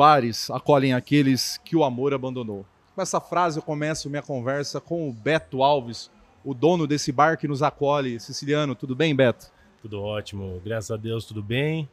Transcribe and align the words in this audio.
bares 0.00 0.50
acolhem 0.50 0.94
aqueles 0.94 1.60
que 1.62 1.76
o 1.76 1.84
amor 1.84 2.14
abandonou. 2.14 2.64
Com 2.94 3.02
essa 3.02 3.20
frase 3.20 3.58
eu 3.58 3.62
começo 3.62 4.08
minha 4.08 4.22
conversa 4.22 4.80
com 4.80 5.06
o 5.06 5.12
Beto 5.12 5.62
Alves, 5.62 6.10
o 6.42 6.54
dono 6.54 6.86
desse 6.86 7.12
bar 7.12 7.36
que 7.36 7.46
nos 7.46 7.62
acolhe, 7.62 8.18
siciliano. 8.18 8.74
Tudo 8.74 8.96
bem, 8.96 9.14
Beto? 9.14 9.52
Tudo 9.82 10.00
ótimo, 10.00 10.58
graças 10.64 10.90
a 10.90 10.96
Deus, 10.96 11.26
tudo 11.26 11.42
bem. 11.42 11.86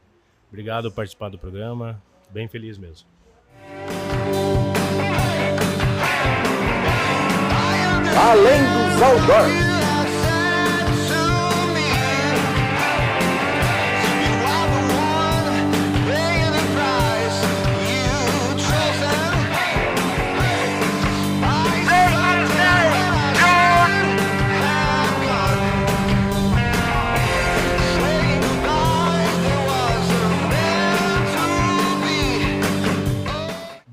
Obrigado 0.47 0.89
por 0.89 0.96
participar 0.96 1.28
do 1.28 1.38
programa, 1.38 2.01
bem 2.29 2.47
feliz 2.47 2.78
mesmo. 2.78 3.05
Além 8.16 8.62
dos 8.62 9.02
outdoors. 9.02 9.86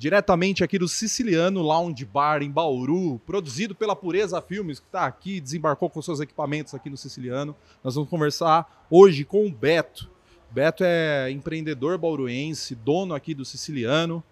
Diretamente 0.04 0.62
aqui 0.62 0.78
do 0.78 0.86
Siciliano 0.86 1.62
Lounge 1.62 2.04
Bar 2.04 2.42
em 2.42 2.50
Bauru, 2.50 3.18
produzido 3.24 3.74
pela 3.74 3.96
Pureza 3.96 4.38
Filmes, 4.42 4.78
que 4.78 4.84
está 4.84 5.06
aqui, 5.06 5.40
desembarcou 5.40 5.88
com 5.88 6.02
seus 6.02 6.20
equipamentos 6.20 6.74
aqui 6.74 6.90
no 6.90 6.96
Siciliano. 6.98 7.56
Nós 7.82 7.94
vamos 7.94 8.10
conversar 8.10 8.84
hoje 8.90 9.24
com 9.24 9.46
o 9.46 9.50
Beto. 9.50 10.10
Beto 10.50 10.84
é 10.84 11.30
empreendedor 11.30 11.96
bauruense, 11.96 12.74
dono 12.74 13.14
aqui 13.14 13.32
do 13.32 13.46
Siciliano, 13.46 14.22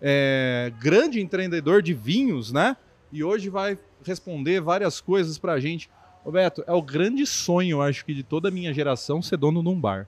é 0.00 0.72
grande 0.78 1.20
empreendedor 1.20 1.82
de 1.82 1.92
vinhos, 1.92 2.52
né? 2.52 2.76
E 3.10 3.24
hoje 3.24 3.48
vai 3.48 3.76
responder 4.04 4.60
várias 4.60 5.00
coisas 5.00 5.38
para 5.38 5.54
a 5.54 5.58
gente. 5.58 5.90
Ô 6.24 6.30
Beto, 6.30 6.62
é 6.68 6.72
o 6.72 6.80
grande 6.80 7.26
sonho, 7.26 7.82
acho 7.82 8.04
que, 8.04 8.14
de 8.14 8.22
toda 8.22 8.46
a 8.46 8.52
minha 8.52 8.72
geração 8.72 9.20
ser 9.20 9.38
dono 9.38 9.60
de 9.60 9.68
um 9.70 9.80
bar. 9.80 10.06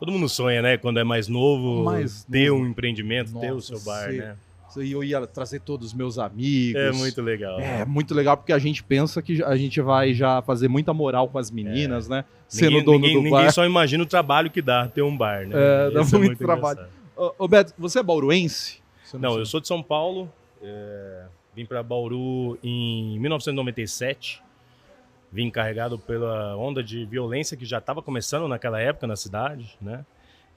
Todo 0.00 0.10
mundo 0.10 0.28
sonha, 0.28 0.60
né? 0.60 0.76
Quando 0.76 0.98
é 0.98 1.04
mais 1.04 1.28
novo, 1.28 1.84
mais 1.84 2.24
ter 2.24 2.50
novo. 2.50 2.64
um 2.64 2.66
empreendimento, 2.66 3.30
Nossa, 3.30 3.46
ter 3.46 3.52
o 3.52 3.60
seu 3.60 3.78
bar, 3.78 4.10
ser... 4.10 4.18
né? 4.18 4.36
E 4.76 4.92
eu 4.92 5.02
ia 5.02 5.26
trazer 5.26 5.60
todos 5.60 5.88
os 5.88 5.94
meus 5.94 6.18
amigos. 6.18 6.80
É 6.80 6.92
muito 6.92 7.22
legal. 7.22 7.58
É 7.58 7.84
muito 7.84 8.14
legal 8.14 8.36
porque 8.36 8.52
a 8.52 8.58
gente 8.58 8.82
pensa 8.82 9.22
que 9.22 9.42
a 9.42 9.56
gente 9.56 9.80
vai 9.80 10.12
já 10.12 10.42
fazer 10.42 10.68
muita 10.68 10.92
moral 10.92 11.28
com 11.28 11.38
as 11.38 11.50
meninas, 11.50 12.06
é. 12.06 12.10
né? 12.10 12.24
Sendo 12.46 12.70
ninguém, 12.70 12.84
dono 12.84 12.98
ninguém, 12.98 13.22
do 13.24 13.30
bar. 13.30 13.38
Ninguém 13.38 13.52
só 13.52 13.64
imagina 13.64 14.02
o 14.02 14.06
trabalho 14.06 14.50
que 14.50 14.62
dá 14.62 14.86
ter 14.88 15.02
um 15.02 15.16
bar, 15.16 15.46
né? 15.46 15.54
É, 15.54 15.90
dá 15.90 16.00
muito, 16.00 16.16
é 16.16 16.18
muito, 16.18 16.38
trabalho. 16.38 16.80
Ô, 17.16 17.34
ô, 17.38 17.48
Beto, 17.48 17.74
você 17.78 17.98
é 17.98 18.02
bauruense? 18.02 18.80
Você 19.04 19.16
não, 19.16 19.30
não 19.30 19.38
eu 19.38 19.46
sou 19.46 19.60
de 19.60 19.66
São 19.66 19.82
Paulo. 19.82 20.30
É, 20.62 21.24
vim 21.54 21.64
para 21.64 21.82
Bauru 21.82 22.58
em 22.62 23.18
1997. 23.20 24.42
Vim 25.30 25.46
encarregado 25.46 25.98
pela 25.98 26.56
onda 26.56 26.82
de 26.82 27.04
violência 27.04 27.56
que 27.56 27.64
já 27.64 27.78
estava 27.78 28.00
começando 28.00 28.48
naquela 28.48 28.80
época 28.80 29.06
na 29.06 29.16
cidade, 29.16 29.76
né? 29.80 30.04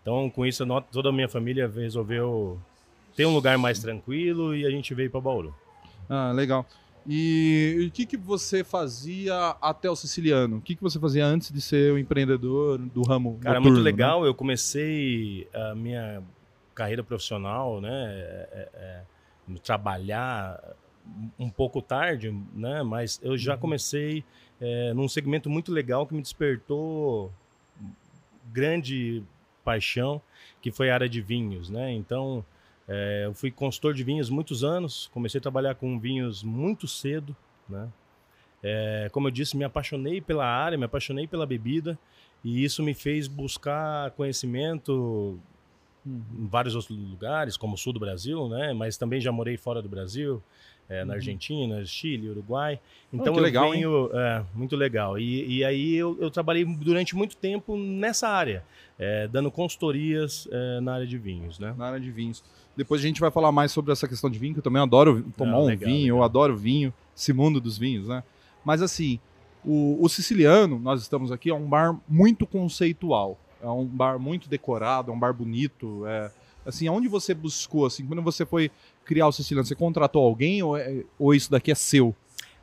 Então, 0.01 0.29
com 0.29 0.45
isso, 0.45 0.65
toda 0.91 1.09
a 1.09 1.11
minha 1.11 1.29
família 1.29 1.67
resolveu 1.67 2.59
ter 3.15 3.25
um 3.25 3.33
lugar 3.33 3.57
mais 3.57 3.79
tranquilo 3.79 4.55
e 4.55 4.65
a 4.65 4.69
gente 4.69 4.93
veio 4.93 5.09
para 5.09 5.21
Bauru. 5.21 5.53
Ah, 6.09 6.31
legal. 6.31 6.65
E 7.07 7.87
o 7.87 7.91
que, 7.91 8.05
que 8.05 8.17
você 8.17 8.63
fazia 8.63 9.55
até 9.61 9.89
o 9.89 9.95
siciliano? 9.95 10.57
O 10.57 10.61
que, 10.61 10.75
que 10.75 10.83
você 10.83 10.99
fazia 10.99 11.25
antes 11.25 11.51
de 11.51 11.59
ser 11.59 11.91
o 11.91 11.97
empreendedor 11.97 12.77
do 12.77 13.01
ramo? 13.01 13.39
Cara, 13.41 13.55
noturno, 13.55 13.77
muito 13.77 13.83
né? 13.83 13.91
legal. 13.91 14.21
Né? 14.21 14.27
Eu 14.27 14.35
comecei 14.35 15.47
a 15.53 15.73
minha 15.73 16.21
carreira 16.75 17.03
profissional, 17.03 17.81
né? 17.81 17.89
É, 17.91 18.49
é, 18.51 18.69
é, 18.73 19.03
trabalhar 19.63 20.59
um 21.39 21.49
pouco 21.49 21.81
tarde, 21.81 22.35
né? 22.53 22.83
Mas 22.83 23.19
eu 23.23 23.35
já 23.35 23.55
uhum. 23.55 23.59
comecei 23.59 24.23
é, 24.59 24.93
num 24.93 25.07
segmento 25.07 25.49
muito 25.49 25.71
legal 25.71 26.05
que 26.05 26.13
me 26.13 26.21
despertou 26.21 27.31
grande 28.53 29.23
paixão, 29.63 30.21
que 30.61 30.71
foi 30.71 30.91
a 30.91 30.93
área 30.93 31.09
de 31.09 31.19
vinhos, 31.19 31.69
né? 31.69 31.91
Então 31.91 32.45
é, 32.87 33.23
eu 33.25 33.33
fui 33.33 33.51
consultor 33.51 33.93
de 33.93 34.03
vinhos 34.03 34.29
muitos 34.29 34.63
anos, 34.63 35.09
comecei 35.13 35.39
a 35.39 35.41
trabalhar 35.41 35.75
com 35.75 35.99
vinhos 35.99 36.43
muito 36.43 36.87
cedo, 36.87 37.35
né? 37.69 37.89
É, 38.63 39.09
como 39.11 39.27
eu 39.27 39.31
disse, 39.31 39.57
me 39.57 39.63
apaixonei 39.63 40.21
pela 40.21 40.45
área, 40.45 40.77
me 40.77 40.85
apaixonei 40.85 41.25
pela 41.25 41.45
bebida 41.45 41.97
e 42.43 42.63
isso 42.63 42.83
me 42.83 42.93
fez 42.93 43.27
buscar 43.27 44.11
conhecimento 44.11 45.39
em 46.05 46.47
vários 46.47 46.75
outros 46.75 46.97
lugares, 46.97 47.57
como 47.57 47.75
o 47.75 47.77
sul 47.77 47.93
do 47.93 47.99
Brasil, 47.99 48.47
né? 48.49 48.73
Mas 48.73 48.97
também 48.97 49.21
já 49.21 49.31
morei 49.31 49.57
fora 49.57 49.81
do 49.81 49.89
Brasil, 49.89 50.41
é, 50.91 51.05
na 51.05 51.13
uhum. 51.13 51.15
Argentina, 51.15 51.85
Chile, 51.85 52.29
Uruguai. 52.29 52.77
Então 53.13 53.33
oh, 53.33 53.37
eu 53.37 53.41
legal, 53.41 53.71
venho, 53.71 54.09
é, 54.13 54.43
muito 54.53 54.75
legal. 54.75 55.17
E, 55.17 55.59
e 55.59 55.63
aí 55.63 55.95
eu, 55.95 56.17
eu, 56.19 56.29
trabalhei 56.29 56.65
durante 56.65 57.15
muito 57.15 57.37
tempo 57.37 57.77
nessa 57.77 58.27
área, 58.27 58.61
é, 58.99 59.25
dando 59.29 59.49
consultorias 59.49 60.49
é, 60.51 60.81
na 60.81 60.95
área 60.95 61.07
de 61.07 61.17
vinhos, 61.17 61.57
né? 61.57 61.73
Na 61.77 61.87
área 61.87 61.99
de 61.99 62.11
vinhos. 62.11 62.43
Depois 62.75 62.99
a 62.99 63.07
gente 63.07 63.21
vai 63.21 63.31
falar 63.31 63.53
mais 63.53 63.71
sobre 63.71 63.93
essa 63.93 64.05
questão 64.05 64.29
de 64.29 64.37
vinho, 64.37 64.53
que 64.53 64.59
eu 64.59 64.63
também 64.63 64.81
adoro 64.81 65.23
tomar 65.37 65.53
Não, 65.53 65.63
um 65.63 65.65
legal, 65.67 65.89
vinho, 65.89 66.01
legal. 66.01 66.17
eu 66.17 66.23
adoro 66.23 66.57
vinho, 66.57 66.93
esse 67.15 67.31
mundo 67.31 67.61
dos 67.61 67.77
vinhos, 67.77 68.09
né? 68.09 68.21
Mas 68.65 68.81
assim, 68.81 69.17
o, 69.63 69.97
o 70.03 70.09
Siciliano, 70.09 70.77
nós 70.77 71.01
estamos 71.01 71.31
aqui, 71.31 71.49
é 71.49 71.53
um 71.53 71.67
bar 71.67 71.97
muito 72.07 72.45
conceitual. 72.45 73.39
É 73.63 73.69
um 73.69 73.85
bar 73.85 74.19
muito 74.19 74.49
decorado, 74.49 75.09
é 75.11 75.13
um 75.13 75.19
bar 75.19 75.33
bonito, 75.33 76.05
é 76.05 76.31
assim, 76.65 76.87
aonde 76.87 77.07
você 77.07 77.33
buscou, 77.33 77.85
assim, 77.85 78.05
quando 78.05 78.21
você 78.21 78.45
foi 78.45 78.71
criar 79.05 79.27
o 79.27 79.31
Siciliano, 79.31 79.65
você 79.65 79.75
contratou 79.75 80.23
alguém 80.23 80.61
ou, 80.61 80.77
é, 80.77 81.03
ou 81.17 81.33
isso 81.33 81.49
daqui 81.49 81.71
é 81.71 81.75
seu? 81.75 82.15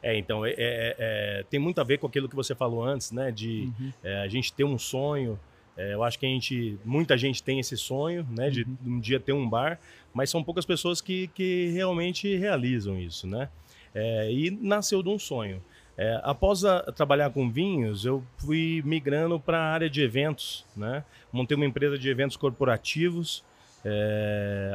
É, 0.03 0.17
então, 0.17 0.45
é, 0.47 0.51
é, 0.51 0.97
é, 0.99 1.45
tem 1.51 1.59
muito 1.59 1.81
a 1.81 1.85
ver 1.85 1.99
com 1.99 2.07
aquilo 2.07 2.29
que 2.29 2.37
você 2.37 2.55
falou 2.55 2.85
antes, 2.85 3.11
né? 3.11 3.31
De 3.31 3.73
uhum. 3.79 3.93
É, 4.03 4.21
a 4.23 4.29
gente 4.29 4.53
ter 4.53 4.65
um 4.65 4.79
sonho. 4.79 5.39
É, 5.77 5.95
eu 5.95 6.03
acho 6.03 6.19
que 6.19 6.27
a 6.27 6.29
gente, 6.29 6.79
muita 6.85 7.17
gente 7.17 7.43
tem 7.43 7.59
esse 7.61 7.77
sonho, 7.77 8.27
né? 8.31 8.51
De, 8.51 8.63
uhum. 8.63 8.77
um 8.87 9.01
dia 9.01 9.19
ter 9.19 9.33
um 9.33 9.49
bar, 9.49 9.79
mas 10.13 10.31
são 10.31 10.43
poucas 10.43 10.65
pessoas 10.65 11.01
que, 11.01 11.29
que 11.29 11.69
realmente 11.69 12.37
realizam 12.37 12.99
isso, 12.99 13.27
né? 13.27 13.49
e 14.31 14.51
nasceu 14.63 15.03
de 15.03 15.09
um 15.09 15.19
sonho. 15.19 15.61
após 16.23 16.65
a, 16.65 16.83
trabalhar 16.93 17.31
com 17.31 17.51
vinhos, 17.51 18.05
eu 18.05 18.23
fui 18.37 18.81
migrando 18.85 19.41
para 19.41 19.59
a 19.59 19.73
área 19.73 19.91
de 19.91 20.01
eventos, 20.01 20.65
né? 20.77 21.03
Montei 21.33 21.57
uma 21.57 21.67
empresa 21.67 21.99
de 21.99 22.09
eventos 22.09 22.37
corporativos. 22.37 23.43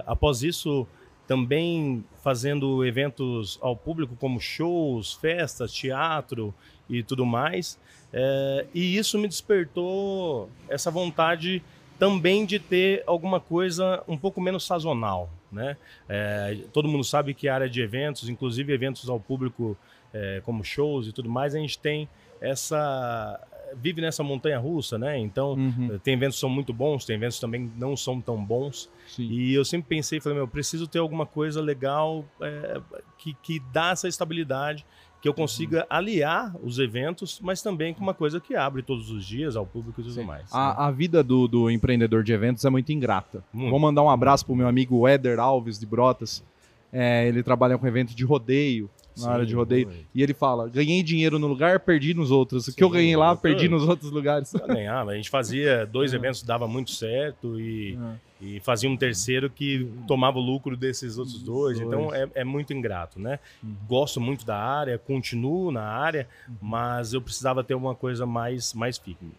Após 0.05 0.43
isso, 0.43 0.87
também 1.27 2.03
fazendo 2.21 2.85
eventos 2.85 3.57
ao 3.61 3.75
público, 3.75 4.15
como 4.15 4.39
shows, 4.39 5.13
festas, 5.13 5.71
teatro 5.73 6.53
e 6.89 7.01
tudo 7.03 7.25
mais. 7.25 7.79
É, 8.11 8.65
e 8.73 8.97
isso 8.97 9.17
me 9.17 9.27
despertou 9.27 10.49
essa 10.69 10.91
vontade 10.91 11.63
também 11.97 12.45
de 12.45 12.59
ter 12.59 13.03
alguma 13.07 13.39
coisa 13.39 14.03
um 14.07 14.17
pouco 14.17 14.41
menos 14.41 14.65
sazonal. 14.65 15.29
Né? 15.51 15.77
É, 16.09 16.57
todo 16.71 16.87
mundo 16.87 17.03
sabe 17.03 17.33
que 17.33 17.47
a 17.47 17.55
área 17.55 17.69
de 17.69 17.81
eventos, 17.81 18.27
inclusive 18.27 18.73
eventos 18.73 19.09
ao 19.09 19.19
público, 19.19 19.77
é, 20.13 20.41
como 20.45 20.63
shows 20.63 21.07
e 21.07 21.11
tudo 21.11 21.29
mais, 21.29 21.55
a 21.55 21.59
gente 21.59 21.79
tem 21.79 22.09
essa 22.41 23.39
vive 23.75 24.01
nessa 24.01 24.23
montanha 24.23 24.59
russa, 24.59 24.97
né? 24.97 25.17
Então, 25.17 25.53
uhum. 25.53 25.99
tem 26.03 26.13
eventos 26.13 26.35
que 26.37 26.41
são 26.41 26.49
muito 26.49 26.73
bons, 26.73 27.05
tem 27.05 27.15
eventos 27.15 27.39
também 27.39 27.67
que 27.67 27.79
não 27.79 27.95
são 27.95 28.19
tão 28.21 28.43
bons. 28.43 28.89
Sim. 29.07 29.23
E 29.29 29.53
eu 29.53 29.65
sempre 29.65 29.87
pensei, 29.89 30.19
falei, 30.19 30.37
meu, 30.37 30.47
preciso 30.47 30.87
ter 30.87 30.99
alguma 30.99 31.25
coisa 31.25 31.61
legal 31.61 32.25
é, 32.41 32.81
que, 33.17 33.33
que 33.41 33.61
dá 33.71 33.91
essa 33.91 34.07
estabilidade, 34.07 34.85
que 35.21 35.29
eu 35.29 35.33
consiga 35.33 35.79
uhum. 35.79 35.85
aliar 35.89 36.55
os 36.61 36.79
eventos, 36.79 37.39
mas 37.41 37.61
também 37.61 37.93
com 37.93 38.01
uma 38.01 38.13
coisa 38.13 38.41
que 38.41 38.55
abre 38.55 38.81
todos 38.81 39.09
os 39.09 39.25
dias 39.25 39.55
ao 39.55 39.65
público 39.65 40.01
e 40.01 40.03
tudo 40.03 40.15
Sim. 40.15 40.25
mais. 40.25 40.53
A, 40.53 40.67
né? 40.67 40.75
a, 40.77 40.91
vida 40.91 41.23
do, 41.23 41.47
do, 41.47 41.71
empreendedor 41.71 42.23
de 42.23 42.33
eventos 42.33 42.65
é 42.65 42.69
muito 42.69 42.91
ingrata. 42.91 43.43
Muito. 43.53 43.69
Vou 43.69 43.79
mandar 43.79 44.03
um 44.03 44.09
abraço 44.09 44.45
pro 44.45 44.55
meu 44.55 44.67
amigo 44.67 45.07
Éder 45.07 45.39
Alves 45.39 45.79
de 45.79 45.85
Brotas. 45.85 46.43
É, 46.91 47.27
ele 47.27 47.41
trabalha 47.41 47.77
com 47.77 47.87
evento 47.87 48.13
de 48.13 48.23
rodeio 48.25 48.89
na 49.17 49.23
Sim, 49.23 49.29
área 49.29 49.45
de 49.45 49.55
rodeio. 49.55 49.89
E 50.13 50.21
ele 50.21 50.33
fala: 50.33 50.67
ganhei 50.67 51.03
dinheiro 51.03 51.37
no 51.37 51.47
lugar, 51.47 51.79
perdi 51.79 52.13
nos 52.13 52.31
outros. 52.31 52.67
O 52.67 52.75
que 52.75 52.83
eu 52.83 52.89
ganhei 52.89 53.15
lá, 53.15 53.35
perdi 53.35 53.67
nos 53.67 53.87
outros 53.87 54.11
lugares. 54.11 54.53
Ganhava. 54.67 55.11
A 55.11 55.15
gente 55.15 55.29
fazia 55.29 55.85
dois 55.85 56.13
é. 56.13 56.15
eventos, 56.15 56.43
dava 56.43 56.67
muito 56.67 56.91
certo 56.91 57.59
e, 57.59 57.97
é. 58.41 58.45
e 58.45 58.59
fazia 58.59 58.89
um 58.89 58.97
terceiro 58.97 59.49
que 59.49 59.87
tomava 60.07 60.39
o 60.39 60.41
lucro 60.41 60.75
desses 60.75 61.17
outros 61.17 61.41
dois. 61.41 61.79
dois. 61.79 61.87
Então 61.87 62.13
é, 62.13 62.27
é, 62.35 62.43
muito 62.43 62.73
ingrato, 62.73 63.19
né? 63.19 63.39
Uhum. 63.63 63.75
Gosto 63.87 64.19
muito 64.19 64.45
da 64.45 64.57
área, 64.57 64.97
continuo 64.97 65.71
na 65.71 65.83
área, 65.83 66.27
uhum. 66.47 66.55
mas 66.61 67.13
eu 67.13 67.21
precisava 67.21 67.63
ter 67.63 67.75
uma 67.75 67.95
coisa 67.95 68.25
mais, 68.25 68.73
mais 68.73 68.97
firme. 68.97 69.31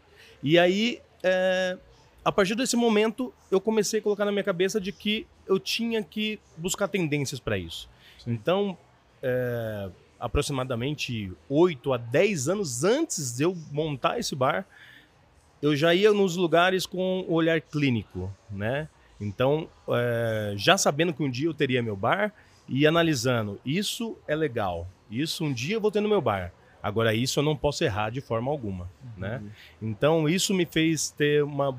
E 0.42 0.58
aí. 0.58 1.00
É, 1.22 1.78
a 2.24 2.32
partir 2.32 2.54
desse 2.54 2.74
momento, 2.74 3.34
eu 3.50 3.60
comecei 3.60 4.00
a 4.00 4.02
colocar 4.02 4.24
na 4.24 4.32
minha 4.32 4.42
cabeça 4.42 4.80
de 4.80 4.90
que 4.90 5.26
eu 5.46 5.58
tinha 5.58 6.02
que 6.02 6.40
buscar 6.56 6.88
tendências 6.88 7.38
para 7.38 7.58
isso. 7.58 7.88
Sim. 8.18 8.32
Então, 8.32 8.78
é, 9.24 9.88
aproximadamente 10.20 11.32
8 11.48 11.92
a 11.94 11.96
10 11.96 12.48
anos 12.50 12.84
antes 12.84 13.34
de 13.34 13.44
eu 13.44 13.56
montar 13.72 14.18
esse 14.18 14.36
bar, 14.36 14.66
eu 15.62 15.74
já 15.74 15.94
ia 15.94 16.12
nos 16.12 16.36
lugares 16.36 16.84
com 16.84 17.24
olhar 17.26 17.58
clínico, 17.58 18.30
né? 18.50 18.86
Então, 19.18 19.66
é, 19.88 20.52
já 20.56 20.76
sabendo 20.76 21.14
que 21.14 21.22
um 21.22 21.30
dia 21.30 21.48
eu 21.48 21.54
teria 21.54 21.82
meu 21.82 21.96
bar 21.96 22.32
e 22.68 22.86
analisando, 22.86 23.58
isso 23.64 24.18
é 24.28 24.36
legal, 24.36 24.86
isso 25.10 25.42
um 25.42 25.52
dia 25.52 25.76
eu 25.76 25.80
vou 25.80 25.90
ter 25.90 26.00
no 26.00 26.08
meu 26.08 26.20
bar. 26.20 26.52
Agora, 26.84 27.14
isso 27.14 27.40
eu 27.40 27.42
não 27.42 27.56
posso 27.56 27.82
errar 27.82 28.10
de 28.10 28.20
forma 28.20 28.50
alguma, 28.50 28.90
uhum. 29.02 29.10
né? 29.16 29.42
Então, 29.80 30.28
isso 30.28 30.52
me 30.52 30.66
fez 30.66 31.08
ter 31.08 31.42
uma, 31.42 31.74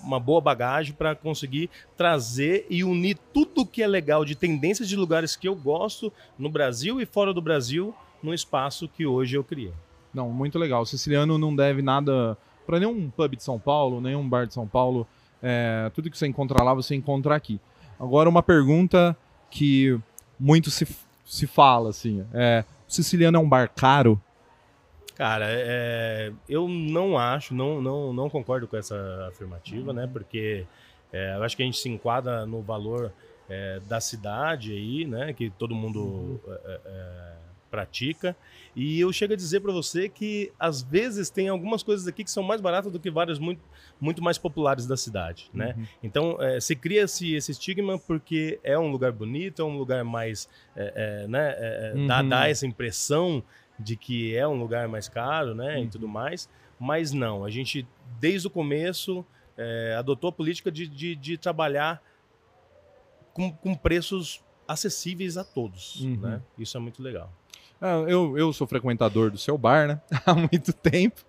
uma 0.00 0.20
boa 0.20 0.40
bagagem 0.40 0.94
para 0.94 1.16
conseguir 1.16 1.68
trazer 1.96 2.64
e 2.70 2.84
unir 2.84 3.18
tudo 3.34 3.66
que 3.66 3.82
é 3.82 3.88
legal 3.88 4.24
de 4.24 4.36
tendências 4.36 4.88
de 4.88 4.94
lugares 4.94 5.34
que 5.34 5.48
eu 5.48 5.56
gosto 5.56 6.12
no 6.38 6.48
Brasil 6.48 7.00
e 7.00 7.04
fora 7.04 7.34
do 7.34 7.42
Brasil 7.42 7.92
no 8.22 8.32
espaço 8.32 8.88
que 8.88 9.04
hoje 9.04 9.36
eu 9.36 9.42
criei. 9.42 9.72
Não, 10.14 10.30
muito 10.30 10.60
legal. 10.60 10.82
O 10.82 10.86
siciliano 10.86 11.36
não 11.36 11.54
deve 11.54 11.82
nada 11.82 12.38
para 12.64 12.78
nenhum 12.78 13.10
pub 13.10 13.34
de 13.34 13.42
São 13.42 13.58
Paulo, 13.58 14.00
nenhum 14.00 14.28
bar 14.28 14.46
de 14.46 14.54
São 14.54 14.68
Paulo. 14.68 15.08
É, 15.42 15.90
tudo 15.92 16.08
que 16.08 16.16
você 16.16 16.28
encontra 16.28 16.62
lá, 16.62 16.72
você 16.72 16.94
encontra 16.94 17.34
aqui. 17.34 17.58
Agora, 17.98 18.28
uma 18.28 18.44
pergunta 18.44 19.16
que 19.50 19.98
muito 20.38 20.70
se, 20.70 20.86
se 21.24 21.48
fala, 21.48 21.90
assim. 21.90 22.24
É, 22.32 22.64
o 22.88 22.92
siciliano 22.92 23.38
é 23.38 23.40
um 23.40 23.48
bar 23.48 23.68
caro? 23.74 24.20
Cara, 25.16 25.46
é, 25.48 26.30
eu 26.46 26.68
não 26.68 27.16
acho, 27.16 27.54
não, 27.54 27.80
não, 27.80 28.12
não 28.12 28.28
concordo 28.28 28.68
com 28.68 28.76
essa 28.76 29.26
afirmativa, 29.28 29.90
né? 29.90 30.06
Porque 30.06 30.66
é, 31.10 31.34
eu 31.36 31.42
acho 31.42 31.56
que 31.56 31.62
a 31.62 31.66
gente 31.66 31.78
se 31.78 31.88
enquadra 31.88 32.44
no 32.44 32.60
valor 32.60 33.10
é, 33.48 33.80
da 33.88 33.98
cidade 33.98 34.72
aí, 34.72 35.06
né? 35.06 35.32
Que 35.32 35.48
todo 35.48 35.74
mundo 35.74 36.00
uhum. 36.00 36.40
É, 36.46 36.80
é, 36.84 37.32
pratica. 37.70 38.36
E 38.74 39.00
eu 39.00 39.10
chego 39.10 39.32
a 39.32 39.36
dizer 39.36 39.60
para 39.60 39.72
você 39.72 40.06
que 40.06 40.52
às 40.58 40.82
vezes 40.82 41.30
tem 41.30 41.48
algumas 41.48 41.82
coisas 41.82 42.06
aqui 42.06 42.22
que 42.22 42.30
são 42.30 42.42
mais 42.42 42.60
baratas 42.60 42.92
do 42.92 43.00
que 43.00 43.10
várias 43.10 43.38
muito, 43.38 43.62
muito 43.98 44.22
mais 44.22 44.36
populares 44.36 44.86
da 44.86 44.98
cidade, 44.98 45.50
né? 45.52 45.74
Uhum. 45.78 45.86
Então 46.02 46.42
é, 46.42 46.60
se 46.60 46.76
cria-se 46.76 47.34
esse 47.34 47.52
estigma 47.52 47.98
porque 47.98 48.60
é 48.62 48.78
um 48.78 48.90
lugar 48.90 49.12
bonito, 49.12 49.62
é 49.62 49.64
um 49.64 49.78
lugar 49.78 50.04
mais, 50.04 50.46
né? 51.26 51.92
Uhum. 51.94 52.06
Dá, 52.06 52.20
dá 52.20 52.48
essa 52.50 52.66
impressão 52.66 53.42
de 53.78 53.96
que 53.96 54.36
é 54.36 54.46
um 54.46 54.58
lugar 54.58 54.88
mais 54.88 55.08
caro, 55.08 55.54
né, 55.54 55.76
uhum. 55.76 55.84
e 55.84 55.88
tudo 55.88 56.08
mais, 56.08 56.48
mas 56.78 57.12
não, 57.12 57.44
a 57.44 57.50
gente 57.50 57.86
desde 58.20 58.46
o 58.46 58.50
começo 58.50 59.24
é, 59.56 59.94
adotou 59.98 60.28
a 60.28 60.32
política 60.32 60.70
de, 60.70 60.86
de, 60.86 61.16
de 61.16 61.38
trabalhar 61.38 62.02
com, 63.32 63.52
com, 63.52 63.74
preços 63.74 64.42
acessíveis 64.66 65.36
a 65.36 65.44
todos, 65.44 66.00
uhum. 66.00 66.16
né? 66.16 66.42
Isso 66.58 66.76
é 66.76 66.80
muito 66.80 67.02
legal. 67.02 67.32
Ah, 67.80 68.04
eu, 68.08 68.38
eu 68.38 68.52
sou 68.52 68.66
frequentador 68.66 69.30
do 69.30 69.36
seu 69.36 69.58
bar, 69.58 69.86
né? 69.86 70.00
Há 70.24 70.34
muito 70.34 70.72
tempo. 70.72 71.20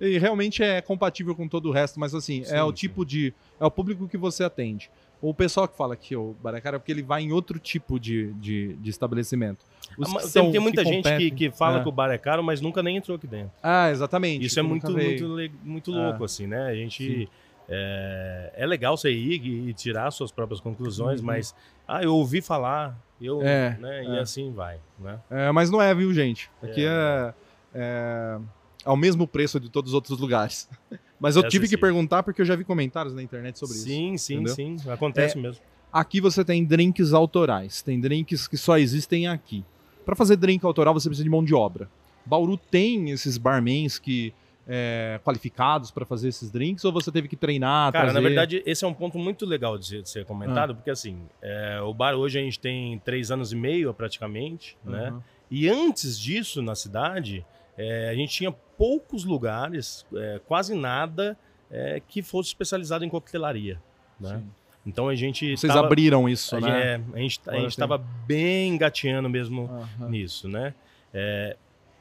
E 0.00 0.16
realmente 0.18 0.62
é 0.62 0.80
compatível 0.80 1.34
com 1.34 1.48
todo 1.48 1.68
o 1.68 1.72
resto, 1.72 1.98
mas 1.98 2.14
assim, 2.14 2.44
sim, 2.44 2.54
é 2.54 2.62
o 2.62 2.68
sim. 2.68 2.74
tipo 2.74 3.04
de. 3.04 3.34
É 3.58 3.64
o 3.64 3.70
público 3.70 4.08
que 4.08 4.16
você 4.16 4.44
atende. 4.44 4.90
O 5.20 5.34
pessoal 5.34 5.66
que 5.66 5.76
fala 5.76 5.96
que 5.96 6.14
o 6.14 6.34
bar 6.40 6.54
é 6.54 6.60
caro 6.60 6.76
é 6.76 6.78
porque 6.78 6.92
ele 6.92 7.02
vai 7.02 7.22
em 7.22 7.32
outro 7.32 7.58
tipo 7.58 7.98
de, 7.98 8.32
de, 8.34 8.74
de 8.74 8.90
estabelecimento. 8.90 9.64
Ah, 10.00 10.20
tem, 10.32 10.52
tem, 10.52 10.60
muita 10.60 10.84
que 10.84 10.88
gente 10.88 11.16
que, 11.16 11.30
que 11.30 11.50
fala 11.50 11.80
é. 11.80 11.82
que 11.82 11.88
o 11.88 11.92
bar 11.92 12.10
é 12.10 12.18
caro, 12.18 12.42
mas 12.42 12.60
nunca 12.60 12.82
nem 12.82 12.96
entrou 12.96 13.16
aqui 13.16 13.26
dentro. 13.26 13.50
Ah, 13.62 13.90
exatamente. 13.90 14.46
Isso 14.46 14.60
é 14.60 14.62
muito, 14.62 14.90
muito, 14.90 15.28
muito 15.64 15.90
louco, 15.90 16.22
ah. 16.22 16.26
assim, 16.26 16.46
né? 16.46 16.68
A 16.68 16.74
gente. 16.74 17.28
É, 17.70 18.52
é, 18.56 18.66
legal 18.66 18.96
você 18.96 19.10
ir 19.10 19.44
e 19.44 19.74
tirar 19.74 20.10
suas 20.10 20.32
próprias 20.32 20.58
conclusões, 20.58 21.20
uhum. 21.20 21.26
mas 21.26 21.54
ah, 21.86 22.02
eu 22.02 22.14
ouvi 22.14 22.40
falar, 22.40 22.98
eu, 23.20 23.42
é, 23.42 23.76
né, 23.78 24.04
é. 24.04 24.04
e 24.04 24.18
assim 24.18 24.50
vai, 24.52 24.78
né? 24.98 25.20
É, 25.28 25.52
mas 25.52 25.70
não 25.70 25.82
é, 25.82 25.94
viu, 25.94 26.14
gente? 26.14 26.50
Aqui 26.62 26.86
é, 26.86 27.34
é, 27.74 28.38
ao 28.86 28.96
mesmo 28.96 29.28
preço 29.28 29.60
de 29.60 29.68
todos 29.68 29.90
os 29.90 29.94
outros 29.94 30.18
lugares. 30.18 30.66
Mas 31.20 31.36
eu 31.36 31.48
tive 31.48 31.68
que 31.68 31.76
perguntar 31.76 32.22
porque 32.22 32.42
eu 32.42 32.46
já 32.46 32.54
vi 32.54 32.64
comentários 32.64 33.14
na 33.14 33.22
internet 33.22 33.58
sobre 33.58 33.76
sim, 33.76 34.14
isso. 34.14 34.26
Sim, 34.26 34.46
sim, 34.46 34.78
sim. 34.78 34.90
Acontece 34.90 35.36
mesmo. 35.38 35.62
Aqui 35.92 36.20
você 36.20 36.44
tem 36.44 36.64
drinks 36.64 37.12
autorais, 37.12 37.82
tem 37.82 38.00
drinks 38.00 38.46
que 38.46 38.56
só 38.56 38.78
existem 38.78 39.26
aqui. 39.26 39.64
Para 40.04 40.14
fazer 40.14 40.36
drink 40.36 40.64
autoral 40.64 40.94
você 40.94 41.08
precisa 41.08 41.24
de 41.24 41.30
mão 41.30 41.44
de 41.44 41.54
obra. 41.54 41.88
Bauru 42.24 42.56
tem 42.56 43.10
esses 43.10 43.38
barmans 43.38 43.98
que 43.98 44.32
é, 44.68 45.18
qualificados 45.24 45.90
para 45.90 46.04
fazer 46.04 46.28
esses 46.28 46.50
drinks 46.50 46.84
ou 46.84 46.92
você 46.92 47.10
teve 47.10 47.26
que 47.26 47.36
treinar? 47.36 47.90
Cara, 47.90 48.04
trazer... 48.04 48.20
na 48.20 48.26
verdade, 48.26 48.62
esse 48.66 48.84
é 48.84 48.88
um 48.88 48.92
ponto 48.92 49.18
muito 49.18 49.46
legal 49.46 49.78
de 49.78 50.06
ser 50.06 50.26
comentado, 50.26 50.72
ah. 50.72 50.74
porque 50.74 50.90
assim, 50.90 51.22
é, 51.40 51.80
o 51.80 51.94
bar 51.94 52.14
hoje 52.14 52.38
a 52.38 52.42
gente 52.42 52.60
tem 52.60 52.98
três 52.98 53.30
anos 53.30 53.50
e 53.50 53.56
meio 53.56 53.92
praticamente, 53.94 54.76
uhum. 54.84 54.92
né? 54.92 55.14
E 55.50 55.68
antes 55.68 56.18
disso, 56.20 56.60
na 56.60 56.74
cidade, 56.74 57.44
é, 57.76 58.10
a 58.10 58.14
gente 58.14 58.30
tinha 58.30 58.54
poucos 58.78 59.24
lugares, 59.24 60.06
é, 60.14 60.40
quase 60.46 60.74
nada, 60.74 61.36
é, 61.70 62.00
que 62.06 62.22
fosse 62.22 62.50
especializado 62.50 63.04
em 63.04 63.08
coquetelaria, 63.08 63.78
né? 64.18 64.42
Então 64.86 65.08
a 65.08 65.14
gente. 65.14 65.56
Vocês 65.56 65.72
tava, 65.72 65.86
abriram 65.86 66.28
isso, 66.28 66.56
a 66.56 66.60
né? 66.60 66.94
É, 66.94 67.00
a 67.12 67.18
gente 67.18 67.40
a 67.46 67.56
estava 67.66 67.98
bem 67.98 68.70
engateando 68.70 69.28
mesmo 69.28 69.62
uhum. 69.98 70.08
nisso, 70.08 70.48
né? 70.48 70.72
É, 71.12 71.56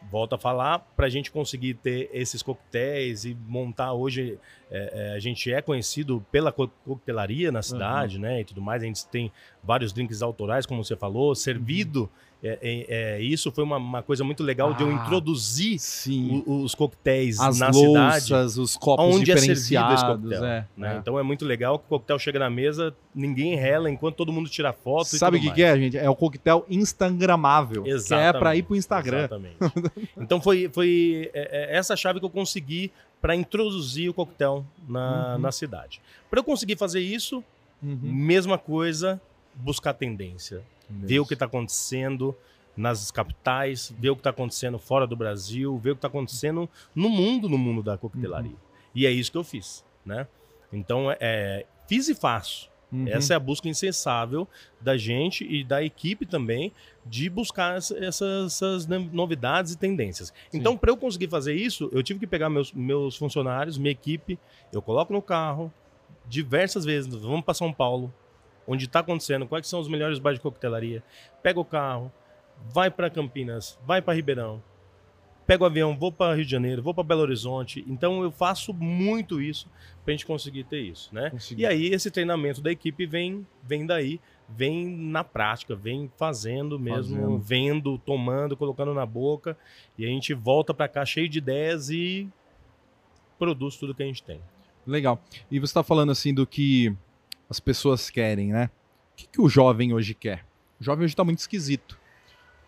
volto 0.10 0.36
a 0.36 0.38
falar, 0.38 0.80
para 0.96 1.08
a 1.08 1.10
gente 1.10 1.32
conseguir 1.32 1.74
ter 1.74 2.10
esses 2.14 2.42
coquetéis 2.42 3.26
e 3.26 3.36
montar 3.46 3.92
hoje, 3.92 4.40
é, 4.72 5.10
é, 5.12 5.16
a 5.16 5.20
gente 5.20 5.52
é 5.52 5.62
conhecido 5.62 6.26
pela 6.32 6.52
coquetelaria 6.52 7.52
na 7.52 7.62
cidade, 7.62 8.16
uhum. 8.16 8.22
né? 8.22 8.42
E 8.42 8.46
tudo 8.46 8.62
mais. 8.62 8.84
A 8.84 8.86
gente 8.86 9.06
tem 9.08 9.32
vários 9.62 9.92
drinks 9.92 10.22
autorais, 10.22 10.66
como 10.66 10.84
você 10.84 10.96
falou, 10.96 11.34
servido. 11.36 12.02
Uhum 12.04 12.27
é, 12.44 12.60
é, 12.62 12.86
é, 12.88 13.22
isso 13.22 13.52
foi 13.52 13.64
uma, 13.64 13.78
uma, 13.78 14.04
coisa 14.04 14.24
muito 14.24 14.44
legal 14.44 14.70
ah, 14.70 14.74
de 14.74 14.84
eu 14.84 14.90
ah, 14.90 14.94
introduzir 14.94 15.80
o, 16.46 16.62
os 16.62 16.76
coquetéis 16.76 17.40
As 17.40 17.60
na 17.60 17.70
louças, 17.70 18.24
cidade. 18.24 18.60
os 18.60 18.78
copos 18.78 19.16
onde 19.16 19.26
diferenciados. 19.26 19.94
É 19.94 19.98
servido 19.98 20.34
esse 20.34 20.40
coquetel, 20.40 20.46
é, 20.46 20.68
né? 20.78 20.96
É. 20.96 20.98
Então 20.98 21.18
é 21.18 21.24
muito 21.24 21.44
legal 21.44 21.80
que 21.80 21.86
o 21.86 21.90
coquetel 21.90 22.20
chega 22.20 22.38
na 22.38 22.50
mesa, 22.50 22.94
ninguém 23.14 23.56
rela 23.56 23.90
enquanto 23.90 24.16
todo 24.18 24.32
mundo 24.32 24.50
tira 24.50 24.72
foto. 24.72 25.18
Sabe 25.18 25.38
o 25.38 25.42
que, 25.42 25.52
que, 25.52 25.64
é, 25.64 25.76
gente? 25.78 25.98
É 25.98 26.08
o 26.08 26.16
coquetel 26.16 26.64
instagramável. 26.70 27.88
Exatamente. 27.88 28.32
Que 28.32 28.38
é 28.38 28.40
para 28.40 28.56
ir 28.56 28.64
pro 28.64 28.76
Instagram. 28.76 29.18
Exatamente. 29.20 29.58
então 30.16 30.40
foi, 30.40 30.70
foi 30.72 31.32
é, 31.34 31.76
essa 31.76 31.96
chave 31.96 32.20
que 32.20 32.26
eu 32.26 32.30
consegui 32.30 32.92
para 33.20 33.36
introduzir 33.36 34.10
o 34.10 34.14
coquetel 34.14 34.64
na, 34.88 35.34
uhum. 35.34 35.40
na 35.40 35.52
cidade. 35.52 36.00
Para 36.30 36.40
eu 36.40 36.44
conseguir 36.44 36.78
fazer 36.78 37.00
isso, 37.00 37.44
uhum. 37.82 37.98
mesma 38.04 38.60
coisa, 38.60 39.20
buscar 39.56 39.94
tendência 39.94 40.62
ver 40.90 41.20
o 41.20 41.26
que 41.26 41.34
está 41.34 41.46
acontecendo 41.46 42.36
nas 42.76 43.10
capitais, 43.10 43.94
ver 43.98 44.12
o 44.12 44.16
que 44.16 44.20
está 44.20 44.30
acontecendo 44.30 44.78
fora 44.78 45.08
do 45.08 45.16
Brasil, 45.16 45.78
ver 45.80 45.92
o 45.92 45.96
que 45.96 46.00
está 46.00 46.08
acontecendo 46.08 46.70
no 46.94 47.10
mundo, 47.10 47.50
no 47.50 47.58
mundo 47.58 47.82
da 47.82 47.98
coquetelaria. 47.98 48.52
Uhum. 48.52 48.58
E 48.94 49.06
é 49.06 49.12
isso 49.12 49.32
que 49.32 49.38
eu 49.38 49.44
fiz, 49.44 49.84
né? 50.06 50.28
Então, 50.72 51.12
é, 51.12 51.18
é, 51.20 51.66
fiz 51.88 52.08
e 52.08 52.16
faço. 52.16 52.70
Uhum. 52.92 53.08
Essa 53.08 53.34
é 53.34 53.36
a 53.36 53.40
busca 53.40 53.68
incessável 53.68 54.48
da 54.80 54.96
gente 54.96 55.44
e 55.44 55.64
da 55.64 55.84
equipe 55.84 56.26
também 56.26 56.72
de 57.06 57.30
buscar 57.30 57.78
essas, 57.78 58.22
essas 58.22 58.88
novidades 58.88 59.74
e 59.74 59.78
tendências. 59.78 60.34
Sim. 60.50 60.58
Então, 60.58 60.78
para 60.78 60.92
eu 60.92 60.98
conseguir 60.98 61.30
fazer 61.30 61.54
isso, 61.54 61.90
eu 61.92 62.02
tive 62.02 62.20
que 62.20 62.28
pegar 62.28 62.50
meus, 62.50 62.72
meus 62.72 63.18
funcionários, 63.18 63.78
minha 63.78 63.92
equipe, 63.92 64.40
eu 64.72 64.82
coloco 64.82 65.12
no 65.12 65.22
carro 65.22 65.72
diversas 66.28 66.86
vezes, 66.86 67.14
vamos 67.14 67.44
para 67.44 67.54
São 67.54 67.74
Paulo, 67.74 68.14
onde 68.68 68.86
está 68.86 69.00
acontecendo, 69.00 69.48
quais 69.48 69.68
são 69.68 69.80
os 69.80 69.88
melhores 69.88 70.20
bares 70.20 70.40
de 70.40 70.44
coquetelaria, 70.44 71.02
pega 71.42 71.60
o 71.60 71.66
carro, 71.66 72.12
vai 72.66 72.92
para 72.92 73.10
Campinas, 73.10 73.80
vai 73.86 74.02
para 74.02 74.14
Ribeirão, 74.14 74.62
pega 75.48 75.64
o 75.64 75.66
avião, 75.66 75.98
vou 75.98 76.12
para 76.12 76.36
Rio 76.36 76.44
de 76.44 76.52
Janeiro, 76.52 76.84
vou 76.84 76.94
para 76.94 77.04
Belo 77.04 77.22
Horizonte. 77.22 77.84
Então 77.88 78.22
eu 78.22 78.30
faço 78.30 78.74
muito 78.74 79.42
isso 79.42 79.70
para 80.04 80.12
a 80.12 80.16
gente 80.16 80.26
conseguir 80.26 80.66
ter 80.66 80.82
isso, 80.82 81.14
né? 81.16 81.30
Consegui. 81.30 81.62
E 81.62 81.66
aí 81.66 81.86
esse 81.88 82.12
treinamento 82.12 82.62
da 82.62 82.70
equipe 82.70 83.06
vem, 83.06 83.48
vem 83.64 83.86
daí, 83.86 84.20
vem 84.50 84.86
na 84.86 85.24
prática, 85.24 85.74
vem 85.74 86.12
fazendo 86.18 86.78
mesmo, 86.78 87.16
fazendo. 87.16 87.40
vendo, 87.40 87.98
tomando, 87.98 88.58
colocando 88.58 88.94
na 88.94 89.06
boca 89.06 89.58
e 89.98 90.06
a 90.06 90.10
gente 90.10 90.34
volta 90.34 90.74
para 90.74 90.90
cá 90.90 91.06
cheio 91.06 91.30
de 91.30 91.38
ideias 91.38 91.90
e 91.90 92.28
produz 93.40 93.78
tudo 93.78 93.96
que 93.96 94.04
a 94.04 94.06
gente 94.06 94.22
tem. 94.22 94.42
Legal. 94.86 95.22
E 95.50 95.60
você 95.60 95.72
está 95.72 95.84
falando 95.84 96.12
assim 96.12 96.34
do 96.34 96.46
que 96.46 96.94
as 97.50 97.60
pessoas 97.60 98.10
querem, 98.10 98.52
né? 98.52 98.70
O 99.14 99.16
que, 99.16 99.28
que 99.28 99.42
o 99.42 99.50
jovem 99.50 99.94
hoje 99.94 100.14
quer? 100.14 100.46
O 100.80 100.84
jovem 100.84 101.06
hoje 101.06 101.14
está 101.14 101.24
muito 101.24 101.40
esquisito. 101.40 102.00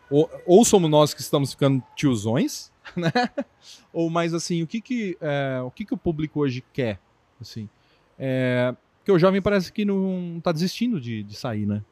Ou, 0.09 0.29
ou, 0.45 0.65
somos 0.65 0.89
nós 0.89 1.13
que 1.13 1.21
estamos 1.21 1.51
ficando 1.51 1.83
tiozões, 1.95 2.71
né? 2.98 3.12
Ou 3.93 4.09
mais 4.09 4.33
assim, 4.33 4.63
o 4.63 4.67
que 4.67 4.81
que, 4.81 5.17
é, 5.21 5.62
o, 5.62 5.69
que 5.69 5.86
que 5.86 5.93
o 5.93 5.98
público 5.98 6.39
hoje 6.39 6.63
quer? 6.74 7.00
Assim, 7.39 7.69
é, 8.17 8.75
porque 8.98 9.12
o 9.12 9.19
jovem 9.19 9.41
parece 9.41 9.71
que 9.71 9.86
não 9.86 10.38
está 10.38 10.51
desistindo 10.51 11.00
de, 11.00 11.24
de 11.24 11.36
sair, 11.36 11.65
né? 11.65 11.83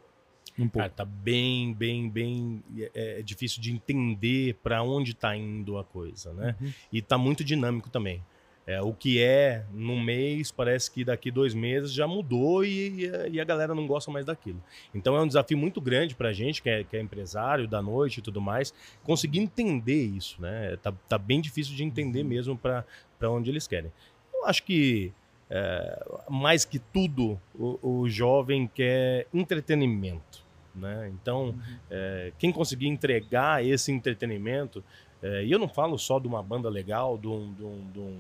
Um 0.58 0.68
pouco. 0.68 0.80
Cara, 0.80 0.90
tá 0.90 1.06
bem, 1.06 1.74
bem, 1.74 2.10
bem 2.10 2.64
é, 2.96 3.20
é 3.20 3.22
difícil 3.22 3.62
de 3.62 3.72
entender 3.72 4.56
para 4.64 4.82
onde 4.82 5.12
está 5.12 5.36
indo 5.38 5.78
a 5.78 5.84
coisa, 5.84 6.34
né? 6.34 6.56
Uhum. 6.60 6.74
E 6.92 7.02
tá 7.02 7.18
muito 7.18 7.44
dinâmico 7.44 7.90
também. 7.90 8.24
É, 8.68 8.82
o 8.82 8.94
que 8.94 9.24
é 9.24 9.64
num 9.74 9.98
mês, 9.98 10.52
parece 10.52 10.92
que 10.92 11.06
daqui 11.06 11.32
dois 11.32 11.54
meses 11.54 11.94
já 11.94 12.06
mudou 12.06 12.66
e, 12.66 13.10
e, 13.32 13.40
a 13.40 13.46
galera 13.46 13.74
não 13.74 13.88
gosta 13.88 14.12
mais 14.12 14.26
daquilo. 14.26 14.62
Então 14.94 15.16
é 15.16 15.22
um 15.22 15.28
desafio 15.28 15.58
muito 15.58 15.80
grande 15.80 16.14
para 16.14 16.30
a 16.30 16.34
gente, 16.34 16.62
que 16.62 16.70
é, 16.70 16.84
que 16.84 16.98
é, 16.98 17.00
empresário 17.00 17.66
da 17.66 17.82
noite 17.82 18.18
e 18.18 18.22
tudo 18.22 18.42
mais, 18.42 18.74
conseguir 19.06 19.40
entender 19.40 20.04
isso. 20.04 20.42
Né? 20.42 20.76
Tá, 20.82 20.92
tá 21.08 21.18
bem 21.18 21.40
difícil 21.40 21.78
de 21.78 21.84
entender 21.86 22.24
uhum. 22.24 22.28
mesmo 22.28 22.58
para 22.58 22.84
onde 23.32 23.50
eles 23.50 23.66
querem. 23.66 23.90
Eu 24.34 24.46
acho 24.46 24.62
que 24.64 25.14
é, 25.50 26.06
mais 26.30 26.66
que 26.66 26.78
tudo, 26.78 27.40
o, 27.56 28.02
o 28.02 28.10
jovem 28.10 28.68
quer 28.68 29.28
entretenimento. 29.34 30.46
Né? 30.76 31.10
Então, 31.14 31.46
uhum. 31.46 31.62
é, 31.90 32.34
quem 32.38 32.52
conseguir 32.52 32.88
entregar 32.88 33.66
esse 33.66 33.94
entretenimento, 33.94 34.84
é, 35.24 35.46
e 35.46 35.52
eu 35.52 35.58
não 35.58 35.70
falo 35.70 35.98
só 35.98 36.20
de 36.20 36.28
uma 36.28 36.44
banda 36.44 36.70
legal, 36.70 37.18
de 37.18 37.28
um, 37.28 37.54
de 37.54 37.64
um, 37.64 37.92
de 37.92 38.00
um, 38.00 38.20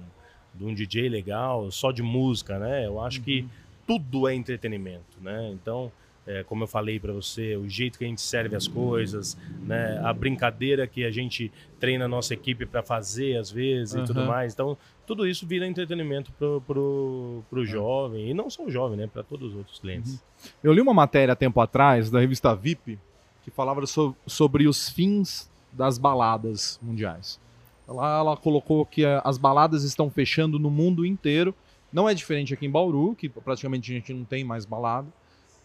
de 0.57 0.65
um 0.65 0.73
DJ 0.73 1.09
legal, 1.09 1.69
só 1.71 1.91
de 1.91 2.01
música, 2.01 2.57
né? 2.57 2.85
Eu 2.85 2.99
acho 3.01 3.19
uhum. 3.19 3.23
que 3.25 3.45
tudo 3.85 4.27
é 4.27 4.35
entretenimento, 4.35 5.17
né? 5.21 5.51
Então, 5.53 5.91
é, 6.25 6.43
como 6.43 6.63
eu 6.63 6.67
falei 6.67 6.99
para 6.99 7.13
você, 7.13 7.55
o 7.55 7.69
jeito 7.69 7.97
que 7.97 8.03
a 8.03 8.07
gente 8.07 8.19
serve 8.19 8.55
as 8.55 8.67
coisas, 8.67 9.37
né? 9.65 9.99
A 10.03 10.11
brincadeira 10.11 10.85
que 10.85 11.05
a 11.05 11.11
gente 11.11 11.51
treina 11.79 12.05
a 12.05 12.07
nossa 12.07 12.33
equipe 12.33 12.65
para 12.65 12.83
fazer 12.83 13.37
às 13.37 13.49
vezes 13.49 13.95
uhum. 13.95 14.03
e 14.03 14.05
tudo 14.05 14.25
mais. 14.25 14.53
Então, 14.53 14.77
tudo 15.05 15.25
isso 15.25 15.47
vira 15.47 15.65
entretenimento 15.65 16.31
pro, 16.33 16.61
pro, 16.67 17.43
pro 17.49 17.65
jovem, 17.65 18.29
e 18.29 18.33
não 18.33 18.49
só 18.49 18.65
o 18.65 18.69
jovem, 18.69 18.97
né? 18.97 19.07
Para 19.07 19.23
todos 19.23 19.51
os 19.51 19.55
outros 19.55 19.79
clientes. 19.79 20.13
Uhum. 20.13 20.49
Eu 20.63 20.73
li 20.73 20.81
uma 20.81 20.93
matéria 20.93 21.31
há 21.31 21.35
tempo 21.35 21.61
atrás 21.61 22.11
da 22.11 22.19
revista 22.19 22.53
VIP 22.53 22.99
que 23.43 23.51
falava 23.51 23.85
so, 23.87 24.13
sobre 24.25 24.67
os 24.67 24.89
fins 24.89 25.49
das 25.71 25.97
baladas 25.97 26.77
mundiais. 26.81 27.39
Ela, 27.88 28.20
ela 28.20 28.38
colocou 28.38 28.86
que 28.86 29.06
as 29.24 29.38
baladas 29.38 29.84
estão 29.84 30.10
fechando 30.10 30.60
no 30.60 30.70
mundo 30.70 31.06
inteiro. 31.06 31.56
Não 31.91 32.08
é 32.08 32.13
diferente 32.13 32.53
aqui 32.53 32.65
em 32.65 32.72
Bauru, 32.72 33.15
que 33.15 33.29
praticamente 33.29 33.91
a 33.91 33.96
gente 33.96 34.13
não 34.13 34.25
tem 34.25 34.44
mais 34.44 34.65
balada 34.65 35.08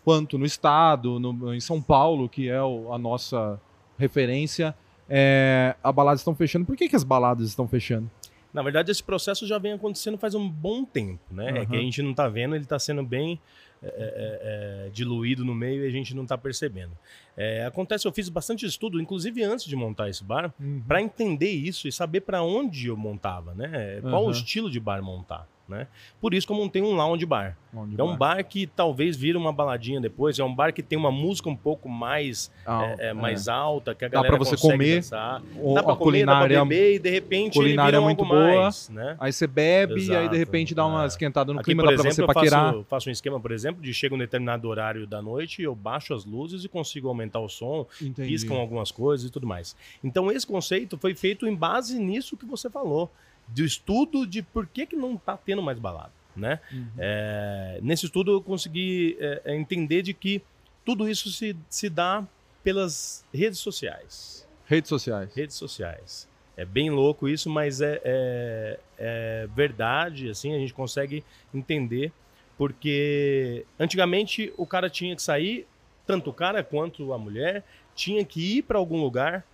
quanto 0.05 0.39
no 0.39 0.45
estado, 0.45 1.19
no, 1.19 1.55
em 1.55 1.61
São 1.61 1.81
Paulo, 1.81 2.29
que 2.29 2.49
é 2.49 2.63
o, 2.63 2.93
a 2.93 2.99
nossa 2.99 3.61
referência, 3.99 4.75
é, 5.09 5.77
as 5.83 5.95
baladas 5.95 6.21
estão 6.21 6.35
fechando. 6.35 6.65
Por 6.65 6.77
que, 6.77 6.89
que 6.89 6.97
as 6.97 7.05
baladas 7.05 7.49
estão 7.49 7.69
fechando? 7.69 8.11
Na 8.53 8.63
verdade, 8.63 8.91
esse 8.91 9.03
processo 9.03 9.47
já 9.47 9.59
vem 9.59 9.73
acontecendo 9.73 10.19
faz 10.19 10.35
um 10.35 10.49
bom 10.49 10.85
tempo, 10.85 11.21
né? 11.31 11.53
Uhum. 11.53 11.57
É 11.59 11.67
que 11.67 11.77
a 11.77 11.81
gente 11.81 12.03
não 12.03 12.11
está 12.11 12.29
vendo, 12.29 12.55
ele 12.55 12.65
está 12.65 12.79
sendo 12.79 13.03
bem 13.03 13.41
é, 13.83 13.89
é, 13.89 14.87
é, 14.87 14.91
diluído 14.91 15.45
no 15.45 15.55
meio 15.55 15.85
e 15.85 15.89
a 15.89 15.91
gente 15.91 16.15
não 16.15 16.23
está 16.23 16.39
percebendo. 16.39 16.93
É, 17.37 17.65
acontece, 17.65 18.07
eu 18.07 18.13
fiz 18.13 18.29
bastante 18.29 18.65
estudo, 18.65 19.01
inclusive 19.01 19.43
antes 19.43 19.67
de 19.67 19.75
montar 19.75 20.09
esse 20.09 20.23
bar, 20.23 20.53
uhum. 20.61 20.83
para 20.87 21.03
entender 21.03 21.51
isso 21.51 21.89
e 21.89 21.93
saber 21.93 22.21
para 22.21 22.43
onde 22.43 22.87
eu 22.87 22.97
montava, 22.97 23.55
né? 23.55 24.01
Qual 24.03 24.23
uhum. 24.23 24.29
o 24.29 24.33
estilo 24.33 24.71
de 24.71 24.79
bar 24.79 25.03
montar. 25.03 25.49
Né? 25.73 25.87
Por 26.21 26.35
isso 26.35 26.47
que 26.47 26.53
eu 26.53 26.57
montei 26.57 26.83
um 26.83 26.95
lounge 26.95 27.25
bar. 27.25 27.57
Lounge 27.73 27.95
é 27.99 28.05
um 28.05 28.15
bar. 28.15 28.37
bar. 28.37 28.45
que 28.45 28.67
talvez 28.67 29.17
vira 29.17 29.39
uma 29.39 29.51
baladinha 29.51 30.01
depois. 30.01 30.39
É 30.39 30.45
um 30.45 30.55
bar 30.55 30.71
que 30.73 30.83
tem 30.83 30.99
uma 30.99 31.11
música 31.11 31.49
um 31.49 31.57
pouco 31.57 31.89
mais, 31.89 32.53
ah, 32.67 32.95
é, 32.99 33.09
é, 33.09 33.13
mais 33.15 33.49
é. 33.49 33.51
alta, 33.51 33.95
que 33.95 34.05
a 34.05 34.09
galera 34.09 34.33
dá 34.33 34.37
pra 34.37 34.45
você 34.45 34.57
comer, 34.57 34.97
dançar. 34.97 35.41
Dá 35.41 35.83
pra 35.83 35.97
comer, 35.97 36.05
culinária, 36.05 36.57
dá 36.57 36.61
pra 36.61 36.65
beber 36.67 36.95
e 36.97 36.99
de 36.99 37.11
repente 37.11 37.55
culinária 37.55 37.97
é 37.97 38.01
muito 38.01 38.23
boa. 38.23 38.63
Mais, 38.65 38.91
né? 38.91 39.17
Aí 39.19 39.33
você 39.33 39.47
bebe 39.47 39.95
Exato, 39.95 40.13
e 40.13 40.17
aí 40.17 40.29
de 40.29 40.37
repente 40.37 40.75
dá 40.75 40.85
uma 40.85 41.05
é. 41.05 41.07
esquentada 41.07 41.53
no 41.53 41.61
Aqui, 41.61 41.67
clima, 41.67 41.83
dá 41.85 41.93
exemplo, 41.95 42.13
pra 42.13 42.15
você 42.15 42.27
paquerar. 42.27 42.75
Eu 42.75 42.85
faço, 42.85 43.09
um 43.09 43.13
esquema, 43.13 43.41
por 43.41 43.51
exemplo, 43.51 43.83
de 43.83 43.95
chega 43.95 44.15
um 44.15 44.19
determinado 44.19 44.69
horário 44.69 45.07
da 45.07 45.23
noite, 45.23 45.63
eu 45.63 45.75
baixo 45.75 46.13
as 46.13 46.27
luzes 46.27 46.65
e 46.65 46.69
consigo 46.69 47.09
aumentar 47.09 47.41
o 47.41 47.49
som, 47.49 47.87
Entendi. 48.01 48.29
piscam 48.29 48.57
algumas 48.57 48.91
coisas 48.91 49.27
e 49.27 49.33
tudo 49.33 49.47
mais. 49.47 49.75
Então 50.05 50.31
esse 50.31 50.47
conceito 50.47 50.99
foi 50.99 51.15
feito 51.15 51.47
em 51.47 51.55
base 51.55 51.99
nisso 51.99 52.37
que 52.37 52.45
você 52.45 52.69
falou 52.69 53.11
do 53.55 53.65
estudo 53.65 54.27
de 54.27 54.43
por 54.43 54.67
que, 54.67 54.87
que 54.87 54.97
não 54.97 55.15
está 55.15 55.37
tendo 55.37 55.63
mais 55.63 55.79
balada. 55.79 56.13
Né? 56.35 56.59
Uhum. 56.73 56.87
É, 56.99 57.79
nesse 57.83 58.07
estudo 58.07 58.33
eu 58.33 58.43
consegui 58.43 59.17
é, 59.21 59.43
é, 59.45 59.57
entender 59.57 60.03
de 60.03 60.15
que 60.15 60.43
tudo 60.85 61.09
isso 61.09 61.31
se, 61.31 61.55
se 61.69 61.91
dá 61.91 62.27
pelas 62.65 63.25
redes 63.33 63.59
sociais. 63.59 64.47
Redes 64.65 64.89
sociais. 64.89 65.35
Redes 65.35 65.57
sociais. 65.57 66.29
É 66.57 66.65
bem 66.65 66.91
louco 66.91 67.29
isso, 67.29 67.51
mas 67.51 67.81
é, 67.81 68.01
é, 68.05 68.81
é 68.99 69.49
verdade, 69.55 70.31
assim, 70.31 70.55
a 70.55 70.59
gente 70.59 70.73
consegue 70.73 71.25
entender, 71.53 72.13
porque 72.57 73.65
antigamente 73.79 74.53
o 74.57 74.67
cara 74.67 74.89
tinha 74.89 75.17
que 75.17 75.23
sair, 75.23 75.67
tanto 76.07 76.31
o 76.31 76.33
cara 76.33 76.63
quanto 76.63 77.13
a 77.13 77.19
mulher, 77.19 77.65
tinha 77.95 78.25
que 78.25 78.59
ir 78.59 78.63
para 78.63 78.79
algum 78.79 79.01
lugar 79.01 79.45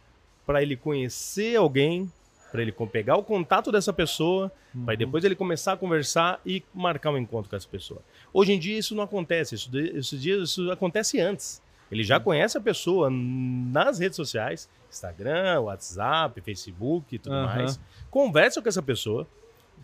para 0.47 0.63
ele 0.63 0.77
conhecer 0.77 1.57
alguém, 1.57 2.11
para 2.51 2.63
ele 2.63 2.73
pegar 2.73 3.17
o 3.17 3.23
contato 3.23 3.71
dessa 3.71 3.93
pessoa, 3.93 4.51
uhum. 4.75 4.85
para 4.85 4.95
depois 4.95 5.25
ele 5.25 5.35
começar 5.35 5.73
a 5.73 5.77
conversar 5.77 6.41
e 6.45 6.63
marcar 6.75 7.11
um 7.11 7.19
encontro 7.19 7.51
com 7.51 7.57
essa 7.57 7.69
pessoa. 7.69 8.01
Hoje 8.33 8.53
em 8.53 8.59
dia 8.59 8.79
isso 8.79 8.95
não 8.95 9.05
acontece, 9.05 9.55
isso, 9.55 9.71
isso, 9.77 10.17
isso 10.17 10.71
acontece 10.71 11.21
antes. 11.21 11.63
Ele 11.91 12.03
já 12.03 12.21
conhece 12.21 12.57
a 12.57 12.61
pessoa 12.61 13.09
nas 13.11 13.99
redes 13.99 14.17
sociais, 14.17 14.69
Instagram, 14.91 15.61
WhatsApp, 15.61 16.41
Facebook 16.41 17.15
e 17.15 17.19
tudo 17.19 17.35
uhum. 17.35 17.45
mais. 17.45 17.81
Conversa 18.11 18.61
com 18.61 18.69
essa 18.69 18.83
pessoa, 18.83 19.27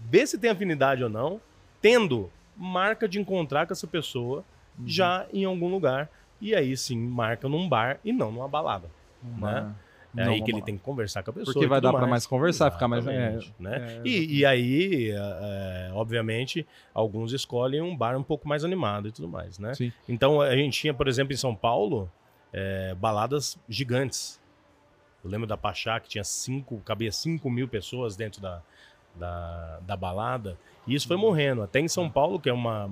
vê 0.09 0.26
se 0.26 0.38
tem 0.38 0.50
afinidade 0.50 1.02
ou 1.02 1.09
não. 1.09 1.40
Tendo, 1.80 2.30
marca 2.56 3.09
de 3.09 3.18
encontrar 3.18 3.66
com 3.66 3.73
essa 3.73 3.87
pessoa 3.87 4.44
uhum. 4.78 4.88
já 4.88 5.26
em 5.33 5.44
algum 5.44 5.68
lugar. 5.68 6.11
E 6.40 6.54
aí 6.54 6.76
sim, 6.76 6.99
marca 6.99 7.49
num 7.49 7.68
bar 7.68 7.99
e 8.04 8.12
não 8.12 8.30
numa 8.30 8.49
balada. 8.49 8.88
Né? 9.23 9.75
É 10.16 10.25
não, 10.25 10.33
aí 10.33 10.42
que 10.42 10.50
ele 10.50 10.62
tem 10.62 10.76
que 10.76 10.83
conversar 10.83 11.23
com 11.23 11.30
a 11.30 11.33
pessoa. 11.33 11.52
Porque 11.52 11.66
vai 11.66 11.80
dar 11.80 11.92
para 11.92 12.06
mais 12.06 12.26
conversar, 12.26 12.68
Exatamente, 12.68 13.02
ficar 13.02 13.12
mais. 13.12 13.44
É, 13.44 13.52
né? 13.59 13.97
É, 13.97 14.00
e, 14.04 14.38
e, 14.38 14.47
aí, 14.47 15.11
é, 15.11 15.90
obviamente, 15.92 16.66
alguns 16.92 17.33
escolhem 17.33 17.83
um 17.83 17.97
bar 17.97 18.16
um 18.16 18.23
pouco 18.23 18.49
mais 18.49 18.64
animado 18.64 19.09
e 19.09 19.12
tudo 19.12 19.28
mais, 19.28 19.59
né? 19.59 19.75
Sim. 19.75 19.92
Então 20.09 20.40
a 20.40 20.54
gente 20.54 20.80
tinha, 20.80 20.94
por 20.94 21.09
exemplo, 21.09 21.33
em 21.33 21.37
São 21.37 21.54
Paulo, 21.54 22.11
é, 22.52 22.94
baladas 22.94 23.59
gigantes. 23.68 24.40
Eu 25.25 25.30
lembro 25.30 25.47
da 25.47 25.56
Pachá, 25.56 25.99
que 25.99 26.09
tinha 26.09 26.25
cinco, 26.25 26.80
cabia 26.85 27.11
5 27.11 27.50
mil 27.50 27.66
pessoas 27.66 28.14
dentro 28.14 28.40
da, 28.40 28.62
da, 29.16 29.80
da 29.80 29.97
balada. 29.97 30.56
E 30.87 30.94
isso 30.94 31.09
foi 31.09 31.16
morrendo. 31.16 31.62
Até 31.62 31.80
em 31.80 31.88
São 31.88 32.11
Paulo, 32.11 32.38
que 32.38 32.49
é 32.49 32.52
uma 32.52 32.90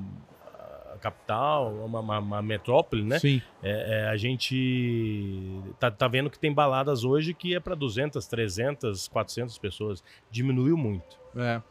capital, 1.02 1.74
uma, 1.84 1.98
uma, 1.98 2.18
uma 2.20 2.42
metrópole, 2.42 3.02
né? 3.02 3.18
Sim. 3.18 3.42
É, 3.62 4.04
é, 4.04 4.08
a 4.08 4.16
gente 4.16 5.60
tá, 5.78 5.90
tá 5.90 6.06
vendo 6.06 6.30
que 6.30 6.38
tem 6.38 6.52
baladas 6.52 7.02
hoje 7.02 7.34
que 7.34 7.54
é 7.54 7.60
para 7.60 7.74
200, 7.74 8.24
300, 8.26 9.08
400 9.08 9.58
pessoas. 9.58 10.04
Diminuiu 10.30 10.76
muito. 10.76 11.18
É. 11.36 11.62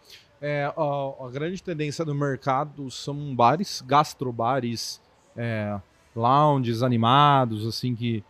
é 0.41 0.65
a, 0.65 1.25
a, 1.25 1.29
grande 1.31 1.63
tendência 1.63 2.03
do 2.03 2.13
mercado 2.13 2.91
são 2.91 3.33
bares, 3.33 3.81
gastrobares, 3.87 5.01
é, 5.37 5.79
lounges 6.13 6.83
animados, 6.83 7.65
assim, 7.65 7.95
que 7.95 8.23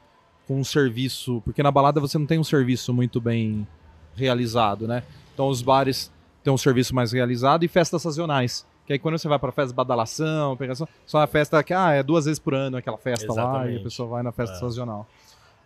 com 0.48 0.60
um 0.60 0.64
serviço. 0.64 1.42
Porque 1.44 1.64
na 1.64 1.72
balada 1.72 2.00
você 2.00 2.18
não 2.20 2.28
tem 2.28 2.38
um 2.38 2.44
serviço 2.44 2.94
muito 2.94 3.20
bem 3.20 3.68
realizado, 4.16 4.88
né? 4.88 5.04
Então 5.34 5.48
os 5.48 5.64
bares 5.64 6.12
têm 6.44 6.54
um 6.54 6.58
serviço 6.58 6.94
mais 6.94 7.12
realizado 7.12 7.64
e 7.64 7.68
festas 7.68 8.04
sazonais. 8.04 8.68
Que 8.86 8.94
aí 8.94 9.00
quando 9.00 9.18
você 9.18 9.28
vai 9.28 9.40
pra 9.40 9.52
festa 9.52 9.70
de 9.70 9.76
badalação, 9.76 10.58
pegação, 10.58 10.88
só 11.06 11.20
a 11.20 11.28
festa 11.28 11.64
que 11.64 11.74
ah, 11.74 11.92
é 11.92 12.04
duas 12.04 12.26
vezes 12.26 12.40
por 12.40 12.54
ano 12.54 12.78
aquela 12.78 12.98
festa 12.98 13.26
Exatamente. 13.26 13.66
lá 13.66 13.72
e 13.72 13.78
a 13.78 13.84
pessoa 13.84 14.10
vai 14.10 14.24
na 14.24 14.32
festa 14.32 14.56
é. 14.56 14.60
sazonal. 14.60 15.08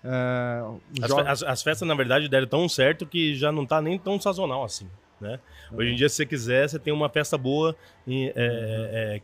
É, 0.03 0.63
as, 1.01 1.09
jo... 1.09 1.19
as, 1.19 1.43
as, 1.43 1.63
festas, 1.63 1.87
na 1.87 1.95
verdade, 1.95 2.29
deram 2.29 2.45
tão 2.45 2.69
certo 2.69 3.05
que 3.05 3.33
já 3.35 3.51
não 3.51 3.65
tá 3.65 3.81
nem 3.81 3.97
tão 3.97 4.19
sazonal 4.19 4.63
assim. 4.63 4.87
Né? 5.19 5.39
É. 5.71 5.75
Hoje 5.75 5.91
em 5.91 5.95
dia, 5.95 6.09
se 6.09 6.15
você 6.15 6.25
quiser, 6.25 6.69
você 6.69 6.77
tem 6.77 6.93
uma 6.93 7.09
festa 7.09 7.37
boa 7.37 7.75
em, 8.05 8.27
é, 8.27 8.33
é, 8.35 8.35
é 8.35 9.21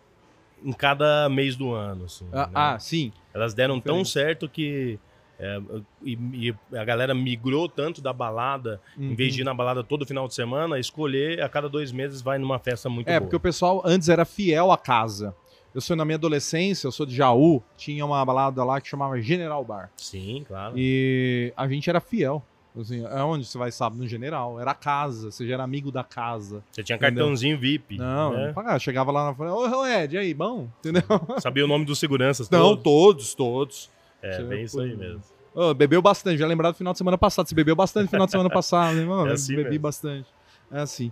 em 0.63 0.71
cada 0.71 1.29
mês 1.29 1.55
do 1.55 1.73
ano. 1.73 2.05
Assim, 2.05 2.27
ah, 2.31 2.45
né? 2.47 2.51
ah, 2.53 2.79
sim. 2.79 3.11
Elas 3.33 3.53
deram 3.53 3.79
tão 3.79 4.03
certo 4.03 4.49
que 4.49 4.99
é, 5.43 5.59
e, 6.03 6.13
e, 6.33 6.77
a 6.77 6.85
galera 6.85 7.15
migrou 7.15 7.67
tanto 7.67 7.99
da 7.99 8.13
balada, 8.13 8.79
uhum. 8.95 9.05
em 9.11 9.15
vez 9.15 9.33
de 9.33 9.41
ir 9.41 9.43
na 9.43 9.55
balada 9.55 9.83
todo 9.83 10.05
final 10.05 10.27
de 10.27 10.35
semana, 10.35 10.77
escolher 10.77 11.41
a 11.41 11.49
cada 11.49 11.67
dois 11.67 11.91
meses 11.91 12.21
vai 12.21 12.37
numa 12.37 12.59
festa 12.59 12.87
muito 12.87 13.07
é, 13.07 13.13
boa. 13.13 13.17
É, 13.17 13.19
porque 13.19 13.35
o 13.35 13.39
pessoal 13.39 13.81
antes 13.83 14.07
era 14.07 14.23
fiel 14.23 14.71
à 14.71 14.77
casa. 14.77 15.35
Eu 15.73 15.81
sou 15.81 15.95
na 15.95 16.05
minha 16.05 16.17
adolescência, 16.17 16.85
eu 16.85 16.91
sou 16.91 17.07
de 17.07 17.15
Jaú, 17.15 17.63
tinha 17.75 18.05
uma 18.05 18.23
balada 18.23 18.63
lá 18.63 18.79
que 18.79 18.87
chamava 18.87 19.19
General 19.19 19.63
Bar. 19.65 19.89
Sim, 19.97 20.43
claro. 20.47 20.75
E 20.77 21.51
a 21.57 21.67
gente 21.67 21.89
era 21.89 21.99
fiel. 21.99 22.43
Assim, 22.79 23.05
aonde 23.05 23.45
você 23.45 23.57
vai 23.57 23.71
sábado? 23.71 23.99
No 23.99 24.07
General. 24.07 24.59
Era 24.59 24.73
casa, 24.73 25.31
você 25.31 25.45
já 25.45 25.55
era 25.55 25.63
amigo 25.63 25.91
da 25.91 26.03
casa. 26.03 26.63
Você 26.71 26.83
tinha 26.83 26.95
entendeu? 26.95 27.23
cartãozinho 27.23 27.59
VIP. 27.59 27.97
Não, 27.97 28.31
né? 28.33 28.53
não 28.55 28.79
chegava 28.79 29.11
lá 29.11 29.25
na 29.25 29.35
frente, 29.35 29.51
ô 29.51 29.85
Ed, 29.85 30.17
aí, 30.17 30.33
bom? 30.33 30.69
Entendeu? 30.79 31.03
Sabia 31.39 31.65
o 31.65 31.67
nome 31.67 31.83
dos 31.83 31.99
seguranças 31.99 32.49
Não, 32.49 32.77
todos, 32.77 33.33
todos. 33.33 33.89
É, 34.21 34.33
você 34.33 34.43
bem 34.43 34.63
isso 34.63 34.79
aí 34.79 34.95
mesmo. 34.95 35.23
Oh, 35.53 35.73
bebeu 35.73 36.01
bastante, 36.01 36.37
já 36.37 36.47
lembrado 36.47 36.73
do 36.73 36.77
final 36.77 36.93
de 36.93 36.97
semana 36.97 37.17
passado. 37.17 37.47
Você 37.47 37.55
bebeu 37.55 37.75
bastante 37.75 38.03
no 38.03 38.09
final 38.09 38.25
de 38.25 38.31
semana 38.31 38.49
passado, 38.49 38.95
né, 38.95 39.05
mano? 39.05 39.27
É 39.31 39.33
assim 39.33 39.55
bebi 39.55 39.69
mesmo. 39.71 39.81
bastante. 39.81 40.29
É 40.71 40.79
assim. 40.79 41.11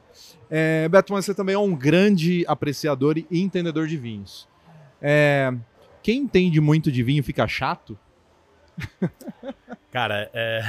É, 0.49 0.87
Beto, 0.87 1.11
mas 1.11 1.25
você 1.25 1.33
também 1.33 1.55
é 1.55 1.59
um 1.59 1.75
grande 1.75 2.45
apreciador 2.47 3.17
e 3.17 3.27
entendedor 3.31 3.87
de 3.87 3.97
vinhos. 3.97 4.47
É, 5.01 5.53
quem 6.01 6.21
entende 6.21 6.61
muito 6.61 6.89
de 6.91 7.03
vinho 7.03 7.23
fica 7.23 7.47
chato? 7.47 7.97
Cara, 9.91 10.29
é, 10.33 10.61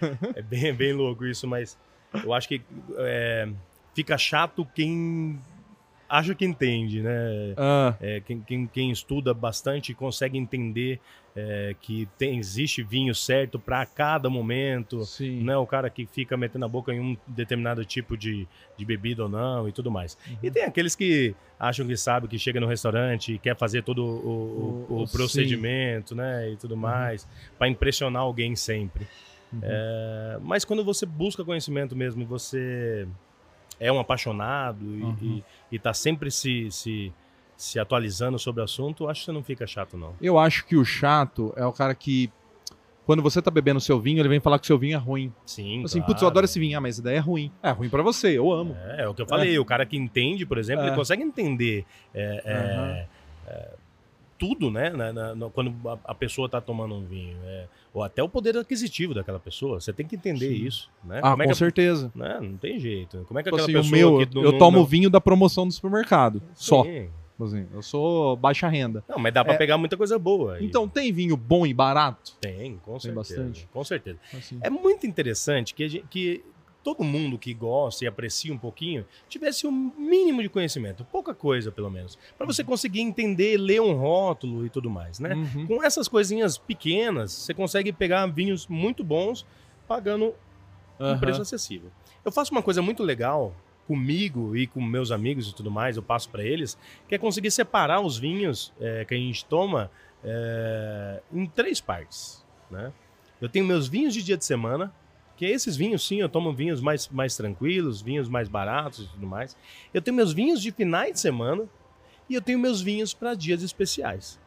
é 0.36 0.42
bem, 0.42 0.72
bem 0.72 0.92
louco 0.94 1.26
isso, 1.26 1.46
mas 1.46 1.76
eu 2.24 2.32
acho 2.32 2.48
que 2.48 2.62
é, 2.98 3.48
fica 3.94 4.16
chato 4.16 4.66
quem 4.74 5.38
acho 6.08 6.34
que 6.34 6.44
entende, 6.44 7.02
né? 7.02 7.54
Ah, 7.56 7.94
É, 8.00 8.20
quem, 8.20 8.40
quem- 8.40 8.66
quem 8.66 8.90
estuda 8.90 9.34
bastante 9.34 9.92
consegue 9.94 10.38
entender 10.38 11.00
é, 11.36 11.76
que 11.80 12.08
tem, 12.18 12.36
existe 12.36 12.82
vinho 12.82 13.14
certo 13.14 13.58
para 13.60 13.86
cada 13.86 14.28
momento. 14.28 15.04
sim. 15.04 15.40
Não 15.42 15.52
é 15.52 15.56
o 15.58 15.66
cara 15.66 15.88
que 15.88 16.04
fica 16.04 16.36
metendo 16.36 16.64
a 16.64 16.68
boca 16.68 16.92
em 16.92 16.98
um 16.98 17.16
determinado 17.28 17.84
tipo 17.84 18.16
de, 18.16 18.48
de 18.76 18.84
bebida 18.84 19.22
ou 19.22 19.28
não 19.28 19.68
e 19.68 19.72
tudo 19.72 19.88
mais. 19.90 20.18
Uhum. 20.28 20.36
E 20.42 20.50
tem 20.50 20.64
aqueles 20.64 20.96
que 20.96 21.36
acham 21.58 21.86
que 21.86 21.96
sabe, 21.96 22.26
que 22.26 22.38
chega 22.40 22.58
no 22.58 22.66
restaurante 22.66 23.34
e 23.34 23.38
quer 23.38 23.56
fazer 23.56 23.82
todo 23.84 24.04
o, 24.04 24.86
o- 24.88 24.94
O- 24.94 25.02
o 25.04 25.08
procedimento, 25.08 26.14
né? 26.14 26.50
E 26.50 26.56
tudo 26.56 26.76
mais, 26.76 27.28
para 27.56 27.68
impressionar 27.68 28.22
alguém 28.22 28.56
sempre. 28.56 29.06
Uhum. 29.52 29.60
É, 29.62 30.38
mas 30.42 30.64
quando 30.64 30.82
você 30.84 31.06
busca 31.06 31.44
conhecimento 31.44 31.94
mesmo 31.94 32.26
você 32.26 33.06
é 33.80 33.90
um 33.92 33.98
apaixonado 33.98 34.84
e, 34.84 35.02
Uhum. 35.02 35.16
e, 35.22 35.44
e 35.72 35.78
tá 35.78 35.92
sempre 35.94 36.30
se, 36.30 36.70
se, 36.70 37.12
se 37.56 37.78
atualizando 37.78 38.38
sobre 38.38 38.60
o 38.60 38.64
assunto, 38.64 39.08
acho 39.08 39.20
que 39.20 39.26
você 39.26 39.32
não 39.32 39.42
fica 39.42 39.66
chato, 39.66 39.96
não. 39.96 40.14
Eu 40.20 40.38
acho 40.38 40.64
que 40.66 40.76
o 40.76 40.84
chato 40.84 41.52
é 41.56 41.64
o 41.64 41.72
cara 41.72 41.94
que, 41.94 42.30
quando 43.06 43.22
você 43.22 43.40
tá 43.40 43.50
bebendo 43.50 43.80
seu 43.80 43.98
vinho, 44.00 44.20
ele 44.20 44.28
vem 44.28 44.40
falar 44.40 44.58
que 44.58 44.66
seu 44.66 44.78
vinho 44.78 44.94
é 44.96 44.98
ruim. 44.98 45.32
Sim. 45.46 45.84
Assim, 45.84 45.98
claro. 46.00 46.12
putz, 46.12 46.22
eu 46.22 46.28
adoro 46.28 46.44
esse 46.44 46.58
vinho. 46.60 46.76
Ah, 46.76 46.80
mas 46.80 46.96
essa 46.96 47.00
ideia 47.00 47.16
é 47.16 47.20
ruim. 47.20 47.50
É 47.62 47.70
ruim 47.70 47.88
pra 47.88 48.02
você, 48.02 48.36
eu 48.36 48.52
amo. 48.52 48.76
É, 48.84 49.02
é 49.04 49.08
o 49.08 49.14
que 49.14 49.22
eu 49.22 49.26
falei, 49.26 49.58
o 49.58 49.64
cara 49.64 49.86
que 49.86 49.96
entende, 49.96 50.44
por 50.44 50.58
exemplo, 50.58 50.84
É. 50.84 50.88
ele 50.88 50.96
consegue 50.96 51.22
entender 51.22 51.84
é, 52.14 52.42
é, 52.44 53.06
é, 53.50 53.74
tudo, 54.38 54.70
né? 54.70 54.90
na- 54.90 55.12
na- 55.12 55.34
na- 55.34 55.50
quando 55.50 55.74
a, 55.88 55.98
a 56.04 56.14
pessoa 56.14 56.48
tá 56.48 56.60
tomando 56.60 56.94
um 56.94 57.04
vinho. 57.04 57.36
é, 57.44 57.66
ou 57.92 58.02
até 58.02 58.22
o 58.22 58.28
poder 58.28 58.56
aquisitivo 58.56 59.12
daquela 59.14 59.40
pessoa. 59.40 59.80
Você 59.80 59.92
tem 59.92 60.06
que 60.06 60.14
entender 60.14 60.48
Sim. 60.56 60.64
isso. 60.66 60.90
Né? 61.02 61.18
Ah, 61.22 61.30
Como 61.32 61.42
é 61.42 61.46
com 61.46 61.52
que 61.52 61.58
certeza. 61.58 62.12
né? 62.14 62.38
Não 62.40 62.56
tem 62.56 62.78
jeito. 62.78 63.24
Como 63.26 63.40
é 63.40 63.42
que 63.42 63.50
Tipo 63.50 63.56
aquela 63.62 63.80
assim, 63.80 63.88
o 63.88 63.92
pessoa 63.92 64.18
meu, 64.42 64.44
eu 64.44 64.58
tomo 64.58 64.84
vinho 64.84 65.10
da 65.10 65.20
promoção 65.20 65.66
do 65.66 65.72
supermercado. 65.72 66.40
Só. 66.54 66.84
Sim. 66.84 67.08
Assim, 67.40 67.66
eu 67.72 67.82
sou 67.82 68.36
baixa 68.36 68.66
renda. 68.68 69.02
Não, 69.08 69.16
mas 69.18 69.32
dá 69.32 69.44
pra 69.44 69.54
É. 69.54 69.56
pegar 69.56 69.78
muita 69.78 69.96
coisa 69.96 70.18
boa. 70.18 70.56
aí. 70.56 70.64
Então 70.66 70.88
tem 70.88 71.12
vinho 71.12 71.36
bom 71.36 71.64
e 71.66 71.72
barato? 71.72 72.32
Tem, 72.40 72.76
com 72.78 72.98
certeza. 72.98 73.14
bastante. 73.14 73.68
Com 73.72 73.84
certeza. 73.84 74.18
Assim. 74.36 74.58
É 74.60 74.68
muito 74.68 75.06
interessante 75.06 75.72
que, 75.74 75.84
a 75.84 75.88
gente- 75.88 76.04
que 76.10 76.44
todo 76.82 77.04
mundo 77.04 77.38
que 77.38 77.52
gosta 77.52 78.04
e 78.04 78.08
aprecia 78.08 78.52
um 78.52 78.58
pouquinho 78.58 79.04
tivesse 79.28 79.66
um 79.66 79.92
mínimo 79.96 80.42
de 80.42 80.48
conhecimento, 80.48 81.04
pouca 81.04 81.34
coisa 81.34 81.70
pelo 81.70 81.90
menos, 81.90 82.18
para 82.36 82.46
você 82.46 82.64
conseguir 82.64 83.00
entender, 83.00 83.56
ler 83.56 83.80
um 83.80 83.94
rótulo 83.94 84.64
e 84.64 84.70
tudo 84.70 84.88
mais, 84.88 85.18
né? 85.18 85.34
Uhum. 85.34 85.66
Com 85.66 85.82
essas 85.84 86.08
coisinhas 86.08 86.56
pequenas, 86.56 87.32
você 87.32 87.52
consegue 87.52 87.92
pegar 87.92 88.26
vinhos 88.26 88.66
muito 88.66 89.04
bons 89.04 89.44
pagando 89.86 90.34
um 90.98 91.04
Aham. 91.04 91.18
preço 91.18 91.42
acessível. 91.42 91.90
Eu 92.24 92.32
faço 92.32 92.52
uma 92.52 92.62
coisa 92.62 92.82
muito 92.82 93.02
legal 93.02 93.54
comigo 93.86 94.54
e 94.54 94.66
com 94.66 94.82
meus 94.82 95.10
amigos 95.10 95.48
e 95.48 95.54
tudo 95.54 95.70
mais, 95.70 95.96
eu 95.96 96.02
passo 96.02 96.28
para 96.28 96.44
eles, 96.44 96.76
que 97.08 97.14
é 97.14 97.18
conseguir 97.18 97.50
separar 97.50 98.02
os 98.02 98.18
vinhos 98.18 98.70
é, 98.78 99.04
que 99.06 99.14
a 99.14 99.16
gente 99.16 99.46
toma 99.46 99.90
é, 100.22 101.22
em 101.32 101.46
três 101.46 101.80
partes, 101.80 102.44
né? 102.70 102.92
Eu 103.40 103.48
tenho 103.48 103.64
meus 103.64 103.88
vinhos 103.88 104.12
de 104.12 104.22
dia 104.22 104.36
de 104.36 104.44
semana, 104.44 104.92
que 105.38 105.46
esses 105.46 105.76
vinhos, 105.76 106.04
sim, 106.04 106.20
eu 106.20 106.28
tomo 106.28 106.52
vinhos 106.52 106.80
mais, 106.80 107.08
mais 107.08 107.36
tranquilos, 107.36 108.02
vinhos 108.02 108.28
mais 108.28 108.48
baratos 108.48 109.04
e 109.04 109.08
tudo 109.08 109.24
mais. 109.24 109.56
Eu 109.94 110.02
tenho 110.02 110.16
meus 110.16 110.32
vinhos 110.32 110.60
de 110.60 110.72
finais 110.72 111.12
de 111.12 111.20
semana 111.20 111.64
e 112.28 112.34
eu 112.34 112.42
tenho 112.42 112.58
meus 112.58 112.82
vinhos 112.82 113.14
para 113.14 113.34
dias 113.34 113.62
especiais. 113.62 114.40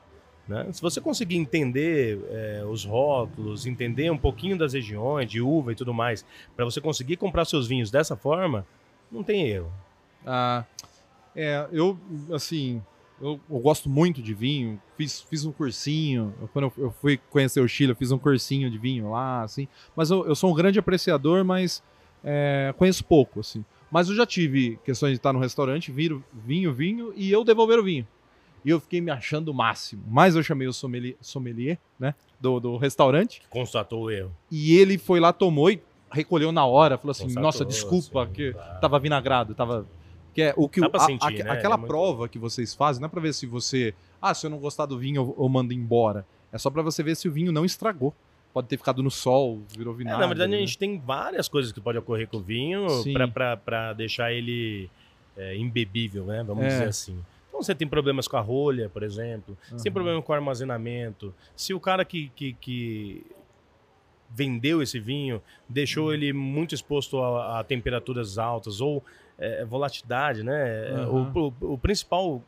né? 0.45 0.67
Se 0.73 0.81
você 0.81 0.99
conseguir 0.99 1.37
entender 1.37 2.19
é, 2.29 2.65
os 2.65 2.83
rótulos, 2.83 3.65
entender 3.65 4.11
um 4.11 4.17
pouquinho 4.17 4.57
das 4.57 4.73
regiões, 4.73 5.31
de 5.31 5.39
uva 5.39 5.71
e 5.71 5.75
tudo 5.75 5.93
mais, 5.93 6.25
para 6.57 6.65
você 6.65 6.81
conseguir 6.81 7.15
comprar 7.15 7.45
seus 7.45 7.67
vinhos 7.67 7.89
dessa 7.89 8.17
forma, 8.17 8.67
não 9.09 9.23
tem 9.23 9.47
erro. 9.47 9.71
Ah, 10.25 10.65
é, 11.33 11.69
eu, 11.71 11.97
assim, 12.33 12.83
eu, 13.21 13.39
eu 13.49 13.59
gosto 13.59 13.89
muito 13.89 14.21
de 14.21 14.33
vinho. 14.33 14.81
Fiz, 14.97 15.21
fiz 15.21 15.45
um 15.45 15.51
cursinho. 15.51 16.33
eu- 16.41 16.47
Quando 16.47 16.65
eu, 16.65 16.73
eu 16.85 16.91
fui 16.91 17.17
conhecer 17.29 17.59
o 17.61 17.67
Chile, 17.67 17.91
eu 17.91 17.95
fiz 17.95 18.11
um 18.11 18.17
cursinho 18.17 18.69
de 18.69 18.77
vinho 18.77 19.11
lá, 19.11 19.43
assim. 19.43 19.67
Mas 19.95 20.09
eu, 20.11 20.25
eu 20.25 20.35
sou 20.35 20.51
um 20.51 20.53
grande 20.55 20.79
apreciador, 20.79 21.43
mas 21.45 21.81
é, 22.23 22.73
conheço 22.77 23.03
pouco, 23.03 23.39
assim. 23.39 23.63
Mas 23.91 24.09
eu 24.09 24.15
já 24.15 24.25
tive 24.25 24.79
questões 24.85 25.11
de 25.11 25.17
estar 25.17 25.33
no 25.33 25.39
restaurante, 25.39 25.91
viro 25.91 26.23
vinho, 26.33 26.73
vinho, 26.73 27.13
e 27.15 27.29
eu 27.31 27.43
devolver 27.43 27.77
o 27.79 27.83
vinho. 27.83 28.07
E 28.63 28.69
eu 28.69 28.79
fiquei 28.79 29.01
me 29.01 29.11
achando 29.11 29.49
o 29.49 29.53
máximo. 29.53 30.03
Mas 30.07 30.35
eu 30.35 30.43
chamei 30.43 30.67
o 30.67 30.73
sommelier, 30.73 31.15
sommelier 31.19 31.77
né, 31.99 32.13
do, 32.39 32.59
do 32.59 32.77
restaurante, 32.77 33.41
Constatou 33.49 34.03
o 34.03 34.11
erro. 34.11 34.31
e 34.51 34.75
ele 34.77 34.97
foi 34.97 35.19
lá, 35.19 35.33
tomou 35.33 35.69
e 35.71 35.81
recolheu 36.11 36.51
na 36.51 36.65
hora. 36.65 36.97
Falou 36.97 37.11
assim, 37.11 37.23
Constatou, 37.23 37.43
nossa, 37.43 37.65
desculpa, 37.65 38.25
sim, 38.27 38.33
que 38.33 38.53
claro. 38.53 38.79
tava 38.79 38.99
vinagrado, 38.99 39.53
tava... 39.55 39.87
Que 40.33 40.41
é 40.43 40.53
o 40.55 40.67
que 40.69 40.79
o- 40.81 40.89
a- 40.93 40.99
sentir, 40.99 41.25
aque- 41.27 41.43
né? 41.43 41.51
aquela 41.51 41.75
É 41.75 41.77
muito- 41.77 41.89
prova 41.89 42.27
que 42.29 42.39
vocês 42.39 42.73
fazem 42.73 43.01
não 43.01 43.07
é 43.07 43.09
pra 43.09 43.19
ver 43.21 43.33
se 43.33 43.45
você, 43.45 43.93
ah, 44.21 44.33
se 44.33 44.45
eu 44.45 44.49
não 44.49 44.57
gostar 44.59 44.85
do 44.85 44.97
vinho 44.97 45.17
eu, 45.21 45.35
eu 45.43 45.49
mando 45.49 45.73
embora. 45.73 46.25
É 46.51 46.57
só 46.57 46.69
pra 46.69 46.81
você 46.81 47.01
ver 47.03 47.15
se 47.15 47.27
o 47.27 47.31
vinho 47.31 47.51
não 47.51 47.65
estragou. 47.65 48.13
Pode 48.53 48.67
ter 48.67 48.75
ficado 48.77 49.01
no 49.01 49.09
sol, 49.09 49.61
virou 49.77 49.93
É, 49.93 49.97
vinagre. 49.97 50.19
na 50.19 50.27
verdade, 50.27 50.53
a 50.53 50.57
né? 50.57 50.61
gente 50.65 50.77
tem 50.77 50.99
várias 50.99 51.47
coisas 51.47 51.71
que 51.71 51.79
pode 51.79 51.97
ocorrer 51.97 52.27
com 52.27 52.37
o 52.37 52.41
vinho 52.41 52.85
para 53.33 53.93
deixar 53.93 54.33
ele 54.33 54.89
é, 55.37 55.55
imbebível, 55.55 56.25
né? 56.25 56.43
Vamos 56.45 56.65
É. 56.65 56.67
dizer 56.67 56.87
assim. 56.89 57.17
Então 57.47 57.63
você 57.63 57.73
tem 57.73 57.87
problemas 57.87 58.27
com 58.27 58.35
a 58.35 58.41
rolha, 58.41 58.89
por 58.89 59.01
exemplo. 59.03 59.57
Você 59.69 59.83
tem 59.83 59.91
problema 59.91 60.21
com 60.21 60.31
o 60.31 60.35
armazenamento. 60.35 61.33
Se 61.55 61.73
o 61.73 61.79
cara 61.79 62.03
que, 62.03 62.29
que, 62.35 62.53
que 62.59 63.25
vendeu 64.29 64.81
esse 64.81 64.99
vinho 64.99 65.41
deixou 65.67 66.07
Uhum. 66.07 66.13
ele 66.13 66.33
muito 66.33 66.73
exposto 66.75 67.19
a, 67.19 67.59
a 67.59 67.63
temperaturas 67.63 68.37
altas 68.37 68.79
ou 68.81 69.03
é, 69.41 69.65
volatilidade, 69.65 70.43
né? 70.43 70.87
Aham. 70.91 71.31
O, 71.35 71.39
o- 71.67 71.73
o 71.73 71.77
principal 71.77 72.41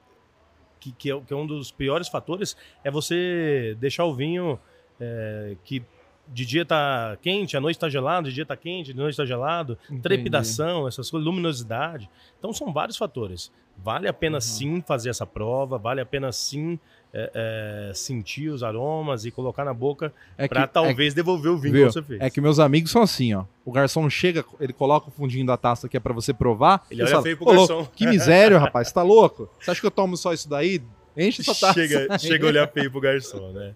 que, 0.79 0.91
que, 0.93 1.11
é, 1.11 1.19
que 1.19 1.33
é 1.33 1.35
um 1.35 1.45
dos 1.47 1.71
piores 1.71 2.07
fatores 2.07 2.55
é 2.83 2.91
você 2.91 3.75
deixar 3.79 4.05
o 4.05 4.13
vinho 4.13 4.59
é, 5.01 5.55
que 5.65 5.83
de 6.27 6.45
dia 6.45 6.65
tá 6.65 7.17
quente, 7.21 7.55
à 7.57 7.59
noite 7.61 7.77
tá 7.79 7.89
gelado, 7.89 8.29
de 8.29 8.35
dia 8.35 8.45
tá 8.45 8.55
quente, 8.55 8.93
de 8.93 8.97
noite 8.99 9.15
tá 9.17 9.25
gelado, 9.25 9.77
Entendi. 9.85 10.01
trepidação, 10.01 10.87
essas 10.87 11.09
coisas, 11.09 11.25
luminosidade. 11.25 12.09
Então 12.39 12.53
são 12.53 12.71
vários 12.71 12.97
fatores. 12.97 13.51
Vale 13.83 14.07
a 14.07 14.13
pena 14.13 14.37
Uhum. 14.37 14.41
sim 14.41 14.81
fazer 14.85 15.09
essa 15.09 15.25
prova, 15.25 15.77
vale 15.77 15.99
a 15.99 16.05
pena 16.05 16.31
sim 16.31 16.79
é, 17.15 17.89
é, 17.89 17.93
sentir 17.93 18.49
os 18.49 18.63
aromas 18.63 19.25
e 19.25 19.31
colocar 19.31 19.63
na 19.65 19.73
boca 19.73 20.11
É 20.37 20.47
pra 20.47 20.65
que, 20.67 20.73
talvez 20.73 21.13
devolver 21.13 21.51
o 21.51 21.57
vinho 21.57 21.73
viu? 21.73 21.87
que 21.87 21.93
você 21.93 22.01
fez. 22.01 22.21
é, 22.21 22.25
é 22.25 22.29
que 22.29 22.39
meus 22.41 22.57
amigos 22.59 22.89
são 22.91 23.01
assim, 23.03 23.33
ó. 23.35 23.45
O 23.65 23.71
garçom 23.71 24.09
chega, 24.09 24.43
ele 24.59 24.73
coloca 24.73 25.09
o 25.09 25.11
fundinho 25.11 25.45
da 25.45 25.57
taça 25.57 25.87
que 25.89 25.95
é 25.97 25.99
pra 25.99 26.13
você 26.13 26.33
provar. 26.33 26.85
Ele 26.89 27.01
olha 27.03 27.11
fala, 27.11 27.23
feio 27.23 27.37
pro 27.37 27.47
"Ô, 27.49 27.53
louco, 27.53 27.73
garçom." 27.75 27.91
Que 27.95 28.05
miséria, 28.07 28.57
rapaz. 28.59 28.87
Você 28.87 28.93
tá 28.95 29.03
louco? 29.03 29.49
Você 29.59 29.71
acha 29.71 29.79
que 29.81 29.85
eu 29.87 29.91
tomo 29.91 30.15
só 30.17 30.33
isso 30.33 30.47
daí? 30.49 30.81
Enche 31.15 31.41
essa 31.41 31.53
taça. 31.53 31.73
chega, 31.73 32.17
chega 32.17 32.45
a 32.45 32.49
olhar 32.49 32.67
feio 32.67 32.89
pro 32.89 32.99
garçom, 33.01 33.51
né? 33.51 33.75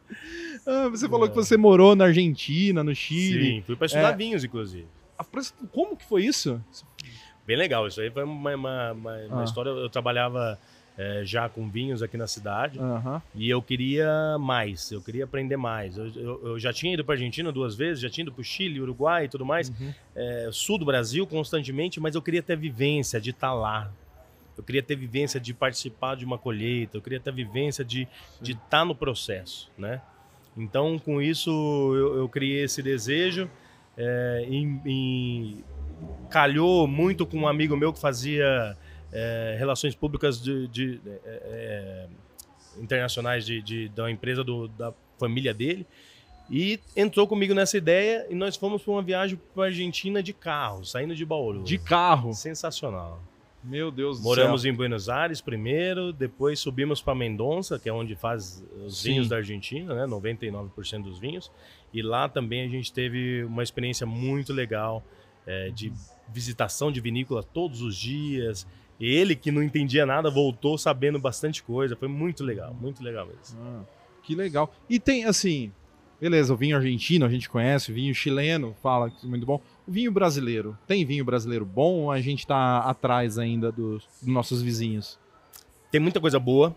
Ah, 0.68 0.90
você 0.90 1.08
falou 1.08 1.26
É. 1.28 1.30
que 1.30 1.36
você 1.36 1.56
morou 1.56 1.96
na 1.96 2.06
Argentina, 2.06 2.84
no 2.84 2.94
Chile. 2.94 3.44
Sim, 3.56 3.62
fui 3.66 3.76
pra 3.76 3.86
estudar 3.86 4.14
É. 4.14 4.16
vinhos, 4.16 4.44
inclusive. 4.44 4.86
Ah, 5.18 5.26
Como 5.72 5.96
que 5.96 6.06
foi 6.06 6.26
isso? 6.26 6.62
Bem 7.46 7.56
legal, 7.58 7.88
isso 7.88 8.02
aí 8.02 8.12
foi 8.12 8.24
uma, 8.24 8.54
uma, 8.56 8.92
uma- 8.92 9.18
uma 9.28 9.42
Ah. 9.42 9.44
história. 9.46 9.70
Eu 9.70 9.90
trabalhava 9.90 10.60
é, 11.00 11.22
já 11.24 11.48
com 11.48 11.70
vinhos 11.70 12.02
aqui 12.02 12.18
na 12.18 12.26
cidade 12.26 12.80
e 13.36 13.48
eu 13.48 13.62
queria 13.62 14.36
mais, 14.40 14.92
eu 14.92 15.00
queria 15.00 15.26
aprender 15.26 15.56
mais. 15.56 15.96
Eu, 15.96 16.08
eu- 16.08 16.42
eu 16.48 16.60
já 16.60 16.74
tinha 16.74 16.92
ido 16.92 17.06
para 17.06 17.14
Argentina 17.14 17.52
duas 17.52 17.76
vezes, 17.76 18.02
já 18.02 18.10
tinha 18.10 18.24
ido 18.24 18.32
para 18.32 18.42
o 18.42 18.44
Chile, 18.44 18.82
Uruguai 18.82 19.26
e 19.26 19.30
tudo 19.30 19.46
mais, 19.46 19.70
Uhum. 19.70 19.94
é, 20.16 20.50
sul 20.52 20.80
do 20.80 20.86
Brasil 20.86 21.28
constantemente, 21.28 22.00
mas 22.00 22.16
eu 22.16 22.22
queria 22.24 22.42
ter 22.42 22.58
vivência 22.58 23.22
de 23.22 23.30
estar 23.30 23.54
lá. 23.54 23.92
Eu 24.58 24.64
queria 24.64 24.82
ter 24.82 24.96
vivência 24.96 25.40
de 25.40 25.54
participar 25.54 26.16
de 26.16 26.26
uma 26.26 26.36
colheita, 26.40 26.98
eu 26.98 27.02
queria 27.04 27.20
ter 27.20 27.32
vivência 27.32 27.86
de 27.86 28.08
de 28.42 28.54
estar 28.54 28.84
no 28.84 28.96
processo, 28.96 29.70
né? 29.78 30.02
Então, 30.58 30.98
com 30.98 31.22
isso, 31.22 31.50
eu, 31.96 32.18
eu 32.18 32.30
criei 32.30 32.64
esse 32.64 32.82
desejo. 32.82 33.50
é, 34.00 34.46
em- 34.50 34.82
em- 34.86 35.64
calhou 36.30 36.88
muito 36.88 37.26
com 37.26 37.38
um 37.38 37.48
amigo 37.48 37.76
meu 37.76 37.92
que 37.92 38.00
fazia 38.00 38.78
é, 39.12 39.56
relações 39.58 39.96
públicas 39.96 40.40
de, 40.42 40.68
de, 40.68 41.00
é, 41.26 42.08
internacionais 42.80 43.46
de, 43.46 43.90
da 43.90 44.12
empresa 44.12 44.44
do- 44.44 44.68
da 44.68 44.94
família 45.18 45.54
dele. 45.54 45.88
E 46.50 46.80
entrou 46.96 47.28
comigo 47.28 47.54
nessa 47.54 47.78
ideia 47.78 48.28
e 48.30 48.36
nós 48.36 48.56
fomos 48.56 48.82
para 48.84 48.92
uma 48.94 49.02
viagem 49.02 49.40
para 49.56 49.66
Argentina 49.66 50.22
de 50.22 50.32
carro, 50.34 50.86
saindo 50.86 51.16
de 51.16 51.26
Bauru. 51.26 51.64
De 51.64 51.78
carro. 51.78 52.34
Sensacional. 52.34 53.20
Meu 53.68 53.92
Deus 53.92 54.20
do 54.20 54.24
Moramos 54.24 54.62
céu. 54.62 54.72
em 54.72 54.76
Buenos 54.76 55.10
Aires 55.10 55.42
primeiro, 55.42 56.14
depois 56.14 56.58
subimos 56.58 57.02
para 57.02 57.14
Mendonça, 57.14 57.78
que 57.78 57.90
é 57.90 57.94
onde 57.94 58.16
faz 58.16 58.64
os 58.86 59.02
Sim. 59.02 59.10
vinhos 59.10 59.28
da 59.28 59.36
Argentina, 59.38 59.94
né? 59.94 60.06
99% 60.06 61.04
dos 61.04 61.20
vinhos. 61.20 61.52
E 61.94 62.02
lá 62.02 62.30
também 62.30 62.66
a 62.66 62.70
gente 62.70 62.94
teve 62.94 63.44
uma 63.44 63.62
experiência 63.62 64.08
muito 64.08 64.54
legal 64.54 65.04
é, 65.46 65.70
de 65.70 65.92
visitação 66.30 66.92
de 66.92 67.02
vinícola 67.02 67.44
todos 67.44 67.82
os 67.82 67.96
dias. 67.96 68.66
Ele, 69.00 69.36
que 69.36 69.52
não 69.52 69.62
entendia 69.62 70.06
nada, 70.06 70.30
voltou 70.30 70.78
sabendo 70.78 71.20
bastante 71.20 71.62
coisa. 71.62 71.96
Foi 71.96 72.08
muito 72.08 72.44
legal, 72.44 72.74
muito 72.74 73.04
legal 73.04 73.28
mesmo. 73.28 73.60
Ah, 73.62 73.84
que 74.24 74.34
legal. 74.34 74.74
E 74.90 75.00
tem, 75.00 75.26
assim, 75.26 75.72
beleza, 76.20 76.54
o 76.54 76.58
vinho 76.58 76.76
argentino 76.76 77.26
a 77.26 77.30
gente 77.30 77.50
conhece, 77.50 77.92
o 77.92 77.96
vinho 77.96 78.16
chileno, 78.16 78.76
fala 78.82 79.10
que 79.10 79.26
é 79.26 79.30
muito 79.30 79.46
bom. 79.46 79.62
Vinho 79.88 80.12
brasileiro, 80.12 80.78
tem 80.86 81.06
vinho 81.06 81.24
brasileiro 81.24 81.66
bom 81.66 82.02
ou 82.02 82.12
a 82.12 82.20
gente 82.20 82.46
tá 82.46 82.80
atrás 82.80 83.38
ainda 83.38 83.72
dos, 83.72 84.04
dos 84.22 84.28
nossos 84.28 84.62
vizinhos? 84.62 85.18
tem 85.92 86.02
muita 86.02 86.20
coisa 86.20 86.40
boa, 86.40 86.76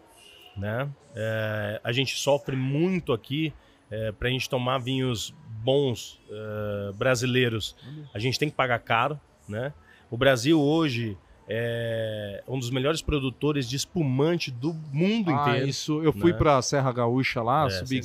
né? 0.56 0.88
É, 1.14 1.80
a 1.82 1.92
gente 1.92 2.18
sofre 2.18 2.56
muito 2.56 3.12
aqui 3.12 3.52
é, 3.90 4.12
para 4.12 4.28
a 4.28 4.30
gente 4.30 4.48
tomar 4.48 4.78
vinhos 4.78 5.34
bons 5.62 6.20
é, 6.30 6.92
brasileiros. 6.92 7.76
A 8.14 8.18
gente 8.18 8.38
tem 8.38 8.48
que 8.48 8.56
pagar 8.56 8.78
caro, 8.78 9.20
né? 9.48 9.72
O 10.10 10.16
Brasil 10.16 10.60
hoje 10.60 11.16
é 11.52 12.42
um 12.46 12.58
dos 12.58 12.70
melhores 12.70 13.02
produtores 13.02 13.68
de 13.68 13.74
espumante 13.76 14.50
do 14.52 14.72
mundo 14.92 15.30
Ah, 15.30 15.48
inteiro. 15.50 15.68
isso. 15.68 16.00
Eu 16.02 16.12
fui 16.12 16.30
né? 16.32 16.38
pra 16.38 16.62
Serra 16.62 16.92
Gaúcha 16.92 17.42
lá, 17.42 17.66
É 17.66 17.70
subi 17.70 17.96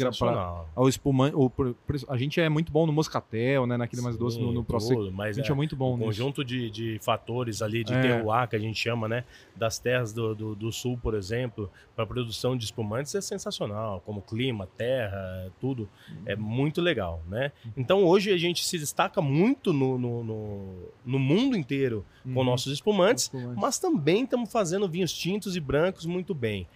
espumante. 0.89 1.35
o- 1.35 1.49
por- 1.49 1.75
a 2.09 2.17
gente 2.17 2.41
é 2.41 2.49
muito 2.49 2.71
bom 2.71 2.87
no 2.87 2.91
moscatel, 2.91 3.67
né? 3.67 3.77
Naquele 3.77 4.01
mais 4.01 4.17
doce, 4.17 4.39
no, 4.39 4.51
no 4.51 4.65
Sim, 4.79 5.11
mas 5.11 5.37
A 5.37 5.41
gente 5.41 5.51
é, 5.51 5.55
muito 5.55 5.75
bom 5.75 5.93
um 5.93 5.97
nisso. 5.97 6.05
conjunto 6.07 6.43
de, 6.43 6.71
de 6.71 6.99
fatores 7.03 7.61
ali 7.61 7.83
de 7.83 7.93
É. 7.93 8.01
terroir, 8.01 8.47
que 8.49 8.55
a 8.55 8.59
gente 8.59 8.79
chama, 8.79 9.07
né? 9.07 9.23
Das 9.55 9.77
terras 9.77 10.11
do, 10.11 10.33
do, 10.33 10.55
do 10.55 10.71
sul, 10.71 10.97
por 11.01 11.13
exemplo, 11.13 11.69
para 11.95 12.03
a 12.03 12.07
produção 12.07 12.57
de 12.57 12.65
espumantes 12.65 13.13
é 13.13 13.21
sensacional, 13.21 14.01
como 14.05 14.21
clima, 14.21 14.67
terra, 14.75 15.51
tudo. 15.61 15.87
É 16.25 16.35
muito 16.35 16.81
legal, 16.81 17.21
né? 17.29 17.51
Então 17.77 18.03
hoje 18.03 18.31
a 18.33 18.37
gente 18.37 18.65
se 18.65 18.77
destaca 18.79 19.21
muito 19.21 19.71
no, 19.71 19.97
no, 19.97 20.23
no, 20.23 20.73
no 21.05 21.19
mundo 21.19 21.55
inteiro 21.55 22.03
com 22.23 22.39
Uhum. 22.39 22.43
nossos 22.43 22.73
espumantes, 22.73 23.29
Espumante. 23.37 23.61
mas 23.61 23.79
também 23.79 24.23
estamos 24.23 24.51
fazendo 24.51 24.87
vinhos 24.87 25.11
tintos 25.13 25.55
e 25.55 25.59
brancos 25.59 26.05
muito 26.05 26.33
bem. 26.33 26.67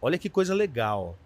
Olha 0.00 0.18
que 0.18 0.28
coisa 0.28 0.54
legal. 0.54 1.18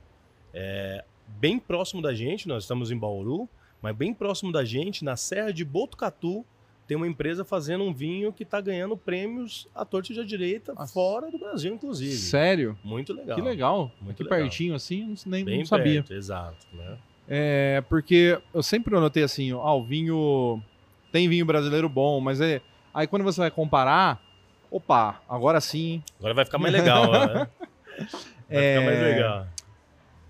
É, 0.52 1.04
bem 1.26 1.58
próximo 1.58 2.02
da 2.02 2.14
gente, 2.14 2.48
nós 2.48 2.64
estamos 2.64 2.90
em 2.90 2.96
Bauru, 2.98 3.48
mas 3.82 3.94
bem 3.96 4.12
próximo 4.12 4.52
da 4.52 4.64
gente, 4.64 5.04
na 5.04 5.16
Serra 5.16 5.52
de 5.52 5.64
Botucatu, 5.64 6.44
tem 6.86 6.96
uma 6.96 7.06
empresa 7.06 7.44
fazendo 7.44 7.84
um 7.84 7.94
vinho 7.94 8.32
que 8.32 8.42
está 8.42 8.60
ganhando 8.60 8.96
prêmios 8.96 9.68
à 9.72 9.84
torta 9.84 10.12
e 10.12 10.18
à 10.18 10.24
direita, 10.24 10.74
Nossa. 10.74 10.92
fora 10.92 11.30
do 11.30 11.38
Brasil, 11.38 11.72
inclusive. 11.72 12.16
Sério? 12.16 12.76
Muito 12.82 13.12
legal. 13.12 13.36
Que 13.36 13.42
legal. 13.42 13.92
Muito 14.00 14.14
Aqui 14.16 14.24
legal. 14.24 14.38
pertinho 14.40 14.74
assim, 14.74 15.14
nem 15.24 15.44
Bem 15.44 15.58
não 15.58 15.66
sabia. 15.66 16.02
perto, 16.02 16.14
exato. 16.14 16.66
Né? 16.72 16.98
É, 17.28 17.80
porque 17.88 18.40
eu 18.52 18.60
sempre 18.60 18.92
notei 18.92 19.22
assim, 19.22 19.52
ó, 19.52 19.62
ah, 19.64 19.74
o 19.74 19.84
vinho 19.84 20.60
tem 21.12 21.28
vinho 21.28 21.46
brasileiro 21.46 21.88
bom, 21.88 22.20
mas 22.20 22.40
é 22.40 22.60
aí 22.92 23.06
quando 23.06 23.22
você 23.22 23.40
vai 23.40 23.52
comparar, 23.52 24.20
opa, 24.70 25.20
agora 25.28 25.60
sim, 25.60 26.02
Agora 26.18 26.34
vai 26.34 26.44
ficar 26.44 26.58
mais 26.58 26.72
legal, 26.72 27.10
né? 27.10 27.48
Vai 28.48 28.58
É, 28.64 28.74
ficar 28.74 28.84
mais 28.86 29.00
legal. 29.02 29.46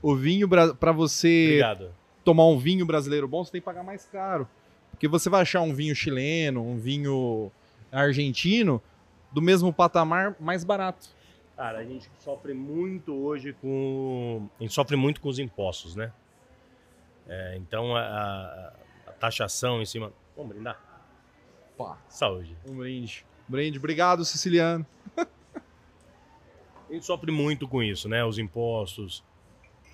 o 0.03 0.15
vinho 0.17 0.49
para 0.49 0.93
você 0.93 1.45
Obrigado. 1.63 1.95
tomar 2.25 2.47
um 2.47 2.59
vinho 2.59 2.85
brasileiro 2.85 3.27
bom, 3.29 3.45
você 3.45 3.53
tem 3.53 3.61
que 3.61 3.65
pagar 3.65 3.83
mais 3.85 4.05
caro. 4.07 4.49
Porque 4.91 5.07
você 5.09 5.31
vai 5.31 5.41
achar 5.43 5.61
um 5.63 5.73
vinho 5.73 5.95
chileno, 5.95 6.63
um 6.63 6.77
vinho 6.79 7.51
argentino 7.91 8.83
do 9.33 9.41
mesmo 9.41 9.73
patamar 9.73 10.35
mais 10.41 10.65
barato. 10.65 11.09
Cara, 11.57 11.79
a 11.79 11.85
gente 11.85 12.11
sofre 12.19 12.53
muito 12.53 13.15
hoje 13.15 13.53
com. 13.55 14.49
A 14.59 14.63
gente 14.63 14.75
sofre 14.75 14.97
muito 14.97 15.21
com 15.21 15.29
os 15.29 15.39
impostos, 15.39 15.95
né? 15.97 16.13
É, 17.29 17.57
então 17.57 17.95
a, 17.97 18.01
a- 18.01 18.73
a 19.07 19.13
taxação 19.13 19.81
em 19.81 19.87
cima. 19.87 20.13
Vamos 20.37 20.53
brindar? 20.53 20.79
Pá, 21.79 21.97
Saúde. 22.09 22.57
um 22.69 22.77
brinde. 22.77 23.25
Brinde, 23.51 23.79
obrigado, 23.79 24.25
Siciliano. 24.25 24.87
A 25.17 26.93
gente 26.93 27.05
sofre 27.05 27.31
muito 27.33 27.67
com 27.69 27.83
isso, 27.83 28.09
né? 28.09 28.25
Os 28.25 28.39
impostos. 28.39 29.25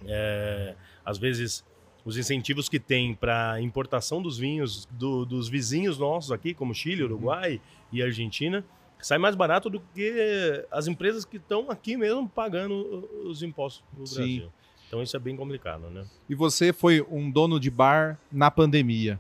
é, 0.07 0.75
às 1.03 1.17
vezes, 1.17 1.65
os 2.05 2.19
incentivos 2.19 2.69
que 2.69 2.79
tem 2.79 3.15
para 3.15 3.59
importação 3.63 4.21
dos 4.21 4.37
vinhos 4.37 4.85
do- 4.91 5.25
dos 5.25 5.49
vizinhos 5.49 5.99
nossos 5.99 6.31
aqui, 6.33 6.53
como 6.53 6.75
Chile, 6.75 7.03
Uruguai 7.03 7.63
e 7.91 8.03
Argentina, 8.03 8.63
sai 9.01 9.17
mais 9.17 9.35
barato 9.35 9.71
do 9.71 9.81
que 9.95 10.67
as 10.71 10.87
empresas 10.87 11.25
que 11.25 11.39
estão 11.39 11.71
aqui 11.71 11.97
mesmo 11.97 12.29
pagando 12.29 13.09
os 13.25 13.43
impostos 13.43 13.83
no 13.97 14.07
Sim. 14.07 14.15
Brasil. 14.17 14.53
Então 14.87 15.03
isso 15.03 15.17
é 15.17 15.19
bem 15.21 15.35
complicado, 15.35 15.89
né? 15.89 16.05
E 16.29 16.35
você 16.35 16.75
foi 16.75 17.01
um 17.11 17.31
dono 17.31 17.59
de 17.59 17.71
bar 17.71 18.19
na 18.31 18.51
pandemia. 18.51 19.19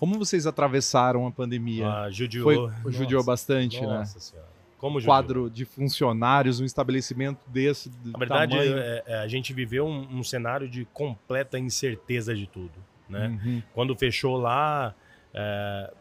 Como 0.00 0.18
vocês 0.18 0.46
atravessaram 0.46 1.26
a 1.26 1.30
pandemia? 1.30 1.86
Ah, 1.86 2.10
judiou. 2.10 2.42
Foi, 2.82 2.90
judiou 2.92 3.18
Nossa, 3.20 3.26
bastante, 3.26 3.80
né? 3.80 3.86
Nossa 3.86 4.18
senhora. 4.18 4.48
Como 4.78 4.96
Um 4.96 5.00
judiou. 5.00 5.14
quadro 5.14 5.50
de 5.50 5.66
funcionários, 5.66 6.58
um 6.58 6.64
estabelecimento 6.64 7.38
desse 7.48 7.90
de 7.90 8.10
Na 8.10 8.18
verdade, 8.18 8.56
é- 8.56 9.04
é, 9.06 9.14
a 9.18 9.28
gente 9.28 9.52
viveu 9.52 9.86
um, 9.86 10.18
um 10.20 10.24
cenário 10.24 10.66
de 10.70 10.86
completa 10.86 11.58
incerteza 11.58 12.34
de 12.34 12.46
tudo, 12.46 12.72
né? 13.06 13.28
Uhum. 13.44 13.62
Quando 13.74 13.94
fechou 13.94 14.38
lá, 14.38 14.94
é, 15.34 15.92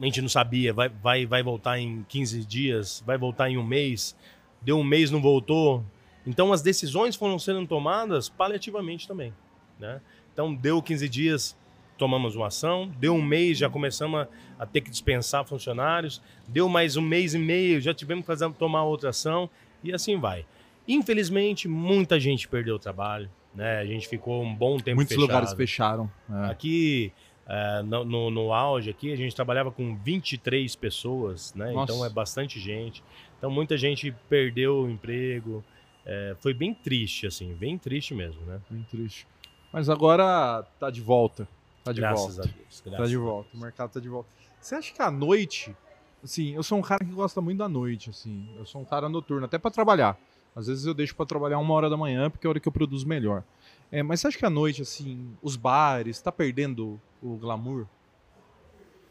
a 0.00 0.04
gente 0.04 0.22
não 0.22 0.28
sabia, 0.28 0.72
vai, 0.72 0.88
vai, 0.88 1.26
vai 1.26 1.42
voltar 1.42 1.80
em 1.80 2.04
15 2.08 2.44
dias, 2.44 3.02
vai 3.04 3.18
voltar 3.18 3.50
em 3.50 3.58
um 3.58 3.64
mês, 3.64 4.16
deu 4.60 4.78
um 4.78 4.84
mês, 4.84 5.10
não 5.10 5.20
voltou. 5.20 5.84
Então 6.24 6.52
as 6.52 6.62
decisões 6.62 7.16
foram 7.16 7.40
sendo 7.40 7.66
tomadas 7.66 8.28
paliativamente 8.28 9.08
também, 9.08 9.34
né? 9.80 10.00
Então 10.32 10.54
deu 10.54 10.80
15 10.80 11.08
dias, 11.08 11.56
tomamos 12.02 12.34
uma 12.34 12.48
ação, 12.48 12.90
deu 12.98 13.14
um 13.14 13.22
mês, 13.22 13.56
já 13.56 13.70
começamos 13.70 14.22
a, 14.22 14.28
a 14.58 14.66
ter 14.66 14.80
que 14.80 14.90
dispensar 14.90 15.44
funcionários, 15.44 16.20
deu 16.48 16.68
mais 16.68 16.96
um 16.96 17.00
mês 17.00 17.32
e 17.32 17.38
meio, 17.38 17.80
já 17.80 17.94
tivemos 17.94 18.22
que 18.22 18.26
fazer, 18.26 18.50
tomar 18.54 18.82
outra 18.82 19.10
ação, 19.10 19.48
e 19.84 19.92
assim 19.92 20.18
vai. 20.18 20.44
Infelizmente, 20.88 21.68
muita 21.68 22.18
gente 22.18 22.48
perdeu 22.48 22.74
o 22.74 22.78
trabalho, 22.80 23.30
né? 23.54 23.78
A 23.78 23.84
gente 23.84 24.08
ficou 24.08 24.42
um 24.42 24.52
bom 24.52 24.78
tempo 24.78 24.96
Muitos 24.96 25.14
fechado. 25.14 25.28
lugares 25.28 25.52
fecharam. 25.52 26.10
é. 26.28 26.50
Aqui, 26.50 27.12
é, 27.46 27.82
no, 27.82 28.04
no, 28.04 28.30
no 28.32 28.52
auge 28.52 28.90
aqui, 28.90 29.12
a 29.12 29.16
gente 29.16 29.32
trabalhava 29.32 29.70
com 29.70 29.94
23 29.94 30.74
pessoas, 30.74 31.54
né? 31.54 31.70
Nossa. 31.70 31.92
Então 31.92 32.04
é 32.04 32.10
bastante 32.10 32.58
gente. 32.58 33.00
Então 33.38 33.48
muita 33.48 33.78
gente 33.78 34.12
perdeu 34.28 34.80
o 34.80 34.90
emprego. 34.90 35.62
É, 36.04 36.34
foi 36.40 36.52
bem 36.52 36.74
triste, 36.74 37.28
assim, 37.28 37.54
bem 37.54 37.78
triste 37.78 38.12
mesmo, 38.12 38.42
né? 38.44 38.60
Bem 38.68 38.84
triste. 38.90 39.24
Mas 39.72 39.88
agora 39.88 40.64
tá 40.80 40.90
de 40.90 41.00
volta. 41.00 41.46
Tá 41.84 41.92
de 41.92 42.00
graças 42.00 42.36
volta. 42.36 42.50
a 42.50 42.52
Deus. 42.52 42.80
Tá 42.80 42.90
graças 42.90 43.08
de 43.10 43.16
a 43.16 43.18
Deus. 43.18 43.30
volta. 43.30 43.48
O 43.54 43.60
mercado 43.60 43.90
tá 43.92 44.00
de 44.00 44.08
volta. 44.08 44.28
Você 44.60 44.74
acha 44.74 44.92
que 44.92 45.02
à 45.02 45.10
noite, 45.10 45.74
assim, 46.22 46.54
eu 46.54 46.62
sou 46.62 46.78
um 46.78 46.82
cara 46.82 47.04
que 47.04 47.10
gosta 47.12 47.40
muito 47.40 47.58
da 47.58 47.68
noite, 47.68 48.10
assim. 48.10 48.48
Eu 48.56 48.64
sou 48.64 48.80
um 48.80 48.84
cara 48.84 49.08
noturno, 49.08 49.44
até 49.46 49.58
pra 49.58 49.70
trabalhar. 49.70 50.16
Às 50.54 50.66
vezes 50.66 50.84
eu 50.86 50.92
deixo 50.94 51.14
pra 51.16 51.24
trabalhar 51.26 51.58
uma 51.58 51.72
hora 51.74 51.88
da 51.88 51.96
manhã, 51.96 52.30
porque 52.30 52.46
é 52.46 52.48
a 52.48 52.50
hora 52.50 52.60
que 52.60 52.68
eu 52.68 52.72
produzo 52.72 53.06
melhor. 53.08 53.42
É, 53.90 54.02
mas 54.02 54.20
você 54.20 54.28
acha 54.28 54.38
que 54.38 54.46
à 54.46 54.50
noite, 54.50 54.82
assim, 54.82 55.34
os 55.42 55.56
bares, 55.56 56.20
tá 56.20 56.30
perdendo 56.30 57.00
o 57.22 57.36
glamour? 57.36 57.86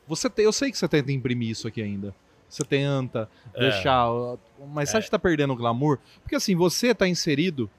Você 0.08 0.30
tem, 0.30 0.46
eu 0.46 0.52
sei 0.54 0.72
que 0.72 0.78
você 0.78 0.88
tenta 0.88 1.12
imprimir 1.12 1.50
isso 1.50 1.68
aqui 1.68 1.82
ainda. 1.82 2.14
Você 2.50 2.64
tenta 2.64 3.30
É. 3.54 3.60
deixar. 3.60 4.08
Mas 4.74 4.90
você 4.90 4.98
acha 4.98 5.06
que 5.08 5.12
tá 5.12 5.20
perdendo 5.20 5.54
o 5.54 5.56
glamour? 5.56 6.00
Porque 6.22 6.36
assim, 6.36 6.56
você 6.56 6.94
tá 6.94 7.08
inserido. 7.08 7.70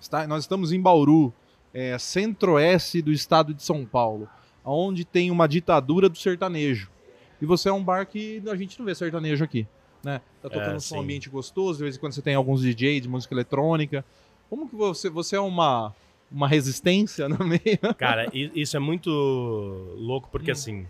está- 0.00 0.26
nós 0.26 0.44
estamos 0.44 0.72
em 0.72 0.80
Bauru, 0.80 1.32
é, 1.72 1.96
centro-oeste 1.98 3.00
do 3.02 3.12
estado 3.12 3.52
de 3.54 3.62
São 3.62 3.84
Paulo, 3.84 4.28
onde 4.64 5.04
tem 5.04 5.30
uma 5.30 5.46
ditadura 5.48 6.08
do 6.08 6.18
sertanejo. 6.18 6.90
E 7.40 7.46
você 7.46 7.68
é 7.68 7.72
um 7.72 7.82
bar 7.82 8.06
que 8.06 8.42
a 8.48 8.56
gente 8.56 8.78
não 8.78 8.86
vê 8.86 8.94
sertanejo 8.94 9.42
aqui. 9.44 9.66
Né? 10.02 10.20
Tá 10.42 10.48
tocando 10.48 10.72
É, 10.72 10.76
um 10.76 10.80
sim. 10.80 10.98
ambiente 10.98 11.28
gostoso, 11.28 11.78
de 11.78 11.84
vez 11.84 11.96
em 11.96 12.00
quando 12.00 12.12
você 12.14 12.22
tem 12.22 12.34
alguns 12.34 12.62
DJs 12.62 13.02
de 13.02 13.08
música 13.08 13.34
eletrônica. 13.34 14.04
Como 14.48 14.68
que 14.68 14.74
você. 14.74 15.08
Você 15.10 15.36
é 15.36 15.40
uma, 15.40 15.94
uma 16.30 16.48
resistência 16.48 17.28
no 17.30 17.44
meio? 17.46 17.60
Cara, 17.98 18.28
isso 18.34 18.76
é 18.76 18.80
muito 18.80 19.10
louco, 19.96 20.26
Hum. 20.26 20.30
porque 20.32 20.50
assim, 20.50 20.86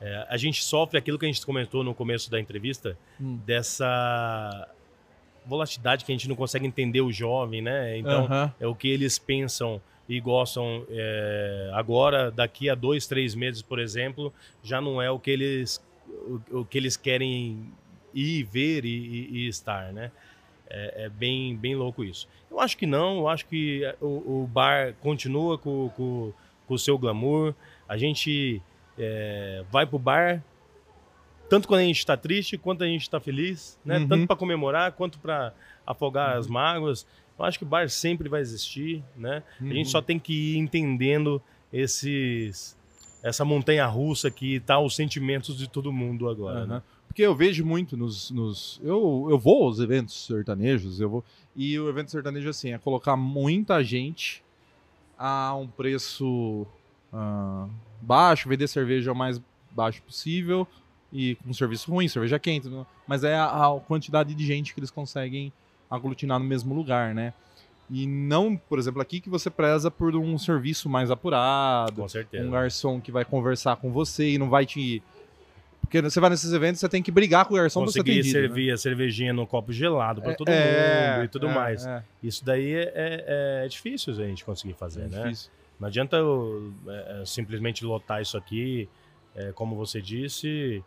é, 0.00 0.26
a 0.28 0.36
gente 0.36 0.64
sofre 0.64 0.98
aquilo 0.98 1.18
que 1.18 1.24
a 1.26 1.28
gente 1.28 1.44
comentou 1.46 1.82
no 1.84 1.94
começo 1.94 2.30
da 2.30 2.40
entrevista, 2.40 2.96
Hum. 3.20 3.38
dessa 3.46 4.68
volatilidade 5.46 6.04
que 6.04 6.12
a 6.12 6.14
gente 6.14 6.28
não 6.28 6.36
consegue 6.36 6.66
entender 6.66 7.00
o 7.00 7.10
jovem, 7.10 7.62
né? 7.62 7.96
Então, 7.98 8.24
Aham. 8.26 8.54
é 8.60 8.66
o 8.66 8.74
que 8.74 8.88
eles 8.88 9.18
pensam 9.18 9.80
e 10.10 10.20
gostam 10.20 10.84
é, 10.90 11.70
agora, 11.72 12.32
daqui 12.32 12.68
a 12.68 12.74
dois, 12.74 13.06
três 13.06 13.32
meses, 13.36 13.62
por 13.62 13.78
exemplo, 13.78 14.34
já 14.60 14.80
não 14.80 15.00
é 15.00 15.08
o 15.08 15.20
que 15.20 15.30
eles, 15.30 15.80
o, 16.08 16.40
o 16.58 16.64
que 16.64 16.76
eles 16.76 16.96
querem 16.96 17.72
ir 18.12 18.42
ver 18.42 18.84
e, 18.84 18.88
e- 18.88 19.28
e 19.38 19.48
estar, 19.48 19.92
né? 19.92 20.10
É, 20.68 21.04
é 21.04 21.08
bem, 21.08 21.56
bem 21.56 21.76
louco 21.76 22.02
isso. 22.02 22.28
Eu 22.50 22.58
acho 22.58 22.76
que 22.76 22.86
não, 22.86 23.18
eu 23.18 23.28
acho 23.28 23.46
que 23.46 23.82
o, 24.00 24.42
o 24.42 24.50
bar 24.52 24.94
continua 25.00 25.56
com, 25.56 25.88
com, 25.90 26.32
com 26.66 26.74
o 26.74 26.78
seu 26.78 26.98
glamour. 26.98 27.54
A 27.88 27.96
gente 27.96 28.60
é, 28.98 29.64
vai 29.70 29.86
pro 29.86 29.98
bar 29.98 30.42
tanto 31.48 31.66
quando 31.68 31.80
a 31.80 31.84
gente 31.84 31.98
está 31.98 32.16
triste 32.16 32.56
quanto 32.58 32.82
a 32.84 32.86
gente 32.86 33.02
está 33.02 33.20
feliz, 33.20 33.78
né? 33.84 33.98
Uhum. 33.98 34.08
Tanto 34.08 34.26
para 34.26 34.36
comemorar 34.36 34.92
quanto 34.92 35.18
para 35.20 35.52
afogar 35.86 36.36
as 36.36 36.46
mágoas. 36.48 37.06
Eu 37.40 37.46
acho 37.46 37.58
que 37.58 37.64
o 37.64 37.68
bar 37.68 37.88
sempre 37.88 38.28
vai 38.28 38.40
existir, 38.40 39.02
né? 39.16 39.42
A 39.60 39.64
Uhum. 39.64 39.70
gente 39.72 39.88
só 39.90 40.00
tem 40.02 40.18
que 40.18 40.54
ir 40.54 40.58
entendendo 40.58 41.40
esses 41.72 42.76
essa 43.22 43.44
montanha 43.44 43.84
russa 43.86 44.30
que 44.30 44.60
tá 44.60 44.78
os 44.80 44.96
sentimentos 44.96 45.56
de 45.58 45.68
todo 45.68 45.92
mundo 45.92 46.28
agora, 46.28 46.66
né? 46.66 46.74
Aham. 46.76 46.82
Porque 47.06 47.22
eu 47.22 47.34
vejo 47.34 47.66
muito 47.66 47.96
nos. 47.96 48.30
nos- 48.30 48.80
eu, 48.84 49.26
eu 49.28 49.38
vou 49.38 49.64
aos 49.64 49.78
eventos 49.80 50.26
sertanejos, 50.26 51.00
eu 51.00 51.10
vou. 51.10 51.24
E 51.56 51.78
o 51.78 51.88
evento 51.88 52.10
sertanejo, 52.10 52.48
assim, 52.48 52.72
é 52.72 52.78
colocar 52.78 53.16
muita 53.16 53.82
gente 53.82 54.42
a 55.18 55.54
um 55.54 55.66
preço 55.66 56.66
ah, 57.12 57.66
baixo, 58.00 58.48
vender 58.48 58.68
cerveja 58.68 59.12
o 59.12 59.14
mais 59.16 59.40
baixo 59.72 60.00
possível, 60.02 60.66
e 61.12 61.34
com 61.36 61.52
serviço 61.52 61.90
ruim, 61.90 62.06
cerveja 62.08 62.38
quente, 62.38 62.68
né? 62.68 62.86
mas 63.06 63.24
é 63.24 63.34
a, 63.34 63.46
a 63.66 63.80
quantidade 63.80 64.32
de 64.34 64.46
gente 64.46 64.72
que 64.72 64.80
eles 64.80 64.90
conseguem 64.90 65.52
aglutinar 65.90 66.38
no 66.38 66.44
mesmo 66.44 66.74
lugar, 66.74 67.14
né? 67.14 67.32
E 67.90 68.06
não, 68.06 68.56
por 68.56 68.78
exemplo, 68.78 69.02
aqui 69.02 69.20
que 69.20 69.28
você 69.28 69.50
preza 69.50 69.90
por 69.90 70.14
um 70.14 70.38
serviço 70.38 70.88
mais 70.88 71.10
apurado, 71.10 72.02
Com 72.02 72.08
certeza. 72.08 72.46
um 72.46 72.50
garçom 72.50 73.00
que 73.00 73.10
vai 73.10 73.24
conversar 73.24 73.76
com 73.76 73.90
você 73.90 74.30
e 74.30 74.38
não 74.38 74.48
vai 74.48 74.64
te. 74.64 75.02
Porque 75.80 76.00
você 76.00 76.20
vai 76.20 76.30
nesses 76.30 76.52
eventos, 76.52 76.78
você 76.78 76.88
tem 76.88 77.02
que 77.02 77.10
brigar 77.10 77.44
com 77.46 77.54
o 77.54 77.56
garçom 77.56 77.82
pra 77.82 77.90
ser 77.90 77.98
Conseguir 77.98 78.20
atendido. 78.20 78.38
né? 78.38 78.46
servir 78.46 78.70
a 78.70 78.76
cervejinha 78.76 79.32
num 79.32 79.44
copo 79.44 79.72
gelado 79.72 80.22
pra 80.22 80.34
todo 80.34 80.48
É, 80.48 81.14
mundo 81.16 81.24
e 81.24 81.28
tudo 81.28 81.48
é, 81.48 81.54
mais. 81.54 81.84
é, 81.84 82.04
Isso 82.22 82.44
daí 82.44 82.72
é, 82.74 82.92
é- 82.94 83.64
é 83.64 83.68
difícil 83.68 84.12
a 84.12 84.16
gente 84.16 84.44
conseguir 84.44 84.74
fazer, 84.74 85.02
é 85.02 85.08
né? 85.08 85.22
difícil. 85.24 85.50
Não 85.80 85.88
adianta 85.88 86.16
eu, 86.16 86.72
é, 86.86 87.22
é, 87.22 87.24
simplesmente 87.26 87.84
lotar 87.84 88.22
isso 88.22 88.36
aqui, 88.36 88.88
é, 89.34 89.50
como 89.52 89.74
você 89.74 90.00
disse. 90.00 90.84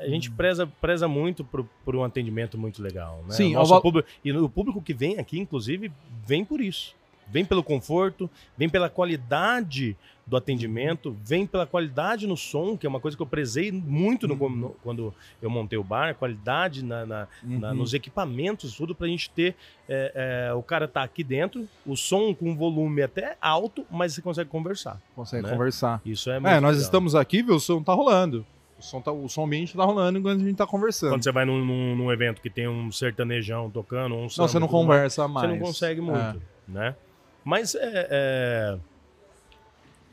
A 0.00 0.04
Hum. 0.06 0.10
gente 0.10 0.30
preza, 0.30 0.66
preza 0.80 1.06
muito 1.08 1.44
por, 1.44 1.64
por 1.84 1.94
um 1.96 2.02
atendimento 2.04 2.56
muito 2.58 2.82
legal. 2.82 3.22
Né? 3.28 3.34
Sim, 3.34 3.50
O 3.50 3.58
nosso 3.58 3.70
val- 3.70 3.82
público, 3.82 4.08
e 4.24 4.32
o 4.32 4.48
público 4.48 4.80
que 4.80 4.94
vem 4.94 5.18
aqui, 5.18 5.38
inclusive, 5.38 5.90
vem 6.26 6.44
por 6.44 6.60
isso. 6.60 6.94
Vem 7.32 7.44
pelo 7.44 7.62
conforto, 7.62 8.28
vem 8.58 8.68
pela 8.68 8.88
qualidade 8.90 9.96
do 10.26 10.36
atendimento, 10.36 11.16
vem 11.24 11.46
pela 11.46 11.64
qualidade 11.66 12.26
no 12.26 12.36
som, 12.36 12.76
que 12.76 12.86
é 12.86 12.88
uma 12.88 12.98
coisa 13.00 13.16
que 13.16 13.22
eu 13.22 13.26
prezei 13.26 13.70
muito 13.70 14.26
no- 14.26 14.34
Uhum. 14.34 14.48
no- 14.50 14.70
quando 14.82 15.14
eu 15.40 15.48
montei 15.50 15.78
o 15.78 15.84
bar, 15.84 16.14
qualidade 16.16 16.84
na- 16.84 17.06
na, 17.06 17.28
na- 17.42 17.68
Uhum. 17.70 17.74
nos 17.76 17.94
equipamentos, 17.94 18.74
tudo 18.76 18.94
pra 18.96 19.06
gente 19.06 19.30
ter. 19.30 19.54
é, 19.92 20.48
é, 20.50 20.54
o 20.54 20.62
cara 20.62 20.86
tá 20.86 21.02
aqui 21.02 21.24
dentro, 21.24 21.68
o 21.84 21.96
som 21.96 22.32
com 22.32 22.54
volume 22.56 23.02
até 23.02 23.36
alto, 23.40 23.84
mas 23.90 24.14
você 24.14 24.22
consegue 24.22 24.48
conversar. 24.48 25.00
Consegue 25.16 25.42
né? 25.44 25.50
conversar. 25.52 26.00
Isso 26.06 26.30
é 26.30 26.38
muito 26.38 26.46
É, 26.52 26.60
nós 26.60 26.72
legal. 26.76 26.82
estamos 26.82 27.14
aqui, 27.16 27.42
viu? 27.42 27.56
O 27.56 27.60
som 27.60 27.82
tá 27.82 27.92
rolando. 27.92 28.46
O 28.80 28.82
som, 28.82 29.00
tá, 29.00 29.12
o 29.12 29.28
som 29.28 29.44
ambiente 29.44 29.76
tá 29.76 29.84
rolando 29.84 30.18
enquanto 30.18 30.40
a 30.40 30.44
gente 30.44 30.56
tá 30.56 30.66
conversando. 30.66 31.10
Quando 31.10 31.22
você 31.22 31.30
vai 31.30 31.44
num, 31.44 31.62
num- 31.64 31.94
num 31.96 32.10
evento 32.12 32.40
que 32.40 32.48
tem 32.48 32.66
um 32.66 32.90
sertanejão 32.90 33.70
tocando, 33.70 34.14
um 34.14 34.22
não, 34.22 34.28
samba, 34.30 34.48
você 34.48 34.58
não 34.58 34.66
tudo 34.66 34.76
mais, 34.78 34.86
conversa 34.86 35.28
mais. 35.28 35.50
Você 35.50 35.56
não 35.58 35.66
consegue 35.66 36.00
muito, 36.00 36.18
É. 36.18 36.36
né? 36.66 36.96
Mas 37.44 37.74
é, 37.74 37.80
é, 37.82 38.78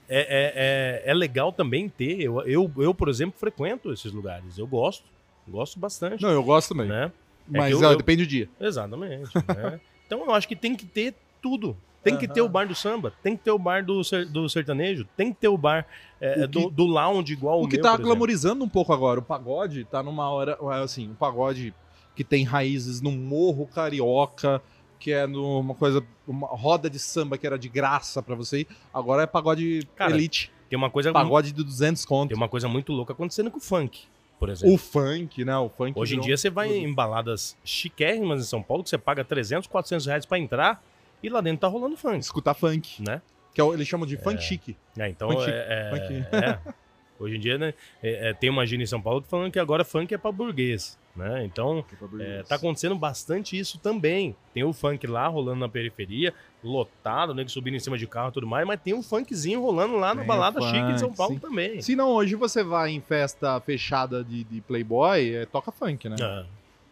é, 0.09 0.19
é, 0.19 1.03
é- 1.07 1.11
é 1.11 1.13
legal 1.13 1.51
também 1.51 1.89
ter. 1.89 2.21
Eu, 2.21 2.41
eu, 2.41 2.71
eu, 2.77 2.93
por 2.93 3.09
exemplo, 3.09 3.39
frequento 3.39 3.91
esses 3.91 4.11
lugares. 4.11 4.57
Eu 4.57 4.67
gosto. 4.67 5.03
Gosto 5.47 5.79
bastante. 5.79 6.21
Não, 6.21 6.29
eu 6.29 6.43
gosto 6.43 6.69
também. 6.75 6.87
né? 6.89 7.11
É 7.53 7.57
Mas 7.57 7.71
eu- 7.81 7.95
depende 7.97 8.25
do 8.25 8.29
dia. 8.29 8.49
Exatamente. 8.59 9.29
né? 9.47 9.79
Então 10.07 10.23
eu 10.23 10.33
acho 10.33 10.47
que 10.47 10.55
tem 10.55 10.73
que 10.73 10.85
ter 10.85 11.13
tudo. 11.41 11.75
Tem 12.03 12.17
que 12.17 12.27
ter 12.27 12.41
o 12.41 12.47
bar 12.47 12.65
do 12.67 12.73
samba, 12.75 13.11
tem 13.21 13.35
que 13.35 13.43
ter 13.43 13.51
o 13.51 13.59
bar 13.59 13.83
do, 13.83 14.01
do 14.29 14.47
sertanejo, 14.47 15.05
tem 15.17 15.33
que 15.33 15.39
ter 15.39 15.47
o 15.49 15.57
bar 15.57 15.85
é, 16.21 16.45
O 16.45 16.47
que- 16.47 16.47
do, 16.47 16.69
do 16.69 16.85
lounge 16.85 17.33
igual 17.33 17.59
o, 17.59 17.65
O 17.65 17.67
que 17.67 17.75
meu, 17.75 17.83
tá 17.83 17.97
glamorizando 17.97 18.63
um 18.63 18.69
pouco 18.69 18.93
agora, 18.93 19.19
o 19.19 19.23
pagode 19.23 19.83
tá 19.83 20.01
numa 20.01 20.29
hora, 20.29 20.57
assim, 20.83 21.09
um 21.09 21.13
pagode 21.15 21.73
que 22.15 22.23
tem 22.23 22.43
raízes 22.43 23.01
no 23.01 23.11
morro 23.11 23.67
carioca, 23.67 24.61
que 24.99 25.11
é 25.11 25.27
numa 25.27 25.75
coisa, 25.75 26.03
uma 26.27 26.47
roda 26.47 26.89
de 26.89 26.97
samba 26.97 27.37
que 27.37 27.45
era 27.45 27.59
de 27.59 27.69
graça 27.69 28.21
pra 28.23 28.35
você 28.35 28.61
ir, 28.61 28.67
agora 28.93 29.23
é 29.23 29.27
pagode 29.27 29.87
Cara, 29.95 30.11
elite, 30.11 30.51
Tem 30.69 30.77
uma 30.77 30.89
coisa 30.89 31.11
pagode 31.11 31.51
de 31.51 31.63
200 31.63 32.03
conto. 32.05 32.29
Tem 32.29 32.37
uma 32.37 32.49
coisa 32.49 32.67
muito 32.67 32.91
louca 32.93 33.13
acontecendo 33.13 33.51
com 33.51 33.57
o 33.57 33.61
funk, 33.61 34.03
por 34.39 34.49
exemplo. 34.49 34.73
O 34.73 34.77
funk, 34.77 35.43
né, 35.45 35.57
o 35.57 35.69
funk. 35.69 35.99
Hoje 35.99 36.15
em 36.15 36.19
dia 36.21 36.37
você 36.37 36.49
vai 36.49 36.69
em 36.75 36.93
baladas 36.93 37.55
chiquérrimas 37.63 38.41
em 38.41 38.45
São 38.47 38.63
Paulo, 38.63 38.83
que 38.83 38.89
você 38.89 38.97
paga 38.97 39.23
300, 39.23 39.67
400 39.67 40.05
reais 40.07 40.25
pra 40.25 40.39
entrar 40.39 40.81
e 41.21 41.29
lá 41.29 41.41
dentro 41.41 41.59
tá 41.61 41.67
rolando 41.67 41.95
funk, 41.97 42.19
escutar 42.19 42.53
funk, 42.53 43.01
né? 43.01 43.21
que 43.53 43.61
é 43.61 43.63
o- 43.63 43.73
eles 43.73 43.87
chamam 43.87 44.05
de 44.05 44.17
funk 44.17 44.39
chique. 44.43 44.77
É, 44.95 45.09
então, 45.09 45.31
Funk 45.31 45.43
é, 45.49 45.65
é- 45.67 45.89
funk. 45.89 46.35
é. 46.35 46.59
Hoje 47.19 47.37
em 47.37 47.39
dia, 47.39 47.57
né, 47.57 47.73
é- 48.03 48.29
é, 48.29 48.33
tem 48.35 48.47
uma 48.51 48.63
gíria 48.67 48.83
em 48.83 48.85
São 48.87 49.01
Paulo 49.01 49.23
falando 49.27 49.51
que 49.51 49.57
agora 49.57 49.83
funk 49.83 50.13
é 50.13 50.17
pra 50.19 50.31
burguês, 50.31 50.95
né? 51.15 51.43
Então, 51.43 51.83
é, 52.19 52.43
tá 52.43 52.53
acontecendo 52.53 52.95
bastante 52.95 53.57
isso 53.57 53.79
também. 53.79 54.35
Tem 54.53 54.63
o 54.63 54.71
funk 54.71 55.07
lá 55.07 55.27
rolando 55.27 55.59
na 55.61 55.67
periferia, 55.67 56.31
lotado, 56.63 57.33
né, 57.33 57.43
que 57.43 57.51
subindo 57.51 57.73
em 57.73 57.79
cima 57.79 57.97
de 57.97 58.05
carro 58.05 58.29
e 58.29 58.33
tudo 58.33 58.45
mais, 58.45 58.67
mas 58.67 58.79
tem 58.79 58.93
um 58.93 59.01
funkzinho 59.01 59.59
rolando 59.59 59.95
lá 59.95 60.13
na 60.13 60.21
Tem 60.21 60.27
balada 60.27 60.61
chique 60.61 60.91
em 60.91 60.97
São 60.99 61.07
funk, 61.07 61.17
Paulo 61.17 61.33
sim. 61.33 61.39
também. 61.39 61.81
Se 61.81 61.95
não, 61.95 62.09
hoje 62.11 62.35
você 62.35 62.63
vai 62.63 62.91
em 62.91 63.01
festa 63.01 63.59
fechada 63.61 64.23
de, 64.23 64.43
de 64.43 64.61
Playboy, 64.61 65.33
é, 65.33 65.45
toca 65.47 65.71
funk, 65.71 66.07
né? 66.07 66.17
Ah. 66.21 66.45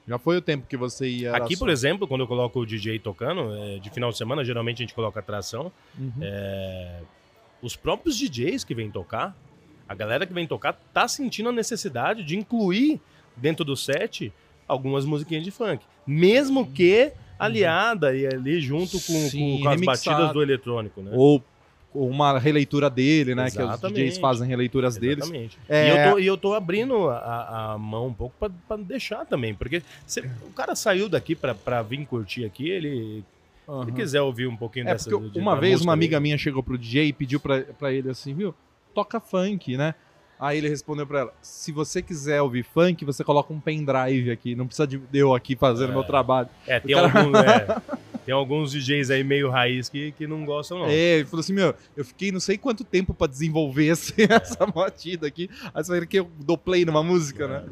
Já 0.07 0.19
foi 0.19 0.37
o 0.37 0.41
tempo 0.41 0.67
que 0.67 0.77
você 0.77 1.07
ia. 1.07 1.35
Aqui, 1.35 1.55
só- 1.55 1.59
por 1.65 1.69
exemplo, 1.71 2.07
quando 2.07 2.21
eu 2.21 2.27
coloco 2.27 2.59
o 2.59 2.65
DJ 2.65 2.99
tocando, 2.99 3.53
é, 3.55 3.79
de 3.79 3.89
final 3.89 4.11
de 4.11 4.17
semana, 4.17 4.43
geralmente 4.45 4.77
a 4.77 4.85
gente 4.85 4.93
coloca 4.93 5.19
atração. 5.19 5.71
Uhum. 5.97 6.11
é, 6.21 6.99
os 7.61 7.75
próprios 7.75 8.15
DJs 8.17 8.63
que 8.63 8.75
vêm 8.75 8.91
tocar, 8.91 9.35
a 9.89 9.95
galera 9.95 10.25
que 10.27 10.33
vem 10.33 10.45
tocar, 10.45 10.73
tá 10.93 11.07
sentindo 11.07 11.49
a 11.49 11.51
necessidade 11.51 12.23
de 12.23 12.37
incluir 12.37 12.99
dentro 13.35 13.65
do 13.65 13.75
set 13.75 14.31
algumas 14.67 15.05
musiquinhas 15.05 15.43
de 15.43 15.49
funk. 15.51 15.83
Mesmo 16.05 16.71
que 16.71 17.11
aliada 17.39 18.15
e 18.15 18.27
ali 18.27 18.61
junto 18.61 18.91
com, 18.93 19.13
Sim, 19.29 19.57
com- 19.57 19.63
com 19.63 19.69
as 19.69 19.79
remixado. 19.81 20.17
batidas 20.17 20.33
do 20.33 20.41
eletrônico, 20.43 21.01
né? 21.01 21.11
Ou 21.13 21.43
uma 21.95 22.37
releitura 22.37 22.89
dele, 22.89 23.33
né? 23.33 23.45
Que 23.49 23.57
os 23.57 23.63
Exatamente. 23.63 23.95
DJs 24.01 24.17
fazem 24.17 24.47
releituras 24.47 24.97
deles. 24.97 25.23
Exatamente. 25.23 25.57
É- 25.69 25.87
E, 25.87 25.89
eu 25.89 26.11
tô, 26.11 26.19
e 26.19 26.25
eu 26.27 26.37
tô 26.37 26.53
abrindo 26.53 27.09
a, 27.09 27.73
a 27.73 27.77
mão 27.77 28.07
um 28.07 28.13
pouco 28.13 28.35
pra, 28.39 28.49
pra 28.67 28.77
deixar 28.77 29.25
também, 29.25 29.53
porque 29.55 29.81
se- 30.05 30.21
o 30.21 30.51
cara 30.53 30.75
saiu 30.75 31.07
daqui 31.09 31.35
pra, 31.35 31.55
pra 31.55 31.81
vir 31.81 32.05
curtir 32.05 32.43
aqui, 32.45 32.69
ele, 32.69 33.23
se 33.65 33.71
Aham. 33.71 33.83
ele 33.83 33.91
quiser 33.93 34.21
ouvir 34.21 34.47
um 34.47 34.55
pouquinho 34.55 34.87
É 34.87 34.91
dessa... 34.93 35.09
porque 35.09 35.29
de- 35.29 35.39
uma 35.39 35.55
vez 35.59 35.81
uma 35.81 35.93
amiga 35.93 36.17
dele. 36.17 36.23
minha 36.23 36.37
chegou 36.37 36.61
pro 36.61 36.77
DJ 36.77 37.07
e 37.07 37.13
pediu 37.13 37.39
pra, 37.39 37.61
pra 37.61 37.91
ele 37.93 38.09
assim, 38.09 38.33
viu? 38.33 38.53
Toca 38.93 39.19
funk, 39.19 39.75
né? 39.77 39.95
Aí 40.37 40.57
ele 40.57 40.67
respondeu 40.67 41.07
pra 41.07 41.19
ela: 41.21 41.33
se 41.41 41.71
você 41.71 42.01
quiser 42.01 42.41
ouvir 42.41 42.63
funk, 42.63 43.05
você 43.05 43.23
coloca 43.23 43.53
um 43.53 43.59
pendrive 43.59 44.29
aqui, 44.31 44.53
não 44.53 44.67
precisa 44.67 44.85
de 44.85 44.99
eu 45.13 45.33
aqui 45.33 45.55
fazendo 45.55 45.93
meu 45.93 46.03
trabalho. 46.03 46.49
É, 46.67 46.77
tem, 46.79 46.93
cara- 46.93 47.19
alguns, 47.19 47.35
é, 47.39 47.81
tem 48.25 48.33
alguns 48.33 48.71
DJs 48.71 49.11
aí 49.11 49.23
meio 49.23 49.49
raiz 49.49 49.87
que, 49.87 50.11
que 50.13 50.25
não 50.25 50.43
gostam, 50.45 50.79
não. 50.79 50.85
É, 50.87 51.17
ele 51.17 51.25
falou 51.25 51.41
assim: 51.41 51.53
meu, 51.53 51.75
eu 51.95 52.03
fiquei 52.03 52.31
não 52.31 52.39
sei 52.39 52.57
quanto 52.57 52.83
tempo 52.83 53.13
pra 53.13 53.27
desenvolver 53.27 53.85
esse- 53.87 54.13
essa 54.31 54.65
batida 54.65 55.27
aqui. 55.27 55.49
Aí 55.73 55.83
você 55.83 55.91
vai 55.99 56.07
que 56.07 56.19
eu 56.19 56.29
dou 56.39 56.57
play 56.57 56.83
numa 56.85 57.03
música, 57.03 57.47
né? 57.47 57.63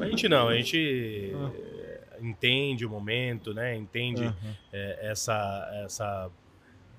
A 0.00 0.06
gente 0.06 0.28
não, 0.28 0.48
a 0.48 0.56
gente 0.56 1.32
é, 1.34 2.00
entende 2.20 2.84
o 2.84 2.90
momento, 2.90 3.54
né? 3.54 3.74
Entende 3.76 4.22
Aham. 4.24 4.34
é, 4.72 5.10
essa, 5.10 5.70
essa 5.84 6.30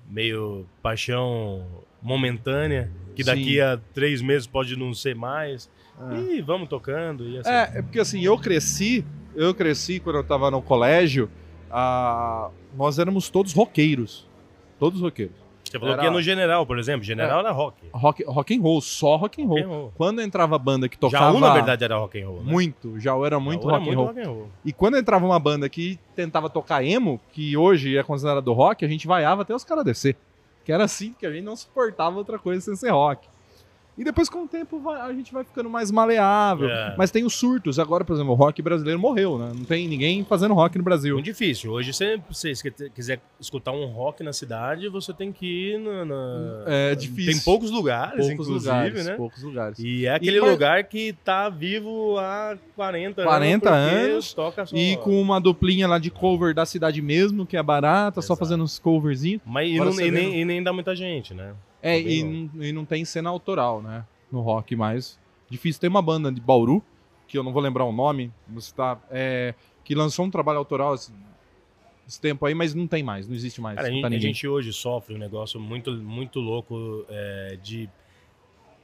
meio 0.08 0.66
paixão 0.82 1.64
momentânea, 2.02 2.90
que 3.14 3.24
daqui 3.24 3.54
Sim. 3.54 3.60
a 3.60 3.78
três 3.94 4.20
meses 4.22 4.46
pode 4.46 4.76
não 4.76 4.92
ser 4.94 5.14
mais. 5.14 5.68
É. 6.12 6.34
E 6.34 6.40
vamos 6.42 6.68
tocando. 6.68 7.28
E 7.28 7.38
assim. 7.38 7.50
É, 7.50 7.78
é 7.78 7.82
porque 7.82 7.98
assim, 7.98 8.22
eu 8.22 8.36
cresci, 8.38 9.04
eu 9.34 9.54
cresci 9.54 9.98
quando 9.98 10.16
eu 10.16 10.24
tava 10.24 10.50
no 10.50 10.60
colégio, 10.60 11.30
ah, 11.70 12.50
nós 12.76 12.98
éramos 12.98 13.28
todos 13.30 13.52
roqueiros. 13.52 14.26
Todos 14.78 15.00
roqueiros. 15.00 15.46
Você 15.64 15.78
falou 15.80 15.94
era- 15.94 16.02
que 16.02 16.06
ia 16.06 16.12
no 16.12 16.22
General, 16.22 16.64
por 16.64 16.78
exemplo. 16.78 17.02
General 17.02 17.40
era 17.40 17.50
rock. 17.50 17.76
Rock, 17.92 18.24
rock 18.24 18.56
and 18.56 18.62
roll, 18.62 18.80
só 18.80 19.16
rock 19.16 19.42
and 19.42 19.46
roll. 19.46 19.56
Rock 19.58 19.64
and 19.66 19.68
roll. 19.76 19.92
Quando 19.96 20.20
entrava 20.20 20.56
banda 20.58 20.88
que 20.88 20.96
tocava 20.96 21.32
Jaú, 21.32 21.40
na 21.40 21.52
verdade, 21.52 21.82
era 21.84 21.96
rock 21.96 22.20
and 22.22 22.26
roll. 22.28 22.42
Né? 22.42 22.52
muito, 22.52 23.00
já 23.00 23.16
era 23.16 23.40
muito 23.40 23.62
Jaú 23.68 23.70
era 23.70 23.78
rock 23.78 23.90
and 23.90 23.96
roll. 23.96 24.06
rock 24.06 24.20
and 24.20 24.28
roll. 24.28 24.48
E 24.64 24.72
quando 24.72 24.96
entrava 24.96 25.26
uma 25.26 25.38
banda 25.40 25.68
que 25.68 25.98
tentava 26.14 26.48
tocar 26.48 26.84
emo, 26.84 27.20
que 27.32 27.56
hoje 27.56 27.96
é 27.96 28.02
considerado 28.02 28.52
rock, 28.52 28.84
a 28.84 28.88
gente 28.88 29.06
vaiava 29.08 29.42
até 29.42 29.54
os 29.54 29.64
caras 29.64 29.84
descer. 29.84 30.16
Que 30.64 30.72
era 30.72 30.84
assim, 30.84 31.14
que 31.18 31.26
a 31.26 31.32
gente 31.32 31.44
não 31.44 31.56
suportava 31.56 32.16
outra 32.16 32.38
coisa 32.38 32.60
sem 32.60 32.76
ser 32.76 32.90
rock. 32.90 33.26
E 33.98 34.04
depois, 34.04 34.28
com 34.28 34.44
o 34.44 34.48
tempo, 34.48 34.78
vai- 34.78 35.00
a 35.00 35.10
gente 35.12 35.32
vai 35.32 35.42
ficando 35.42 35.70
mais 35.70 35.90
maleável. 35.90 36.68
É. 36.68 36.94
Mas 36.98 37.10
tem 37.10 37.24
os 37.24 37.34
surtos. 37.34 37.78
Agora, 37.78 38.04
por 38.04 38.12
exemplo, 38.12 38.32
o 38.32 38.34
rock 38.34 38.60
brasileiro 38.60 39.00
morreu, 39.00 39.38
né? 39.38 39.50
Não 39.56 39.64
tem 39.64 39.88
ninguém 39.88 40.22
fazendo 40.22 40.52
rock 40.52 40.76
no 40.76 40.84
Brasil. 40.84 41.14
Muito 41.14 41.24
difícil. 41.24 41.72
Hoje, 41.72 41.94
se 41.94 42.20
você 42.30 42.52
quiser 42.94 43.20
escutar 43.40 43.72
um 43.72 43.86
rock 43.86 44.22
na 44.22 44.34
cidade, 44.34 44.88
você 44.90 45.14
tem 45.14 45.32
que 45.32 45.46
ir 45.72 45.78
na. 45.78 46.04
na- 46.04 46.64
É 46.66 46.94
difícil. 46.94 47.32
Tem 47.32 47.40
poucos 47.40 47.70
lugares, 47.70 48.26
poucos 48.26 48.32
inclusive, 48.48 48.58
lugares, 48.74 49.06
né? 49.06 49.14
poucos 49.14 49.42
lugares. 49.42 49.78
E 49.78 50.04
é 50.06 50.14
aquele 50.14 50.40
mas- 50.42 50.50
lugar 50.50 50.84
que 50.84 51.14
tá 51.24 51.48
vivo 51.48 52.18
há 52.18 52.54
40, 52.74 53.22
40 53.24 53.70
anos. 53.70 53.94
porque 53.94 54.10
anos, 54.12 54.34
Toca 54.34 54.66
só... 54.66 54.76
E 54.76 54.96
com 54.98 55.18
uma 55.20 55.40
duplinha 55.40 55.88
lá 55.88 55.98
de 55.98 56.10
cover 56.10 56.54
da 56.54 56.66
cidade 56.66 57.00
mesmo, 57.00 57.46
que 57.46 57.56
é 57.56 57.62
barata, 57.62 58.20
só 58.20 58.34
Exato. 58.34 58.38
fazendo 58.40 58.62
uns 58.62 58.78
coverzinhos. 58.78 59.40
Mas 59.46 59.70
e, 59.70 59.78
não- 59.78 60.00
e 60.00 60.10
nem, 60.10 60.40
e 60.40 60.44
nem 60.44 60.62
dá 60.62 60.70
muita 60.72 60.94
gente, 60.94 61.32
né? 61.32 61.54
É, 61.86 61.98
Também 61.98 62.18
e 62.18 62.22
não, 62.24 62.64
e 62.64 62.72
não 62.72 62.84
tem 62.84 63.04
cena 63.04 63.30
autoral, 63.30 63.80
né? 63.82 64.04
No 64.30 64.40
rock 64.40 64.74
mais. 64.74 65.18
Difícil. 65.48 65.80
Tem 65.80 65.88
uma 65.90 66.02
banda 66.02 66.30
de 66.32 66.40
Bauru, 66.40 66.82
que 67.28 67.38
eu 67.38 67.42
não 67.42 67.52
vou 67.52 67.62
lembrar 67.62 67.84
o 67.84 67.92
nome, 67.92 68.32
você 68.48 68.74
tá, 68.74 68.98
é, 69.10 69.54
que 69.84 69.94
lançou 69.94 70.24
um 70.26 70.30
trabalho 70.30 70.58
autoral 70.58 70.94
esse, 70.94 71.12
esse 72.08 72.20
tempo 72.20 72.44
aí, 72.46 72.54
mas 72.54 72.74
não 72.74 72.86
tem 72.86 73.02
mais, 73.02 73.28
não 73.28 73.34
existe 73.34 73.60
mais. 73.60 73.76
Cara, 73.76 73.86
a 73.86 73.90
não 73.90 73.94
gente, 73.96 74.02
tá 74.02 74.06
a 74.06 74.10
ninguém. 74.10 74.26
gente 74.34 74.48
hoje 74.48 74.72
sofre 74.72 75.14
um 75.14 75.18
negócio 75.18 75.60
muito, 75.60 75.92
muito 75.92 76.40
louco 76.40 77.04
é, 77.08 77.58
de 77.62 77.88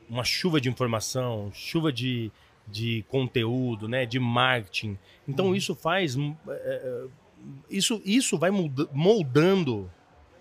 uma 0.09 0.25
chuva 0.25 0.61
de 0.61 0.69
informação, 0.69 1.51
chuva 1.53 1.93
de, 1.93 2.31
de 2.69 3.05
conteúdo, 3.09 3.89
né? 3.89 4.05
De 4.07 4.19
marketing. 4.21 4.99
Então 5.27 5.47
Uhum. 5.47 5.55
isso 5.55 5.75
faz. 5.75 6.17
hum, 6.17 6.35
é, 6.49 6.53
é, 6.53 7.07
isso, 7.71 8.01
isso 8.05 8.39
vai 8.39 8.51
molda- 8.51 8.89
moldando 8.93 9.91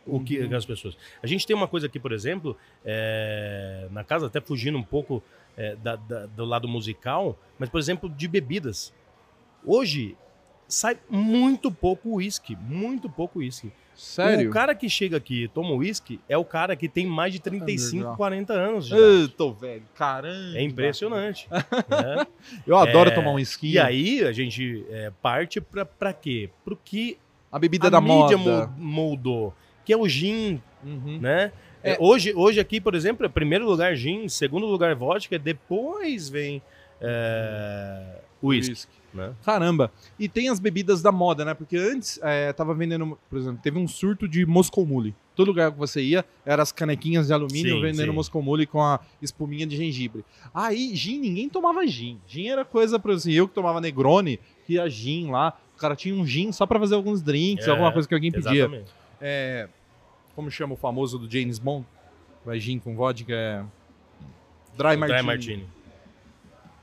o 0.05 0.19
que 0.19 0.39
Uhum. 0.39 0.55
as 0.55 0.65
pessoas. 0.65 0.97
A 1.21 1.27
gente 1.27 1.45
tem 1.45 1.55
uma 1.55 1.67
coisa 1.67 1.87
aqui, 1.87 1.99
por 1.99 2.11
exemplo, 2.11 2.57
é, 2.85 3.87
na 3.91 4.03
casa, 4.03 4.27
até 4.27 4.39
fugindo 4.41 4.77
um 4.77 4.83
pouco 4.83 5.21
é, 5.57 5.75
da- 5.75 5.97
da- 5.97 6.25
do 6.27 6.45
lado 6.45 6.65
musical, 6.67 7.37
mas, 7.59 7.67
por 7.69 7.77
exemplo, 7.77 8.09
de 8.09 8.25
bebidas. 8.27 8.93
Hoje 9.65 10.15
sai 10.67 10.97
muito 11.09 11.69
pouco 11.69 12.15
uísque, 12.15 12.55
muito 12.55 13.09
pouco 13.09 13.39
uísque. 13.39 13.69
Sério? 13.93 14.49
O 14.49 14.53
cara 14.53 14.73
que 14.73 14.89
chega 14.89 15.17
aqui 15.17 15.43
e 15.43 15.47
toma 15.49 15.71
uísque 15.75 16.21
é 16.29 16.37
o 16.37 16.45
cara 16.45 16.73
que 16.77 16.87
tem 16.87 17.05
mais 17.05 17.33
de 17.33 17.39
35, 17.41 17.95
Underground. 17.97 18.17
40 18.17 18.53
anos. 18.53 18.87
idade. 18.87 19.01
Eu 19.01 19.29
tô 19.29 19.51
velho, 19.51 19.83
caramba. 19.93 20.57
É 20.57 20.63
impressionante. 20.63 21.47
né? 21.51 22.25
Eu 22.65 22.77
adoro 22.77 23.09
É, 23.11 23.13
tomar 23.13 23.31
um 23.31 23.37
esqui. 23.37 23.73
E 23.73 23.77
aí 23.77 24.23
a 24.23 24.31
gente 24.31 24.85
é, 24.89 25.11
parte 25.21 25.59
pra, 25.59 25.83
pra 25.85 26.13
quê? 26.13 26.49
Pro 26.63 26.77
que 26.77 27.17
a 27.51 27.59
bebida 27.59 27.87
a 27.87 27.89
da 27.89 27.99
mídia 28.01 28.37
moda. 28.37 28.67
mo- 28.67 28.73
moldou, 28.77 29.53
que 29.85 29.93
é 29.93 29.97
o 29.97 30.07
gin, 30.07 30.61
Uhum. 30.83 31.19
né? 31.21 31.51
É. 31.83 31.93
É, 31.93 31.97
Hoje, 31.99 32.33
hoje 32.35 32.59
aqui, 32.59 32.79
por 32.79 32.93
exemplo, 32.95 33.25
é 33.25 33.29
primeiro 33.29 33.65
lugar 33.67 33.95
gin, 33.95 34.27
segundo 34.29 34.65
lugar 34.67 34.93
vodka, 34.95 35.37
depois 35.39 36.29
vem 36.29 36.61
é, 37.01 38.19
whisky, 38.41 38.71
Whisky. 38.71 38.91
né? 39.13 39.33
Caramba. 39.43 39.91
E 40.19 40.27
tem 40.29 40.49
as 40.49 40.59
bebidas 40.59 41.01
da 41.01 41.11
moda, 41.11 41.43
né? 41.43 41.53
Porque 41.53 41.75
antes 41.77 42.19
é, 42.21 42.53
tava 42.53 42.73
vendendo, 42.73 43.17
por 43.29 43.39
exemplo, 43.39 43.59
teve 43.61 43.77
um 43.79 43.87
surto 43.87 44.27
de 44.27 44.45
Moscow 44.45 44.85
Mule. 44.85 45.15
Todo 45.35 45.47
lugar 45.47 45.71
que 45.71 45.77
você 45.77 46.01
ia, 46.01 46.23
eram 46.45 46.61
as 46.61 46.71
canequinhas 46.71 47.27
de 47.27 47.33
alumínio 47.33 47.75
Sim, 47.77 47.81
vendendo 47.81 48.09
sim. 48.09 48.15
Moscow 48.15 48.41
Mule 48.41 48.65
com 48.67 48.81
a 48.81 48.99
espuminha 49.21 49.65
de 49.65 49.75
gengibre. 49.75 50.23
Aí, 50.53 50.95
gin, 50.95 51.19
ninguém 51.19 51.49
tomava 51.49 51.85
gin. 51.87 52.19
Gin 52.27 52.49
era 52.49 52.63
coisa, 52.65 52.99
por 52.99 53.11
exemplo, 53.11 53.37
eu 53.37 53.47
que 53.47 53.55
tomava 53.55 53.81
Negroni, 53.81 54.39
que 54.65 54.73
ia 54.73 54.87
gin 54.89 55.31
lá. 55.31 55.57
O 55.75 55.79
cara 55.79 55.95
tinha 55.95 56.13
um 56.13 56.25
gin 56.25 56.51
só 56.51 56.65
pra 56.67 56.79
fazer 56.79 56.93
alguns 56.95 57.21
drinks, 57.23 57.65
É, 57.67 57.71
alguma 57.71 57.91
coisa 57.91 58.07
que 58.07 58.13
alguém 58.13 58.31
pedia. 58.31 58.51
Exatamente. 58.65 58.91
É, 59.21 59.67
como 60.35 60.49
chama 60.49 60.73
o 60.73 60.77
famoso 60.77 61.17
do 61.19 61.29
James 61.31 61.59
Bond? 61.59 61.85
Vai 62.45 62.59
gin 62.59 62.79
com 62.79 62.95
vodka, 62.95 63.31
é... 63.33 63.63
Dry 64.75 64.97
Martini. 64.97 65.07
Dry 65.17 65.23
Martini. 65.23 65.65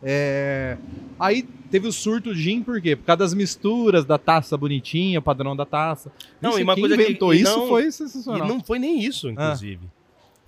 É, 0.03 0.77
Aí 1.18 1.42
teve 1.70 1.88
o 1.88 1.92
surto 1.92 2.33
de 2.33 2.40
gin, 2.40 2.62
por 2.62 2.81
quê? 2.81 2.94
Por 2.94 3.05
causa 3.05 3.18
das 3.18 3.35
misturas 3.35 4.05
da 4.05 4.16
taça 4.16 4.57
bonitinha, 4.57 5.18
o 5.18 5.22
padrão 5.22 5.57
da 5.57 5.66
taça. 5.66 6.12
Não, 6.40 6.51
Isso, 6.51 6.61
e 6.61 6.62
uma 6.62 6.74
quem 6.74 6.83
coisa 6.83 6.96
que- 6.96 7.03
inventou 7.03 7.35
e 7.35 7.40
isso 7.42 7.57
não- 7.59 7.66
foi 7.68 7.87
E 7.87 7.92
sensacional. 7.92 8.46
não 8.46 8.62
foi 8.62 8.79
nem 8.79 9.01
isso, 9.03 9.29
inclusive. 9.29 9.81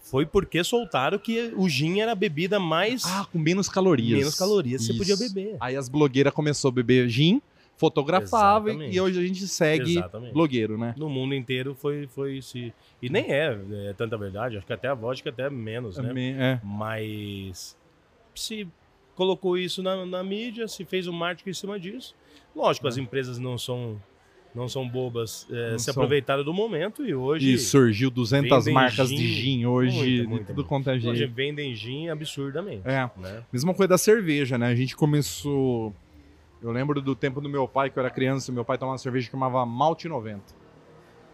Foi 0.03 0.25
porque 0.25 0.63
soltaram 0.63 1.19
que 1.19 1.53
o 1.57 1.69
gin 1.69 2.01
era 2.01 2.13
a 2.13 2.15
bebida 2.15 2.59
mais 2.61 3.05
Ah, 3.05 3.27
com 3.33 3.39
menos 3.39 3.69
calorias. 3.69 4.19
menos 4.19 4.35
calorias 4.37 4.83
que 4.83 4.93
você 4.93 4.99
podia 4.99 5.15
Isso. 5.15 5.33
beber. 5.35 5.57
Aí 5.61 5.77
as 5.77 5.89
blogueiras 5.89 6.33
começaram 6.33 6.71
a 6.71 6.75
beber 6.75 7.09
gin, 7.09 7.41
fotografavam 7.81 8.69
Exatamente. 8.69 8.95
e 8.95 9.01
hoje 9.01 9.19
a 9.19 9.27
gente 9.27 9.49
segue 9.49 9.93
Exatamente. 9.93 10.35
blogueiro, 10.35 10.77
né? 10.77 10.95
No 10.99 11.09
mundo 11.09 11.35
inteiro 11.35 11.75
foi, 11.75 12.07
foi 12.07 12.37
esse. 12.37 12.75
E 13.01 13.09
nem 13.09 13.33
é, 13.33 13.59
é 13.89 13.95
tanta 13.95 14.19
verdade, 14.19 14.59
acho 14.59 14.67
que 14.67 14.73
até 14.73 14.87
a 14.87 14.95
vodka 14.95 15.31
até 15.31 15.49
menos, 15.49 15.97
né? 15.97 16.09
Também, 16.09 16.35
é. 16.39 16.61
Mas 16.63 17.75
se 18.35 18.69
colocou 19.15 19.57
isso 19.57 19.83
na, 19.83 20.05
na 20.05 20.23
mídia, 20.23 20.69
se 20.69 20.85
fez 20.85 21.09
um 21.09 21.13
marketing 21.13 21.51
em 21.51 21.55
cima 21.55 21.81
disso. 21.81 22.15
Lógico, 22.55 22.87
as 22.87 22.99
empresas 22.99 23.39
não 23.39 23.57
são 23.57 23.99
não 24.55 24.69
são 24.69 24.87
bobas, 24.87 25.47
é, 25.51 25.55
É. 25.55 25.71
Não 25.71 25.79
se 25.79 25.85
são. 25.87 25.93
aproveitaram 25.93 26.45
do 26.45 26.53
momento 26.53 27.07
e 27.07 27.15
hoje, 27.15 27.53
E 27.53 27.57
surgiu 27.59 28.11
200 28.11 28.51
vendem 28.65 28.75
marcas 28.75 29.09
gin, 29.09 29.17
de 29.17 29.33
gin 29.33 29.65
hoje, 29.67 29.97
muita, 29.97 30.23
de 30.23 30.27
muita, 30.27 30.45
tudo 30.55 30.65
quanto 30.65 30.91
é 30.91 30.95
hoje 30.95 31.15
jeito. 31.17 31.33
vendem 31.33 31.75
gin 31.75 32.09
absurdamente. 32.09 32.83
É. 32.85 33.09
Né? 33.17 33.43
Mesma 33.53 33.73
coisa 33.73 33.89
da 33.89 33.99
cerveja, 33.99 34.59
né? 34.59 34.67
A 34.67 34.75
gente 34.75 34.95
começou. 34.97 35.95
Eu 36.63 36.71
lembro 36.73 37.01
do 37.01 37.15
tempo 37.15 37.41
do 37.41 37.49
meu 37.49 37.67
pai, 37.67 37.89
que 37.91 37.99
eu 37.99 38.03
era 38.03 38.11
criança, 38.11 38.53
meu 38.53 38.65
pai 38.65 38.77
tomava 38.77 38.93
uma 38.95 38.99
cerveja 38.99 39.27
que 39.27 39.33
chamava 39.33 39.65
Malte 39.65 40.09
90. 40.09 40.43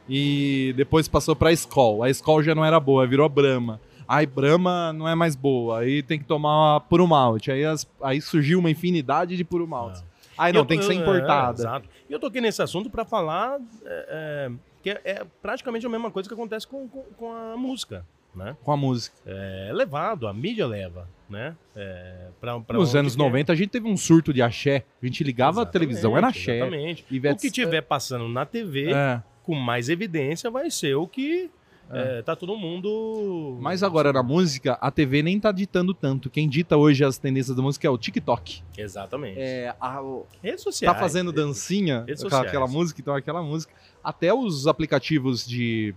E 0.09 0.73
depois 0.77 1.09
passou 1.09 1.35
pra 1.35 1.53
Skol. 1.53 2.03
A 2.03 2.11
Skol 2.11 2.43
já 2.43 2.55
não 2.55 2.65
era 2.65 2.79
boa, 2.79 3.07
virou 3.07 3.29
Brahma. 3.29 3.81
Aí 4.07 4.25
Brahma 4.25 4.93
não 4.93 5.09
é 5.09 5.17
mais 5.17 5.35
boa, 5.35 5.81
aí 5.81 6.01
tem 6.01 6.17
que 6.19 6.25
tomar 6.25 6.81
puro 6.83 7.07
malte. 7.09 7.51
Aí, 7.51 7.65
as- 7.65 7.87
aí 8.01 8.21
surgiu 8.21 8.61
uma 8.61 8.71
infinidade 8.71 9.37
de 9.37 9.43
puro 9.45 9.67
malte. 9.67 10.03
Aí 10.39 10.51
E 10.51 10.53
não, 10.53 10.61
eu 10.61 10.65
tem 10.67 10.79
que 10.79 10.85
tô- 10.87 10.93
ser 10.93 10.99
é, 10.99 11.03
importada. 11.03 11.59
exato. 11.61 11.89
E 12.09 12.13
eu 12.13 12.21
toquei 12.21 12.41
nesse 12.41 12.63
assunto 12.63 12.89
para 12.89 13.05
falar 13.05 13.59
é, 13.85 14.07
é, 14.09 14.53
que 14.83 14.91
é, 14.91 15.01
é 15.05 15.27
praticamente 15.43 15.85
a 15.85 15.89
mesma 15.89 16.11
coisa 16.11 16.29
que 16.29 16.35
acontece 16.35 16.69
com, 16.69 16.87
com, 16.87 17.03
com 17.17 17.33
a 17.33 17.57
música. 17.57 18.05
Né? 18.35 18.55
com 18.63 18.71
a 18.71 18.77
música. 18.77 19.17
É 19.25 19.71
levado, 19.73 20.29
a 20.29 20.33
mídia 20.35 20.67
leva, 20.67 21.09
né? 21.29 21.57
É, 21.75 22.29
pra, 22.41 22.59
pra 22.61 22.79
Nos 22.79 22.95
anos 22.95 23.15
quer. 23.17 23.23
90 23.23 23.53
a 23.53 23.57
gente 23.57 23.69
teve 23.71 23.89
um 23.89 23.97
surto 23.97 24.33
de 24.33 24.41
axé. 24.43 24.85
A 25.03 25.07
gente 25.07 25.23
ligava 25.25 25.61
a 25.61 25.63
Exatamente, 25.63 25.73
televisão, 25.73 26.17
era 26.17 26.29
axé. 26.29 26.57
Exatamente. 26.59 27.05
Ivete- 27.11 27.35
O 27.39 27.41
que 27.41 27.51
tiver 27.51 27.83
passando 27.83 28.29
na 28.29 28.47
TV, 28.47 28.93
É. 28.93 29.23
com 29.43 29.55
mais 29.55 29.89
evidência, 29.89 30.51
vai 30.51 30.71
ser 30.71 30.95
o 30.95 31.07
que 31.07 31.51
é, 31.89 32.21
tá 32.23 32.35
todo 32.35 32.57
mundo. 32.57 33.59
Mas 33.61 33.83
agora 33.85 34.13
na 34.13 34.21
música, 34.23 34.73
a 34.81 34.91
TV 34.91 35.23
nem 35.23 35.39
tá 35.39 35.53
ditando 35.53 35.95
tanto. 35.95 36.29
Quem 36.29 36.49
dita 36.49 36.77
hoje 36.77 37.05
as 37.05 37.17
tendências 37.17 37.57
da 37.57 37.63
música 37.63 37.87
é 37.87 37.91
o 37.91 37.97
TikTok. 37.97 38.61
Exatamente. 38.77 39.39
É, 39.39 39.73
a- 39.81 40.03
Redes 40.43 40.63
sociais. 40.65 40.93
tá 40.93 41.01
fazendo 41.01 41.31
dancinha 41.33 42.01
redes 42.01 42.23
com 42.25 42.29
sociais. 42.29 42.49
aquela 42.49 42.67
música, 42.67 43.01
então 43.01 43.15
aquela 43.15 43.41
música. 43.41 43.73
Até 44.03 44.35
os 44.35 44.67
aplicativos 44.67 45.47
de, 45.47 45.95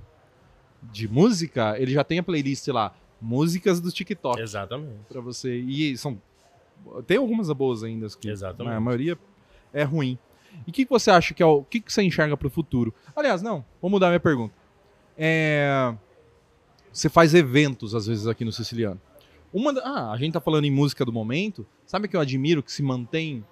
de 0.91 1.07
música, 1.07 1.75
ele 1.79 1.91
já 1.91 2.03
tem 2.03 2.19
a 2.19 2.23
playlist 2.23 2.67
lá. 2.67 2.93
Músicas 3.21 3.79
do 3.81 3.91
TikTok 3.91 4.39
Exatamente. 4.41 4.99
pra 5.09 5.21
você. 5.21 5.57
E 5.59 5.97
são. 5.97 6.21
Tem 7.05 7.17
algumas 7.17 7.51
boas 7.51 7.83
ainda. 7.83 8.07
Que, 8.09 8.29
Exatamente. 8.29 8.67
mas 8.69 8.77
A 8.77 8.79
maioria 8.79 9.17
é 9.73 9.83
ruim. 9.83 10.17
E 10.65 10.69
o 10.69 10.73
que, 10.73 10.85
que 10.85 10.89
você 10.89 11.11
acha 11.11 11.33
que 11.33 11.43
é 11.43 11.45
o. 11.45 11.57
O 11.57 11.63
que, 11.63 11.79
que 11.81 11.91
você 11.91 12.01
enxerga 12.01 12.35
pro 12.37 12.49
futuro? 12.49 12.93
Aliás, 13.15 13.41
não, 13.41 13.63
vou 13.81 13.89
mudar 13.91 14.07
minha 14.07 14.19
pergunta. 14.19 14.53
É, 15.17 15.93
Você 16.93 17.09
faz 17.09 17.33
eventos, 17.33 17.93
às 17.93 18.07
vezes, 18.07 18.25
aqui 18.25 18.45
no 18.45 18.51
Siciliano. 18.51 18.99
Uma 19.51 19.71
Ah, 19.81 20.11
a 20.11 20.17
gente 20.17 20.33
tá 20.33 20.39
falando 20.39 20.65
em 20.65 20.71
música 20.71 21.03
do 21.03 21.11
momento. 21.11 21.65
Sabe 21.85 22.07
que 22.07 22.15
eu 22.15 22.21
admiro 22.21 22.63
que 22.63 22.71
se 22.71 22.81
mantém? 22.81 23.43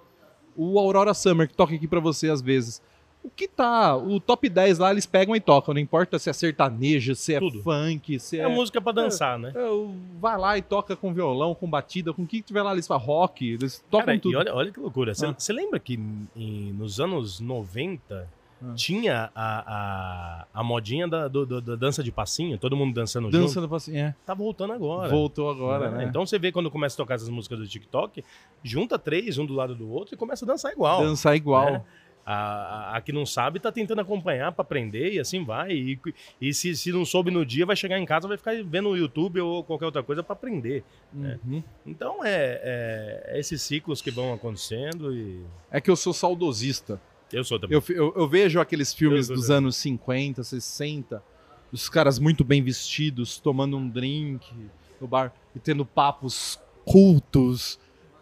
O 0.56 0.78
Aurora 0.78 1.12
Summer, 1.14 1.46
que 1.48 1.54
toca 1.54 1.74
aqui 1.74 1.86
pra 1.86 2.00
você 2.00 2.30
às 2.30 2.40
vezes. 2.40 2.80
O 3.28 3.30
que 3.36 3.46
tá. 3.46 3.94
O 3.94 4.18
top 4.18 4.48
10 4.48 4.78
lá 4.78 4.90
eles 4.90 5.04
pegam 5.04 5.36
e 5.36 5.40
tocam. 5.40 5.74
Não 5.74 5.80
importa 5.80 6.18
se 6.18 6.30
é 6.30 6.32
sertaneja, 6.32 7.14
se 7.14 7.34
é 7.34 7.38
Tudo. 7.38 7.62
funk, 7.62 8.18
se 8.18 8.38
É, 8.40 8.44
é. 8.44 8.48
música 8.48 8.80
pra 8.80 8.90
dançar, 8.92 9.38
né? 9.38 9.52
Eu- 9.54 9.94
Vai 10.18 10.36
lá 10.38 10.56
e 10.56 10.62
toca 10.62 10.96
com 10.96 11.12
violão, 11.12 11.54
com 11.54 11.68
batida, 11.68 12.12
com 12.12 12.22
o 12.22 12.26
que 12.26 12.40
tiver 12.42 12.62
lá, 12.62 12.72
eles 12.72 12.86
fazem 12.86 13.06
rock, 13.06 13.46
eles 13.52 13.84
tocam 13.90 14.06
Cara, 14.06 14.18
tudo. 14.18 14.32
e 14.32 14.36
olha, 14.36 14.54
olha 14.54 14.72
que 14.72 14.80
loucura. 14.80 15.12
Ah. 15.12 15.34
Você 15.36 15.52
lembra 15.52 15.78
que 15.78 15.94
em- 16.34 16.72
nos 16.72 16.98
anos 17.00 17.38
90 17.38 18.26
Ah. 18.60 18.72
tinha 18.74 19.30
a, 19.36 19.64
a, 19.66 20.46
a 20.52 20.64
modinha 20.64 21.06
da, 21.06 21.28
do- 21.28 21.46
do- 21.46 21.60
da 21.60 21.76
dança 21.76 22.02
de 22.02 22.10
passinho, 22.10 22.58
todo 22.58 22.76
mundo 22.76 22.92
dançando 22.92 23.26
junto? 23.30 23.38
Dançando 23.42 23.72
assim, 23.74 23.96
é. 23.96 24.14
Tá 24.26 24.34
voltando 24.34 24.72
agora. 24.72 25.08
Voltou 25.08 25.48
agora, 25.48 25.90
né? 25.90 25.98
né? 25.98 26.04
Então 26.04 26.26
você 26.26 26.38
vê 26.40 26.50
quando 26.50 26.68
começa 26.68 26.96
a 26.96 26.98
tocar 26.98 27.14
essas 27.14 27.28
músicas 27.28 27.58
do 27.60 27.68
TikTok, 27.68 28.24
junta 28.64 28.98
três, 28.98 29.38
um 29.38 29.46
do 29.46 29.54
lado 29.54 29.76
do 29.76 29.88
outro 29.88 30.14
e 30.14 30.18
começa 30.18 30.44
a 30.44 30.48
dançar 30.48 30.72
igual. 30.72 31.00
Dançar 31.04 31.36
igual. 31.36 31.70
né? 31.72 31.82
A, 32.30 32.34
a, 32.34 32.96
a 32.96 33.00
que 33.00 33.10
não 33.10 33.24
sabe 33.24 33.58
tá 33.58 33.72
tentando 33.72 34.02
acompanhar 34.02 34.52
pra 34.52 34.60
aprender 34.62 35.14
e 35.14 35.18
assim 35.18 35.42
vai. 35.44 35.72
E, 35.72 35.98
e 36.38 36.52
se, 36.52 36.76
se 36.76 36.92
não 36.92 37.02
soube 37.06 37.30
no 37.30 37.42
dia, 37.46 37.64
vai 37.64 37.74
chegar 37.74 37.98
em 37.98 38.04
casa 38.04 38.28
vai 38.28 38.36
ficar 38.36 38.52
vendo 38.62 38.90
o 38.90 38.96
YouTube 38.96 39.40
ou 39.40 39.64
qualquer 39.64 39.86
outra 39.86 40.02
coisa 40.02 40.22
pra 40.22 40.34
aprender. 40.34 40.84
Uhum. 41.14 41.62
Então 41.86 42.22
é, 42.22 42.60
é- 42.62 43.22
é 43.36 43.40
esses 43.40 43.62
ciclos 43.62 44.02
que 44.02 44.10
vão 44.10 44.34
acontecendo 44.34 45.10
e 45.16 45.42
É 45.70 45.80
que 45.80 45.90
eu 45.90 45.96
sou 45.96 46.12
saudosista. 46.12 47.00
eu 47.32 47.42
sou 47.42 47.58
também. 47.58 47.74
Eu, 47.88 47.96
eu- 47.96 48.12
eu 48.14 48.28
vejo 48.28 48.60
aqueles 48.60 48.92
filmes 48.92 49.28
dos 49.28 49.42
também. 49.46 49.56
anos 49.56 49.76
50, 49.76 50.44
60, 50.44 51.22
os 51.72 51.88
caras 51.88 52.18
muito 52.18 52.44
bem 52.44 52.62
vestidos, 52.62 53.38
tomando 53.38 53.76
um 53.78 53.88
drink 53.88 54.46
no 55.00 55.06
bar 55.08 55.32
e 55.56 55.58
tendo 55.58 55.86
papos 55.86 56.60
cultos. 56.84 57.78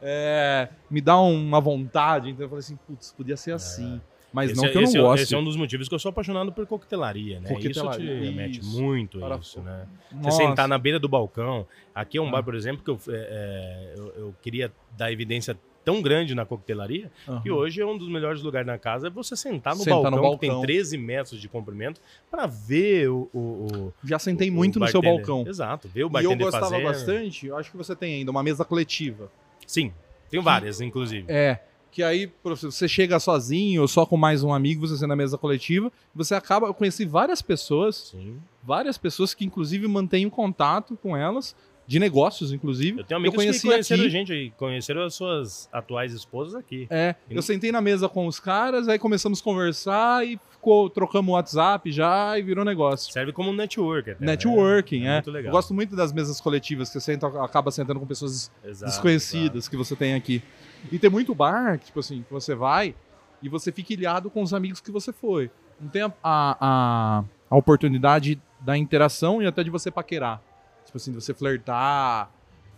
É, 0.09 0.69
me 0.90 1.01
dá 1.01 1.19
uma 1.21 1.61
vontade. 1.61 2.31
Então 2.31 2.45
eu 2.45 2.49
falei 2.49 2.61
assim, 2.61 2.79
putz, 2.87 3.12
podia 3.12 3.37
ser 3.37 3.53
assim. 3.53 4.01
Mas 4.33 4.51
esse, 4.51 4.61
não 4.61 4.66
é- 4.66 4.71
que 4.71 4.77
eu 4.77 4.83
não 4.83 4.88
esse 4.88 4.99
é- 4.99 5.01
gosto. 5.01 5.23
esse 5.23 5.35
é 5.35 5.38
um 5.38 5.45
dos 5.45 5.57
motivos 5.57 5.88
que 5.88 5.95
eu 5.95 5.99
sou 5.99 6.11
apaixonado 6.11 6.53
por 6.53 6.66
coquetelaria, 6.66 7.40
né? 7.40 7.49
Coquetelaria, 7.49 8.05
Isso 8.12 8.21
te 8.23 8.27
remete 8.27 8.61
isso. 8.61 8.81
muito 8.83 9.19
Para- 9.19 9.37
isso, 9.37 9.61
né? 9.62 9.87
Nossa. 10.12 10.31
Você 10.31 10.42
sentar 10.47 10.69
na 10.69 10.77
beira 10.79 10.99
do 11.01 11.09
balcão. 11.09 11.66
Aqui 11.95 12.19
é 12.19 12.21
um 12.21 12.29
Ah. 12.29 12.33
bar, 12.33 12.42
por 12.42 12.55
exemplo, 12.55 12.85
que 12.85 12.90
eu, 12.90 13.01
é, 13.09 13.14
é, 13.16 13.95
eu, 13.99 14.07
eu 14.16 14.35
queria 14.42 14.71
dar 14.97 15.11
evidência 15.11 15.57
tão 15.85 16.03
grande 16.03 16.35
na 16.35 16.45
coquetelaria 16.45 17.11
Aham. 17.29 17.40
que 17.42 17.51
hoje 17.51 17.81
é 17.81 17.87
um 17.87 17.97
dos 17.97 18.09
melhores 18.09 18.42
lugares 18.42 18.66
na 18.66 18.77
casa 18.77 19.07
é 19.07 19.11
você 19.11 19.37
sentar 19.37 19.75
no, 19.77 19.85
Sentar 19.85 20.03
balcão, 20.11 20.21
no 20.23 20.33
que 20.33 20.40
tem 20.40 20.51
balcão. 20.51 20.66
13 20.66 20.99
metros 20.99 21.40
de 21.40 21.49
comprimento 21.49 22.01
para 22.29 22.45
ver 22.47 23.09
o, 23.09 23.31
o, 23.33 23.38
o- 23.38 23.95
Já 24.05 24.19
sentei 24.19 24.51
muito 24.51 24.81
no 24.81 24.88
seu 24.88 25.01
bartender. 25.01 25.25
balcão. 25.27 25.49
Exato, 25.49 25.88
ver 25.88 26.01
o 26.01 26.03
E 26.03 26.07
eu 26.07 26.11
bartender 26.11 26.38
gostava 26.45 26.79
bastante, 26.81 27.47
eu 27.47 27.57
acho 27.57 27.71
que 27.71 27.77
você 27.77 27.95
tem 27.95 28.16
ainda 28.16 28.31
uma 28.33 28.42
mesa 28.42 28.64
coletiva. 28.64 29.31
Sim, 29.67 29.93
tenho 30.31 30.43
várias, 30.43 30.81
inclusive. 30.81 31.25
É. 31.29 31.61
Que 31.91 32.03
aí 32.03 32.31
você 32.45 32.87
chega 32.87 33.19
sozinho 33.19 33.81
ou 33.81 33.89
só 33.89 34.05
com 34.05 34.17
mais 34.19 34.43
um 34.45 34.53
amigo, 34.53 34.87
você 34.87 35.07
na 35.07 35.17
mesa 35.17 35.39
coletiva, 35.39 35.91
você 36.14 36.35
acaba. 36.35 36.67
Eu 36.67 36.75
conheci 36.75 37.07
várias 37.07 37.41
pessoas, 37.41 38.11
Sim. 38.11 38.37
várias 38.62 38.99
pessoas 38.99 39.33
que 39.33 39.45
inclusive 39.47 39.87
mantêm 39.89 40.27
o 40.27 40.31
contato 40.31 40.95
com 41.03 41.17
elas 41.17 41.57
de 41.87 41.99
negócios, 41.99 42.53
inclusive. 42.53 43.01
Eu 43.01 43.05
tenho 43.05 43.19
amigos 43.19 43.37
conheci 43.37 43.62
que 43.62 43.69
conheceram 43.69 44.03
aqui. 44.03 44.11
gente 44.11 44.33
aí, 44.33 44.51
conheceram 44.59 45.05
as 45.05 45.14
suas 45.14 45.69
atuais 45.73 46.12
esposas 46.12 46.55
aqui. 46.57 46.87
É, 46.91 47.14
E 47.29 47.33
eu 47.33 47.37
não- 47.37 47.43
sentei 47.43 47.73
na 47.73 47.81
mesa 47.81 48.09
com 48.09 48.27
os 48.27 48.39
caras, 48.41 48.89
aí 48.89 48.99
começamos 48.99 49.41
a 49.41 49.45
conversar 49.45 50.27
e 50.27 50.39
ficou, 50.67 50.91
trocamos 50.91 51.31
o 51.31 51.35
WhatsApp 51.35 51.93
já 51.93 52.37
e 52.39 52.43
virou 52.43 52.64
negócio. 52.64 53.12
Serve 53.12 53.33
como 53.33 53.51
um 53.51 53.55
network. 53.55 54.11
até, 54.11 54.21
né? 54.25 54.33
Networking, 54.33 55.07
é. 55.07 55.14
Muito 55.14 55.31
legal. 55.31 55.51
Eu 55.51 55.53
gosto 55.53 55.73
muito 55.73 55.95
das 55.95 56.12
mesas 56.12 56.41
coletivas, 56.41 56.89
que 56.89 56.95
você 56.95 57.01
senta, 57.01 57.27
acaba 57.45 57.71
sentando 57.71 58.01
com 58.01 58.07
pessoas 58.07 58.51
Exato, 58.64 58.91
desconhecidas 58.91 59.69
que 59.69 59.77
você 59.77 59.95
tem 59.95 60.14
aqui. 60.14 60.43
E 60.91 60.99
tem 60.99 61.09
muito 61.09 61.35
bar, 61.35 61.79
que, 61.79 61.87
tipo 61.87 62.01
assim, 62.01 62.23
que 62.23 62.33
você 62.33 62.55
vai 62.55 62.95
e 63.41 63.49
você 63.49 63.71
fica 63.71 63.93
ilhado 63.93 64.29
com 64.29 64.43
os 64.43 64.53
amigos 64.53 64.81
que 64.81 64.91
você 64.91 65.12
foi. 65.12 65.51
Não 65.81 65.89
tem 65.89 66.03
a, 66.03 66.12
a- 66.25 67.25
a 67.49 67.57
oportunidade 67.57 68.41
da 68.61 68.77
interação 68.77 69.41
e 69.41 69.47
até 69.47 69.62
de 69.62 69.71
você 69.71 69.89
paquerar. 69.91 70.43
Tipo 70.85 70.97
assim, 70.97 71.12
de 71.12 71.21
você 71.21 71.33
flertar. 71.33 72.29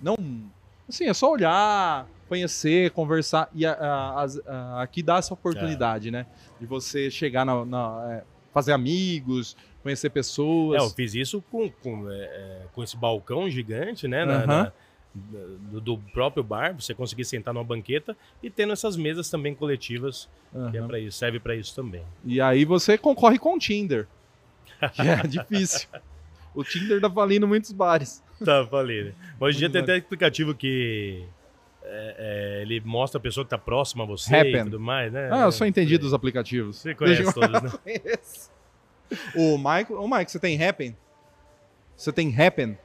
Não. 0.00 0.14
Assim, 0.88 1.06
é 1.06 1.14
só 1.14 1.30
olhar, 1.32 2.06
conhecer, 2.28 2.90
conversar. 2.90 3.48
E 3.54 3.64
a- 3.66 3.72
a- 3.72 4.26
a- 4.46 4.82
aqui 4.82 5.02
dá 5.02 5.16
essa 5.16 5.34
oportunidade, 5.34 6.10
né? 6.10 6.26
De 6.60 6.66
você 6.66 7.10
chegar 7.10 7.44
na. 7.44 7.64
na- 7.64 8.06
é, 8.12 8.24
fazer 8.52 8.72
amigos, 8.72 9.56
conhecer 9.82 10.10
pessoas. 10.10 10.80
É, 10.80 10.84
eu 10.84 10.90
fiz 10.90 11.14
isso 11.14 11.42
com, 11.50 11.68
com, 11.70 12.10
é, 12.10 12.14
é, 12.14 12.62
com 12.74 12.82
esse 12.82 12.96
balcão 12.96 13.48
gigante, 13.48 14.08
né? 14.08 14.24
na- 14.24 14.34
Aham. 14.34 14.46
na- 14.46 14.72
do, 15.14 15.80
do 15.80 15.98
próprio 16.12 16.44
bar, 16.44 16.74
você 16.78 16.94
conseguir 16.94 17.24
sentar 17.24 17.52
numa 17.52 17.64
banqueta 17.64 18.16
e 18.42 18.48
tendo 18.50 18.72
essas 18.72 18.96
mesas 18.96 19.28
também 19.30 19.54
coletivas, 19.54 20.28
que 20.70 20.78
é 20.78 20.82
para 20.82 20.98
isso, 21.00 21.18
serve 21.18 21.40
para 21.40 21.56
isso 21.56 21.74
também. 21.74 22.02
E 22.24 22.40
aí 22.40 22.64
você 22.64 22.96
concorre 22.96 23.38
com 23.38 23.56
o 23.56 23.58
Tinder. 23.58 24.06
Que 24.92 25.02
é 25.02 25.22
difícil. 25.26 25.88
O 26.54 26.62
Tinder 26.62 27.00
tá 27.00 27.10
falindo 27.10 27.48
muitos 27.48 27.72
bares. 27.72 28.22
Tá? 28.44 28.68
Mas 28.70 29.14
hoje 29.40 29.56
em 29.56 29.58
dia 29.60 29.70
tem 29.70 29.82
até 29.82 29.96
aplicativo 29.96 30.54
que 30.54 31.24
é, 31.90 32.14
é, 32.18 32.62
ele 32.62 32.80
mostra 32.84 33.18
a 33.18 33.20
pessoa 33.20 33.44
que 33.44 33.50
tá 33.50 33.58
próxima 33.58 34.04
a 34.04 34.06
você 34.06 34.34
Happen. 34.34 34.56
e 34.56 34.64
tudo 34.64 34.80
mais, 34.80 35.12
né? 35.12 35.30
Ah, 35.32 35.44
eu 35.44 35.52
sou 35.52 35.66
entendido 35.66 36.04
dos 36.04 36.12
aplicativos. 36.14 36.76
Você 36.76 36.94
conhece 36.94 37.22
Deixa 37.22 37.32
todos, 37.32 37.62
né? 37.62 37.70
Conheço. 37.82 38.50
O 39.34 39.56
Mike, 39.56 39.92
o 39.92 40.06
Mike, 40.06 40.30
você 40.30 40.38
tem 40.38 40.62
Happen? 40.62 40.96
Você 41.96 42.12
tem 42.12 42.34
Happen? 42.38 42.78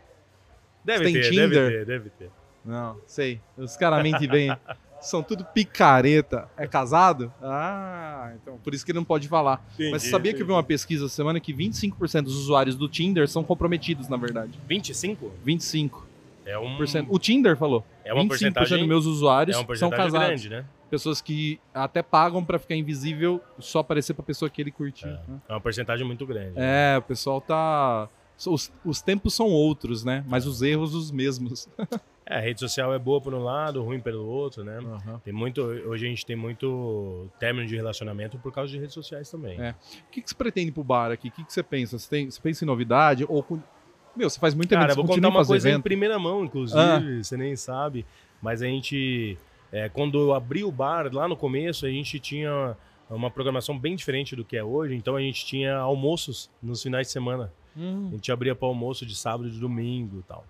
Deve 0.84 1.04
tem 1.04 1.14
ter, 1.14 1.30
Tinder? 1.30 1.49
deve 1.49 1.70
ter, 1.70 1.86
deve 1.86 2.10
ter. 2.12 2.32
Não, 2.64 2.97
sei. 3.06 3.41
Os 3.58 3.76
caras 3.76 4.01
mentem 4.01 4.28
bem. 4.28 4.58
São 5.01 5.22
tudo 5.22 5.43
picareta. 5.43 6.49
É 6.56 6.66
casado? 6.66 7.32
Ah, 7.41 8.32
então 8.41 8.58
por 8.64 8.74
isso 8.74 8.86
que 8.86 8.91
ele 8.91 8.99
não 8.99 9.04
pode 9.04 9.28
falar. 9.28 9.62
Mas 9.91 10.04
você 10.04 10.10
sabia 10.10 10.34
que 10.34 10.41
eu 10.41 10.45
vi 10.45 10.54
uma 10.54 10.64
pesquisa 10.64 11.06
essa 11.06 11.14
semana 11.14 11.41
que 11.41 11.54
25% 11.54 12.22
dos 12.22 12.38
usuários 12.38 12.78
do 12.78 12.88
Tinder 12.88 13.28
são 13.28 13.43
comprometidos, 13.43 14.08
na 14.08 14.16
verdade. 14.16 14.58
25? 14.68 15.30
25%. 15.45 16.12
É, 16.46 16.58
um, 16.60 16.78
O 17.10 17.20
Tinder 17.20 17.56
falou. 17.58 17.84
é 18.04 18.14
uma 18.14 18.24
25% 18.24 18.28
porcentagem, 18.28 18.80
dos 18.80 18.88
meus 18.88 19.06
usuários 19.06 19.56
é 19.56 19.60
uma 19.60 19.76
são 19.76 19.89
casados. 19.89 20.28
grande, 20.28 20.50
né? 20.50 20.66
Pessoas 20.89 21.22
que 21.22 21.60
até 21.74 22.04
pagam 22.04 22.44
pra 22.44 22.60
ficar 22.60 22.76
invisível 22.76 23.41
só 23.60 23.80
aparecer 23.80 24.14
pra 24.14 24.24
pessoa 24.24 24.50
que 24.50 24.62
ele 24.62 24.72
curtiu. 24.72 25.10
né? 25.10 25.20
É 25.50 25.54
uma 25.54 25.62
porcentagem 25.62 26.06
muito 26.06 26.26
grande. 26.26 26.54
É, 26.56 26.96
o 26.98 27.02
pessoal 27.02 27.41
tá. 27.41 28.08
Os, 28.46 28.72
os 28.84 29.02
tempos 29.02 29.34
são 29.34 29.48
outros, 29.48 30.04
né? 30.04 30.24
Mas 30.28 30.46
os 30.46 30.62
erros 30.62 30.94
os 30.94 31.12
mesmos. 31.12 31.68
É, 32.26 32.38
a 32.38 32.39
rede 32.39 32.58
social 32.62 32.94
é 32.94 32.98
boa 32.98 33.20
por 33.20 33.34
um 33.34 33.44
lado, 33.44 33.84
ruim 33.84 34.00
pelo 34.00 34.26
outro, 34.26 34.64
né? 34.64 34.80
Tem 35.26 35.34
muito, 35.34 35.62
hoje 35.62 36.06
a 36.06 36.10
gente 36.10 36.26
tem 36.26 36.38
muito 36.38 37.28
término 37.38 37.68
de 37.68 37.76
relacionamento 37.76 38.38
por 38.38 38.50
causa 38.50 38.72
de 38.72 38.80
redes 38.80 38.94
sociais 38.94 39.30
também. 39.30 39.60
É. 39.60 39.72
O 40.08 40.10
que, 40.10 40.22
que 40.22 40.30
você 40.30 40.34
pretende 40.34 40.72
pro 40.72 40.86
bar 40.86 41.12
aqui? 41.12 41.28
O 41.28 41.32
que, 41.32 41.44
que 41.44 41.52
você 41.52 41.62
pensa? 41.62 42.00
Você, 42.00 42.10
tem, 42.10 42.32
você 42.32 42.39
pensa 42.41 42.64
em 42.64 42.66
novidade? 42.68 43.26
Ou. 43.28 43.46
Meu, 44.16 44.30
você 44.30 44.39
faz 44.39 44.53
muito 44.53 44.70
Cara, 44.70 44.86
evento, 44.86 44.95
vou 44.97 45.05
contar 45.16 45.28
uma 45.30 45.41
a 45.41 45.45
coisa 45.45 45.68
em 45.68 45.72
evento? 45.72 45.84
primeira 45.84 46.20
mão, 46.20 46.43
inclusive, 46.45 46.80
Ah. 46.80 46.99
você 47.22 47.36
nem 47.36 47.55
sabe. 47.55 48.05
Mas 48.41 48.61
a 48.61 48.66
gente, 48.68 49.38
é, 49.72 49.89
quando 49.89 50.20
eu 50.20 50.34
abri 50.34 50.64
o 50.64 50.72
bar 50.72 51.09
lá 51.14 51.28
no 51.28 51.36
começo, 51.36 51.86
a 51.86 51.89
gente 51.89 52.20
tinha 52.20 52.76
uma 53.09 53.30
programação 53.32 53.78
bem 53.78 53.95
diferente 53.95 54.36
do 54.36 54.43
que 54.45 54.55
é 54.57 54.64
hoje. 54.64 54.95
Então 54.95 55.16
a 55.16 55.22
gente 55.22 55.45
tinha 55.45 55.76
almoços 55.78 56.49
nos 56.61 56.82
finais 56.84 57.07
de 57.07 57.14
semana. 57.14 57.51
A 57.76 57.80
Hum, 57.80 58.09
gente 58.11 58.32
abria 58.32 58.53
para 58.53 58.68
almoço 58.68 59.03
de 59.05 59.16
sábado 59.16 59.47
e 59.47 59.51
de 59.51 59.59
domingo 59.59 60.20
e 60.20 60.24
tal. 60.24 60.45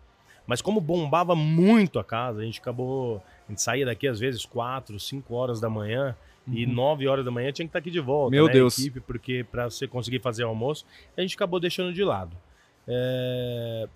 Mas 0.46 0.62
como 0.62 0.82
bombava 0.82 1.34
muito 1.36 2.00
a 2.00 2.04
casa, 2.04 2.42
a 2.42 2.44
gente 2.44 2.60
acabou. 2.60 3.24
A 3.48 3.52
gente 3.52 3.62
saía 3.62 3.86
daqui 3.86 4.08
às 4.08 4.20
vezes 4.20 4.46
4, 4.46 5.00
5 5.00 5.34
horas 5.34 5.62
da 5.62 5.70
manhã. 5.70 6.16
E 6.46 6.66
9 6.66 7.08
horas 7.08 7.24
da 7.24 7.32
manhã 7.32 7.50
tinha 7.54 7.66
que 7.66 7.70
estar 7.70 7.80
aqui 7.80 7.90
de 7.90 8.02
volta. 8.02 8.26
Uhum. 8.26 8.32
Meu 8.32 8.46
né, 8.48 8.50
a 8.50 8.54
Deus. 8.54 8.78
Equipe, 8.78 9.00
porque 9.00 9.46
para 9.50 9.70
você 9.70 9.88
conseguir 9.88 10.20
fazer 10.20 10.44
almoço, 10.44 10.86
a 11.16 11.22
gente 11.22 11.34
acabou 11.36 11.58
deixando 11.62 11.94
de 11.94 12.04
lado. 12.04 12.36
É... 12.88 13.88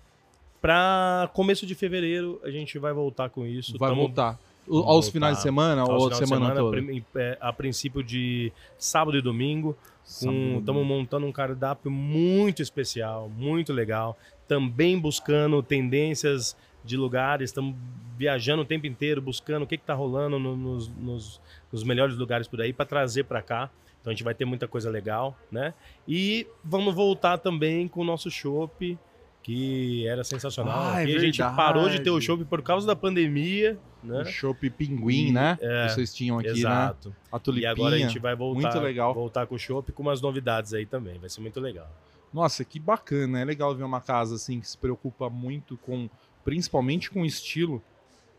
Para 0.60 1.30
começo 1.34 1.64
de 1.64 1.74
fevereiro, 1.74 2.40
a 2.42 2.50
gente 2.50 2.78
vai 2.78 2.92
voltar 2.92 3.28
com 3.30 3.46
isso. 3.46 3.76
vai 3.78 3.90
Tamo- 3.90 4.02
voltar. 4.02 4.38
O- 4.66 4.78
aos 4.80 4.86
voltar. 5.06 5.12
finais 5.12 5.36
de 5.38 5.42
semana 5.44 5.82
aos 5.82 5.88
ou 5.90 5.96
a 5.96 6.00
finais 6.10 6.18
de 6.20 6.26
semana, 6.28 6.54
toda? 6.56 6.78
é, 7.14 7.38
a 7.40 7.52
princípio 7.52 8.02
de 8.02 8.52
sábado 8.76 9.16
e 9.16 9.22
domingo. 9.22 9.76
Estamos 10.04 10.86
montando 10.86 11.26
um 11.26 11.32
cardápio 11.32 11.90
muito 11.90 12.60
especial, 12.62 13.30
muito 13.36 13.72
legal. 13.72 14.18
Também 14.48 14.98
buscando 14.98 15.62
tendências 15.62 16.56
de 16.84 16.96
lugares. 16.96 17.50
Estamos 17.50 17.74
viajando 18.16 18.62
o 18.62 18.64
tempo 18.64 18.86
inteiro, 18.86 19.22
buscando 19.22 19.62
o 19.62 19.66
que 19.66 19.76
está 19.76 19.94
rolando 19.94 20.38
no- 20.38 20.56
nos, 20.56 20.88
nos- 20.88 21.40
nos 21.70 21.84
melhores 21.84 22.16
lugares 22.16 22.48
por 22.48 22.60
aí 22.60 22.72
para 22.72 22.84
trazer 22.86 23.24
para 23.24 23.40
cá. 23.42 23.70
Então 24.00 24.10
a 24.10 24.14
gente 24.14 24.24
vai 24.24 24.34
ter 24.34 24.44
muita 24.44 24.66
coisa 24.68 24.88
legal, 24.90 25.36
né? 25.50 25.74
E 26.06 26.46
vamos 26.64 26.94
voltar 26.94 27.38
também 27.38 27.88
com 27.88 28.00
o 28.00 28.04
nosso 28.04 28.30
chopp, 28.30 28.96
que 29.42 30.06
era 30.06 30.22
sensacional. 30.24 30.92
Ah, 30.94 31.00
é 31.00 31.04
a 31.14 31.18
gente 31.18 31.38
parou 31.38 31.88
de 31.88 32.00
ter 32.00 32.10
o 32.10 32.20
chopp 32.20 32.44
por 32.44 32.62
causa 32.62 32.86
da 32.86 32.94
pandemia, 32.94 33.78
né? 34.02 34.20
O 34.22 34.24
Chopp 34.24 34.70
Pinguim, 34.70 35.28
E- 35.28 35.32
né? 35.32 35.58
é, 35.60 35.88
Vocês 35.88 36.14
tinham 36.14 36.38
aqui, 36.38 36.48
né? 36.48 36.54
Exato. 36.54 37.14
A 37.32 37.36
E 37.36 37.40
tulipinha. 37.40 37.70
agora 37.72 37.96
a 37.96 37.98
gente 37.98 38.18
vai 38.18 38.36
voltar, 38.36 38.60
Muito 38.60 38.78
legal. 38.80 39.12
voltar 39.14 39.46
com 39.46 39.54
o 39.56 39.58
chopp 39.58 39.90
com 39.92 40.02
umas 40.02 40.20
novidades 40.20 40.72
aí 40.72 40.86
também. 40.86 41.18
Vai 41.18 41.28
ser 41.28 41.40
muito 41.40 41.58
legal. 41.60 41.90
Nossa, 42.32 42.64
que 42.64 42.78
bacana. 42.78 43.40
É 43.40 43.44
legal 43.44 43.74
ver 43.74 43.82
uma 43.84 44.00
casa 44.00 44.36
assim 44.36 44.60
que 44.60 44.68
se 44.68 44.76
preocupa 44.78 45.28
muito 45.30 45.76
com, 45.78 46.08
principalmente 46.44 47.10
com 47.10 47.24
estilo, 47.24 47.82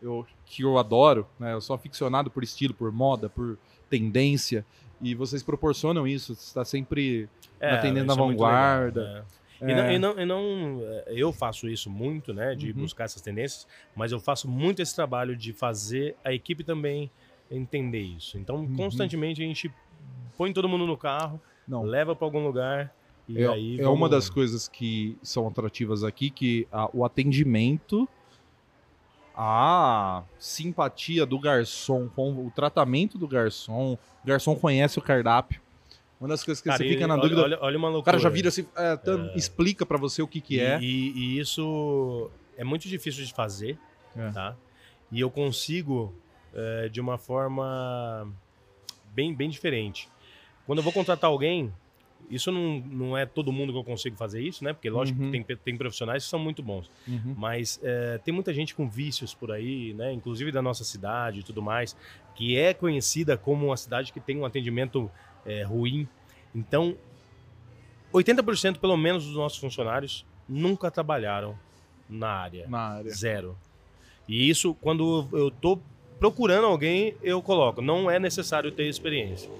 eu, 0.00 0.24
que 0.46 0.62
eu 0.62 0.78
adoro, 0.78 1.26
né? 1.38 1.52
Eu 1.52 1.60
sou 1.60 1.74
aficionado 1.76 2.30
por 2.30 2.42
estilo, 2.42 2.72
por 2.72 2.90
moda, 2.92 3.28
por 3.28 3.58
tendência. 3.90 4.64
E 5.00 5.14
vocês 5.14 5.42
proporcionam 5.42 6.06
isso. 6.06 6.34
Você 6.34 6.42
está 6.48 6.64
sempre 6.64 7.28
atendendo 7.60 8.06
na 8.06 8.12
isso 8.14 8.20
é 8.22 8.24
muito 8.24 8.38
vanguarda. 8.38 9.00
legal, 9.00 9.14
né? 9.14 9.24
É. 9.62 9.70
E, 9.70 9.74
não, 9.74 9.90
e 9.92 9.98
não- 9.98 10.20
e 10.20 10.24
não- 10.26 10.80
é, 10.82 11.04
eu 11.14 11.32
faço 11.32 11.68
isso 11.68 11.90
muito, 11.90 12.32
né, 12.32 12.54
de 12.54 12.68
Uhum. 12.70 12.78
buscar 12.78 13.04
essas 13.04 13.20
tendências, 13.20 13.66
mas 13.94 14.10
eu 14.10 14.18
faço 14.18 14.48
muito 14.48 14.80
esse 14.80 14.94
trabalho 14.96 15.36
de 15.36 15.52
fazer 15.52 16.16
a 16.24 16.32
equipe 16.32 16.64
também 16.64 17.10
entender 17.50 18.00
isso. 18.00 18.38
Então, 18.38 18.56
Uhum. 18.56 18.74
constantemente 18.76 19.42
a 19.42 19.46
gente 19.46 19.70
põe 20.38 20.50
todo 20.52 20.66
mundo 20.68 20.86
no 20.86 20.96
carro, 20.96 21.38
Não. 21.68 21.82
leva 21.82 22.16
para 22.16 22.24
algum 22.26 22.42
lugar 22.42 22.94
e 23.28 23.42
É, 23.42 23.46
aí 23.48 23.78
é 23.78 23.82
vamos- 23.82 23.98
uma 23.98 24.08
das 24.08 24.30
coisas 24.30 24.66
que 24.66 25.18
são 25.22 25.46
atrativas 25.46 26.04
aqui, 26.04 26.30
que 26.30 26.66
a- 26.72 26.88
o 26.94 27.04
atendimento, 27.04 28.08
a 29.42 30.22
simpatia 30.38 31.24
do 31.24 31.38
garçom, 31.38 32.08
com 32.08 32.30
o 32.46 32.50
tratamento 32.54 33.16
do 33.16 33.26
garçom, 33.26 33.94
o 34.22 34.26
garçom 34.26 34.54
conhece 34.54 34.98
o 34.98 35.02
cardápio. 35.02 35.62
Uma 36.20 36.28
das 36.28 36.44
coisas 36.44 36.60
que 36.60 36.68
Cara, 36.68 36.76
você 36.76 36.84
e 36.84 36.90
fica 36.90 37.06
na 37.06 37.14
olha, 37.14 37.22
dúvida, 37.22 37.42
Olha, 37.42 37.58
olha 37.62 37.78
uma 37.78 37.88
o 37.88 37.92
loucura. 37.92 38.12
cara 38.12 38.22
já 38.22 38.28
vira 38.28 38.48
assim, 38.48 38.66
é, 38.76 38.94
tan- 38.98 39.32
explica 39.34 39.86
pra 39.86 39.96
você 39.96 40.20
o 40.20 40.28
que 40.28 40.42
que 40.42 40.56
E- 40.56 40.60
é. 40.60 40.78
E, 40.78 41.12
e 41.12 41.38
isso 41.38 42.30
é 42.58 42.62
muito 42.64 42.86
difícil 42.86 43.24
de 43.24 43.32
fazer, 43.32 43.78
É. 44.14 44.30
tá? 44.30 44.54
E 45.10 45.18
eu 45.18 45.30
consigo 45.30 46.14
é, 46.54 46.90
de 46.90 47.00
uma 47.00 47.16
forma 47.16 48.30
bem, 49.14 49.34
bem 49.34 49.48
diferente. 49.48 50.06
Quando 50.66 50.80
eu 50.80 50.82
vou 50.84 50.92
contratar 50.92 51.30
alguém, 51.30 51.72
isso 52.28 52.50
não, 52.52 52.80
não 52.80 53.16
é 53.16 53.24
todo 53.26 53.50
mundo 53.52 53.72
que 53.72 53.78
eu 53.78 53.84
consigo 53.84 54.16
fazer 54.16 54.40
isso, 54.42 54.62
né? 54.64 54.72
Porque 54.72 54.90
lógico 54.90 55.20
Uhum. 55.20 55.30
que 55.30 55.42
tem, 55.44 55.56
tem 55.56 55.76
profissionais 55.76 56.24
que 56.24 56.30
são 56.30 56.38
muito 56.38 56.62
bons. 56.62 56.90
Uhum. 57.06 57.34
Mas 57.36 57.80
é, 57.82 58.18
tem 58.18 58.32
muita 58.34 58.52
gente 58.52 58.74
com 58.74 58.88
vícios 58.88 59.34
por 59.34 59.50
aí, 59.52 59.94
né? 59.94 60.12
Inclusive 60.12 60.52
da 60.52 60.60
nossa 60.60 60.84
cidade 60.84 61.40
e 61.40 61.42
tudo 61.42 61.62
mais, 61.62 61.96
que 62.34 62.56
é 62.56 62.74
conhecida 62.74 63.36
como 63.36 63.66
uma 63.66 63.76
cidade 63.76 64.12
que 64.12 64.20
tem 64.20 64.36
um 64.38 64.44
atendimento 64.44 65.10
é, 65.46 65.62
ruim. 65.62 66.06
Então, 66.54 66.96
80% 68.12 68.78
pelo 68.78 68.96
menos 68.96 69.24
dos 69.24 69.34
nossos 69.36 69.58
funcionários 69.58 70.24
nunca 70.48 70.90
trabalharam 70.90 71.56
na 72.08 72.28
área. 72.28 72.66
Na 72.68 72.80
área. 72.96 73.10
Zero. 73.12 73.56
E 74.28 74.48
isso, 74.48 74.74
quando 74.74 75.28
eu 75.32 75.50
tô 75.50 75.78
procurando 76.18 76.66
alguém, 76.66 77.14
eu 77.22 77.40
coloco. 77.42 77.80
Não 77.80 78.10
é 78.10 78.18
necessário 78.18 78.70
ter 78.70 78.86
experiência. 78.88 79.50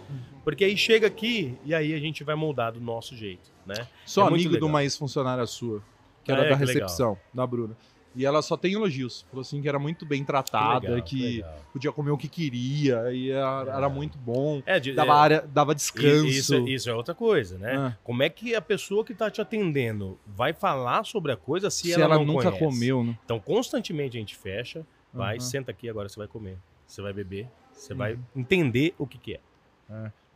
Porque 0.51 0.65
aí 0.65 0.77
chega 0.77 1.07
aqui 1.07 1.57
e 1.65 1.75
aí 1.75 1.95
a 1.95 1.99
gente 1.99 2.25
vai 2.25 2.35
moldar 2.35 2.73
do 2.73 2.81
nosso 2.81 3.17
jeito, 3.17 3.51
né? 3.65 3.87
Sou 4.05 4.25
É 4.25 4.29
amigo 4.29 4.57
de 4.59 4.65
uma 4.65 4.83
ex-funcionária 4.83 5.47
sua, 5.47 5.83
que 6.25 6.33
era 6.33 6.43
Ah, 6.43 6.47
é? 6.47 6.49
da 6.51 6.57
Que 6.59 6.65
recepção, 6.65 7.17
da 7.33 7.47
Bruna. 7.47 7.77
E 8.17 8.27
ela 8.27 8.43
só 8.43 8.57
tem 8.57 8.73
elogios. 8.73 9.25
Falou 9.31 9.43
assim 9.43 9.63
que 9.63 9.69
era 9.69 9.79
muito 9.79 10.05
bem 10.05 10.25
tratada, 10.25 10.89
legal, 10.89 11.03
que 11.05 11.37
legal. 11.37 11.65
podia 11.73 11.93
comer 11.93 12.11
o 12.11 12.19
que 12.19 12.27
queria, 12.29 13.13
e 13.13 13.31
era, 13.31 13.73
era 13.77 13.89
muito 13.89 14.19
bom. 14.19 14.61
É, 14.67 14.81
de- 14.81 14.93
Dava, 14.93 15.13
é, 15.13 15.17
área, 15.17 15.41
dava 15.43 15.73
descanso. 15.73 16.27
Isso, 16.27 16.57
isso 16.67 16.91
é 16.91 16.95
outra 16.95 17.15
coisa, 17.15 17.57
né? 17.57 17.77
Ah. 17.77 17.97
Como 18.03 18.25
é 18.25 18.29
que 18.29 18.53
a 18.57 18.61
pessoa 18.61 19.05
que 19.05 19.13
está 19.13 19.31
te 19.31 19.41
atendendo 19.41 20.19
vai 20.27 20.53
falar 20.53 21.05
sobre 21.05 21.31
a 21.31 21.37
coisa 21.37 21.71
se, 21.71 21.83
se 21.83 21.93
ela, 21.93 22.03
ela, 22.03 22.15
não 22.17 22.25
nunca 22.25 22.51
conhece? 22.51 22.59
comeu, 22.65 23.05
né? 23.05 23.17
Então, 23.25 23.39
constantemente 23.39 24.17
a 24.17 24.21
gente 24.21 24.35
fecha, 24.35 24.85
vai, 25.15 25.37
Aham. 25.37 25.41
senta 25.41 25.71
aqui, 25.71 25.89
agora 25.89 26.09
você 26.09 26.19
vai 26.19 26.27
comer. 26.27 26.59
Você 26.89 27.01
vai 27.01 27.13
beber, 27.13 27.47
você 27.73 27.93
Uhum. 27.93 27.99
vai 28.01 28.19
entender 28.35 28.93
o 28.99 29.07
que, 29.07 29.19
que 29.19 29.35
é. 29.35 29.41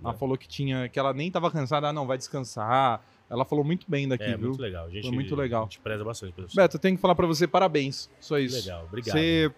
Ela 0.02 0.12
falou 0.12 0.36
que 0.36 0.46
tinha, 0.48 0.88
que 0.88 0.98
ela 0.98 1.12
nem 1.12 1.30
tava 1.30 1.50
cansada, 1.50 1.88
ah, 1.88 1.92
não, 1.92 2.06
vai 2.06 2.18
descansar. 2.18 3.02
Ela 3.28 3.44
falou 3.44 3.64
muito 3.64 3.86
bem 3.88 4.06
daqui, 4.06 4.24
é 4.24 4.36
viu? 4.36 4.48
muito 4.48 4.60
legal. 4.60 4.90
Gente, 4.90 5.10
muito 5.10 5.34
legal. 5.34 5.62
A 5.62 5.64
gente 5.64 5.80
preza 5.80 6.04
bastante 6.04 6.34
você. 6.36 6.54
Beto, 6.54 6.76
eu 6.76 6.80
tenho 6.80 6.96
que 6.96 7.00
falar 7.00 7.14
pra 7.14 7.26
você 7.26 7.46
parabéns. 7.46 8.10
Só 8.20 8.38
isso. 8.38 8.56
Legal, 8.56 8.84
obrigado. 8.84 9.14
Você 9.14 9.52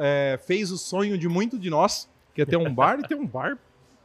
é, 0.00 0.38
fez 0.44 0.70
o 0.70 0.78
sonho 0.78 1.16
de 1.16 1.28
muito 1.28 1.58
de 1.58 1.70
nós, 1.70 2.08
que 2.34 2.42
é 2.42 2.44
ter 2.44 2.56
um 2.56 2.72
bar 2.72 2.98
e 3.00 3.02
ter 3.02 3.14
um 3.14 3.26
bar 3.26 3.58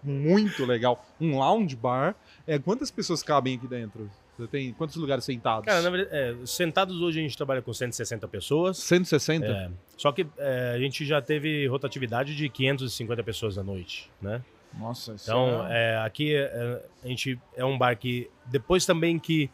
muito 0.04 0.66
legal. 0.66 1.06
Um 1.20 1.38
lounge 1.38 1.76
bar. 1.76 2.16
É, 2.48 2.58
quantas 2.58 2.90
pessoas 2.90 3.22
cabem 3.22 3.56
aqui 3.56 3.68
dentro? 3.68 4.10
Você 4.38 4.48
tem 4.48 4.74
quantos 4.74 4.96
lugares 4.96 5.24
sentados? 5.24 5.66
Cara, 5.66 5.82
na 5.82 5.90
verdade, 5.90 6.16
é, 6.16 6.36
sentados 6.46 7.00
hoje 7.02 7.20
a 7.20 7.22
gente 7.22 7.38
trabalha 7.38 7.62
com 7.62 7.74
160 7.74 8.28
pessoas. 8.28 8.78
160? 8.78 9.46
É, 9.46 9.70
só 9.98 10.12
que 10.12 10.26
é, 10.38 10.74
a 10.76 10.80
gente 10.80 11.06
já 11.06 11.22
teve 11.22 11.68
rotatividade 11.68 12.36
de 12.36 12.50
550 12.50 13.24
pessoas 13.24 13.58
à 13.58 13.64
noite, 13.64 14.10
né? 14.22 14.42
Nossa, 14.78 15.14
isso 15.14 15.30
Então, 15.30 15.68
é... 15.68 15.94
é, 15.94 15.98
aqui 16.00 16.36
é, 16.36 16.84
a 17.04 17.08
gente 17.08 17.40
é 17.56 17.66
um 17.66 17.78
bar 17.78 17.96
que 17.98 18.30
depois 18.46 18.86
também 18.86 19.20
que 19.20 19.50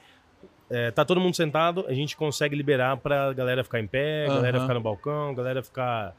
é, 0.69 0.91
tá 0.91 1.05
todo 1.05 1.19
mundo 1.19 1.35
sentado, 1.35 1.85
a 1.87 1.93
gente 1.93 2.15
consegue 2.17 2.55
liberar 2.55 2.97
pra 2.97 3.31
galera 3.33 3.63
ficar 3.63 3.79
em 3.79 3.87
pé, 3.87 4.27
galera 4.27 4.57
Aham. 4.57 4.65
ficar 4.65 4.73
no 4.73 4.81
balcão, 4.81 5.33
galera 5.33 5.63
ficar 5.63 6.15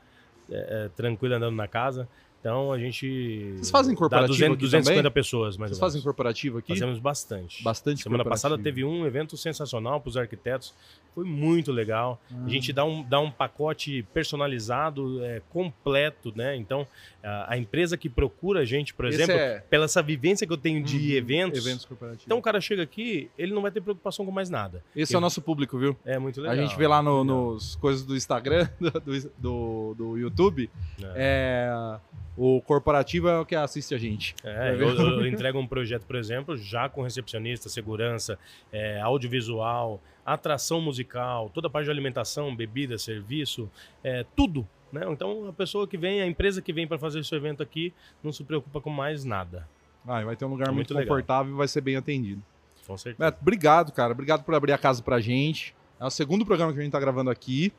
é, 0.51 0.85
é, 0.85 0.89
tranquila 0.97 1.37
andando 1.37 1.55
na 1.55 1.69
casa. 1.69 2.09
Então 2.41 2.73
a 2.73 2.79
gente. 2.79 3.53
Vocês 3.57 3.71
fazem 3.71 3.95
corporativo 3.97 4.29
200, 4.33 4.55
aqui 4.55 4.61
250 4.63 4.97
também? 5.03 5.13
pessoas, 5.13 5.57
mais 5.57 5.71
Vocês 5.71 5.81
fazem 5.81 6.01
corporativo 6.03 6.59
aqui? 6.59 6.69
Fazemos 6.69 6.99
bastante. 7.01 7.63
Bastante 7.65 8.03
Semana 8.03 8.25
passada 8.25 8.57
teve 8.57 8.85
um 8.85 9.05
evento 9.05 9.37
sensacional 9.37 10.01
para 10.01 10.09
os 10.09 10.17
arquitetos. 10.17 10.73
Foi 11.15 11.25
muito 11.25 11.73
legal. 11.73 12.21
Ah. 12.31 12.45
A 12.47 12.49
gente 12.49 12.73
dá 12.73 12.85
um, 12.85 13.03
dá 13.03 13.19
um 13.19 13.29
pacote 13.29 14.07
personalizado, 14.15 15.23
é, 15.25 15.43
completo, 15.51 16.33
né? 16.37 16.55
Então, 16.55 16.87
a, 17.25 17.55
a 17.55 17.59
empresa 17.59 17.97
que 17.97 18.09
procura 18.09 18.61
a 18.61 18.65
gente, 18.65 18.95
por 18.95 19.05
exemplo, 19.07 19.35
é- 19.35 19.59
pela 19.69 19.87
essa 19.87 20.01
vivência 20.01 20.47
que 20.47 20.53
eu 20.53 20.57
tenho 20.57 20.81
de 20.85 20.97
Uhum, 20.97 21.17
eventos, 21.17 21.67
Eventos 21.67 21.85
corporativos. 21.87 22.25
então 22.27 22.39
o 22.39 22.43
cara 22.43 22.61
chega 22.61 22.83
aqui, 22.85 23.29
ele 23.37 23.53
não 23.53 23.63
vai 23.63 23.71
ter 23.73 23.81
preocupação 23.81 24.25
com 24.25 24.31
mais 24.31 24.49
nada. 24.49 24.85
Esse 24.95 25.13
é 25.13 25.17
eu- 25.17 25.19
o 25.19 25.21
nosso 25.21 25.41
público, 25.43 25.77
viu? 25.77 25.97
É 26.05 26.19
muito 26.21 26.41
legal. 26.41 26.57
a 26.57 26.61
gente 26.61 26.77
vê 26.79 26.87
lá 26.87 27.03
no- 27.03 27.23
legal. 27.23 27.25
nos 27.55 27.75
coisas 27.77 28.05
do 28.05 28.15
Instagram, 28.15 28.69
do, 28.79 29.31
do, 29.39 29.95
do 29.99 30.17
YouTube, 30.19 30.71
É. 31.17 31.99
o 32.39 32.63
corporativo 32.63 33.29
é 33.29 33.41
o 33.41 33.45
que 33.45 33.57
assiste 33.57 33.95
a 33.95 33.99
gente. 33.99 34.35
É, 34.45 34.73
eu, 34.75 34.89
eu 34.95 35.27
entrego 35.27 35.59
um 35.59 35.67
projeto, 35.67 36.07
por 36.07 36.15
exemplo, 36.15 36.57
já 36.57 36.89
com 36.89 37.03
recepcionista, 37.03 37.69
segurança, 37.69 38.39
é, 38.73 39.01
audiovisual, 39.01 40.01
atração 40.25 40.81
musical, 40.81 41.51
toda 41.53 41.67
a 41.67 41.71
parte 41.71 41.87
de 41.87 41.91
alimentação, 41.91 42.55
bebida, 42.55 42.97
serviço, 42.97 43.69
é, 44.05 44.25
tudo. 44.37 44.67
Né? 44.93 45.03
Então 45.09 45.49
a 45.49 45.53
pessoa 45.53 45.87
que 45.89 45.99
vem, 45.99 46.23
a 46.23 46.27
empresa 46.27 46.63
que 46.63 46.73
vem 46.73 46.87
para 46.87 46.97
fazer 46.97 47.19
esse 47.19 47.35
evento 47.35 47.61
aqui, 47.61 47.93
não 48.23 48.33
se 48.33 48.45
preocupa 48.45 48.81
com 48.81 48.91
mais 48.91 49.25
nada. 49.25 49.69
Ah, 50.07 50.23
vai 50.23 50.37
ter 50.37 50.45
um 50.45 50.51
lugar 50.51 50.71
muito, 50.73 50.95
muito 50.95 51.07
confortável 51.07 51.53
e 51.53 51.57
vai 51.57 51.67
ser 51.67 51.81
bem 51.81 51.97
atendido. 51.97 52.43
Com 52.87 52.97
certeza. 52.97 53.31
Beto, 53.31 53.39
obrigado, 53.43 53.93
cara. 53.93 54.13
Obrigado 54.13 54.45
por 54.45 54.55
abrir 54.55 54.73
a 54.73 54.79
casa 54.79 55.03
pra 55.03 55.21
gente. 55.21 55.75
É 56.01 56.07
o 56.07 56.11
segundo 56.11 56.47
programa 56.47 56.73
que 56.73 56.79
a 56.79 56.83
gente 56.83 56.93
tá 56.93 57.01
gravando 57.01 57.31
aqui. 57.31 57.73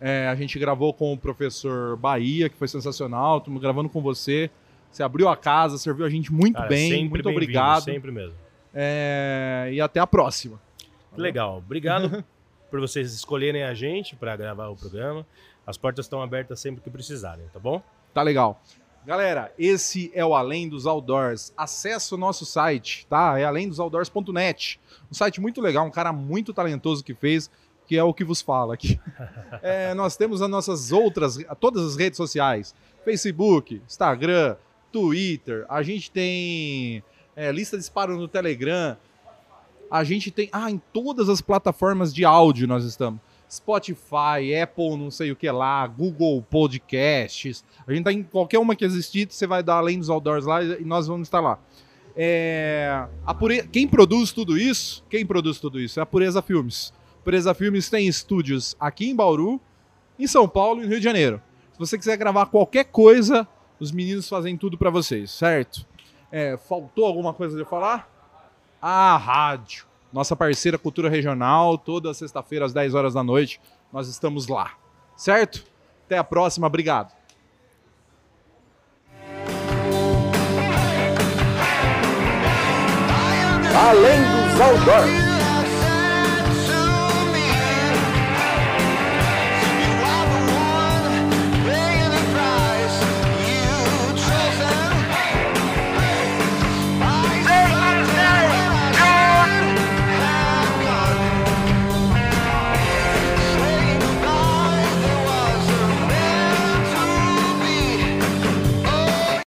É, 0.00 0.28
a 0.28 0.34
gente 0.34 0.58
gravou 0.58 0.94
com 0.94 1.12
o 1.12 1.18
professor 1.18 1.96
Bahia, 1.96 2.48
que 2.48 2.56
foi 2.56 2.66
sensacional. 2.66 3.38
Estamos 3.38 3.60
gravando 3.60 3.88
com 3.88 4.00
você. 4.00 4.50
Você 4.90 5.02
abriu 5.02 5.28
a 5.28 5.36
casa, 5.36 5.76
serviu 5.78 6.06
a 6.06 6.10
gente 6.10 6.32
muito 6.32 6.56
Cara, 6.56 6.68
bem. 6.68 6.90
Muito 7.08 7.12
bem-vindo, 7.12 7.28
obrigado. 7.30 7.84
Sempre 7.84 8.10
mesmo. 8.10 8.34
É, 8.74 9.68
e 9.72 9.80
até 9.80 10.00
a 10.00 10.06
próxima. 10.06 10.60
Legal. 11.16 11.58
Obrigado 11.58 12.24
por 12.70 12.80
vocês 12.80 13.12
escolherem 13.12 13.62
a 13.62 13.74
gente 13.74 14.16
para 14.16 14.34
gravar 14.36 14.68
o 14.68 14.76
programa. 14.76 15.26
As 15.66 15.76
portas 15.76 16.06
estão 16.06 16.22
abertas 16.22 16.58
sempre 16.58 16.80
que 16.80 16.90
precisarem, 16.90 17.44
tá 17.52 17.58
bom? 17.58 17.82
Tá 18.14 18.22
legal. 18.22 18.60
Galera, 19.04 19.52
esse 19.58 20.10
é 20.14 20.24
o 20.24 20.34
Além 20.34 20.68
dos 20.68 20.86
Outdoors. 20.86 21.52
Acesse 21.56 22.14
o 22.14 22.18
nosso 22.18 22.44
site, 22.44 23.06
tá? 23.08 23.38
É 23.38 23.44
alemdosoutdoors.net. 23.44 24.80
Um 25.10 25.14
site 25.14 25.40
muito 25.40 25.60
legal, 25.60 25.86
um 25.86 25.90
cara 25.90 26.12
muito 26.12 26.52
talentoso 26.52 27.02
que 27.02 27.14
fez, 27.14 27.50
que 27.90 27.98
é 27.98 28.04
o 28.04 28.14
que 28.14 28.22
vos 28.22 28.40
fala 28.40 28.74
aqui. 28.74 29.00
É, 29.62 29.92
nós 29.94 30.16
temos 30.16 30.40
as 30.40 30.48
nossas 30.48 30.90
outras, 30.90 31.36
todas 31.58 31.84
as 31.84 31.96
redes 31.96 32.16
sociais: 32.16 32.74
Facebook, 33.04 33.82
Instagram, 33.86 34.56
Twitter. 34.92 35.66
A 35.68 35.82
gente 35.82 36.10
tem 36.10 37.02
é, 37.34 37.50
lista 37.50 37.76
de 37.76 37.82
disparo 37.82 38.16
no 38.16 38.28
Telegram. 38.28 38.96
A 39.90 40.04
gente 40.04 40.30
tem. 40.30 40.48
Ah, 40.52 40.70
em 40.70 40.80
todas 40.92 41.28
as 41.28 41.40
plataformas 41.40 42.14
de 42.14 42.24
áudio 42.24 42.66
nós 42.68 42.84
estamos. 42.84 43.20
Spotify, 43.50 44.54
Apple, 44.62 44.96
não 44.96 45.10
sei 45.10 45.32
o 45.32 45.36
que 45.36 45.50
lá, 45.50 45.84
Google 45.86 46.40
Podcasts. 46.48 47.64
A 47.86 47.92
gente 47.92 48.04
tá 48.04 48.12
em 48.12 48.22
qualquer 48.22 48.60
uma 48.60 48.76
que 48.76 48.84
existir, 48.84 49.26
você 49.28 49.46
vai 49.46 49.62
dar 49.62 49.74
além 49.74 49.98
dos 49.98 50.08
outdoors 50.08 50.46
lá 50.46 50.62
e 50.62 50.84
nós 50.84 51.08
vamos 51.08 51.26
estar 51.26 51.40
lá. 51.40 51.58
É, 52.16 53.04
a 53.26 53.34
pure... 53.34 53.66
Quem 53.66 53.88
produz 53.88 54.32
tudo 54.32 54.56
isso? 54.56 55.04
Quem 55.10 55.26
produz 55.26 55.58
tudo 55.58 55.80
isso? 55.80 55.98
É 55.98 56.02
a 56.02 56.06
Pureza 56.06 56.40
Filmes. 56.40 56.92
Pureza 57.30 57.54
Filmes 57.54 57.88
tem 57.88 58.08
estúdios 58.08 58.74
aqui 58.80 59.08
em 59.08 59.14
Bauru, 59.14 59.60
em 60.18 60.26
São 60.26 60.48
Paulo 60.48 60.80
e 60.80 60.82
no 60.82 60.88
Rio 60.88 60.98
de 60.98 61.04
Janeiro. 61.04 61.40
Se 61.72 61.78
você 61.78 61.96
quiser 61.96 62.16
gravar 62.16 62.46
qualquer 62.46 62.86
coisa, 62.86 63.46
os 63.78 63.92
meninos 63.92 64.28
fazem 64.28 64.56
tudo 64.56 64.76
pra 64.76 64.90
vocês, 64.90 65.30
certo? 65.30 65.86
É, 66.32 66.56
faltou 66.56 67.06
alguma 67.06 67.32
coisa 67.32 67.56
de 67.56 67.64
falar? 67.64 68.10
A 68.82 69.16
rádio. 69.16 69.86
Nossa 70.12 70.34
parceira 70.34 70.76
Cultura 70.76 71.08
Regional, 71.08 71.78
toda 71.78 72.12
sexta-feira 72.12 72.64
às 72.64 72.72
10 72.72 72.96
horas 72.96 73.14
da 73.14 73.22
noite, 73.22 73.60
nós 73.92 74.08
estamos 74.08 74.48
lá. 74.48 74.72
Certo? 75.16 75.64
Até 76.06 76.18
a 76.18 76.24
próxima, 76.24 76.66
obrigado. 76.66 77.12
Além 83.72 84.20
dos 84.20 84.60
outdoors. 84.60 85.29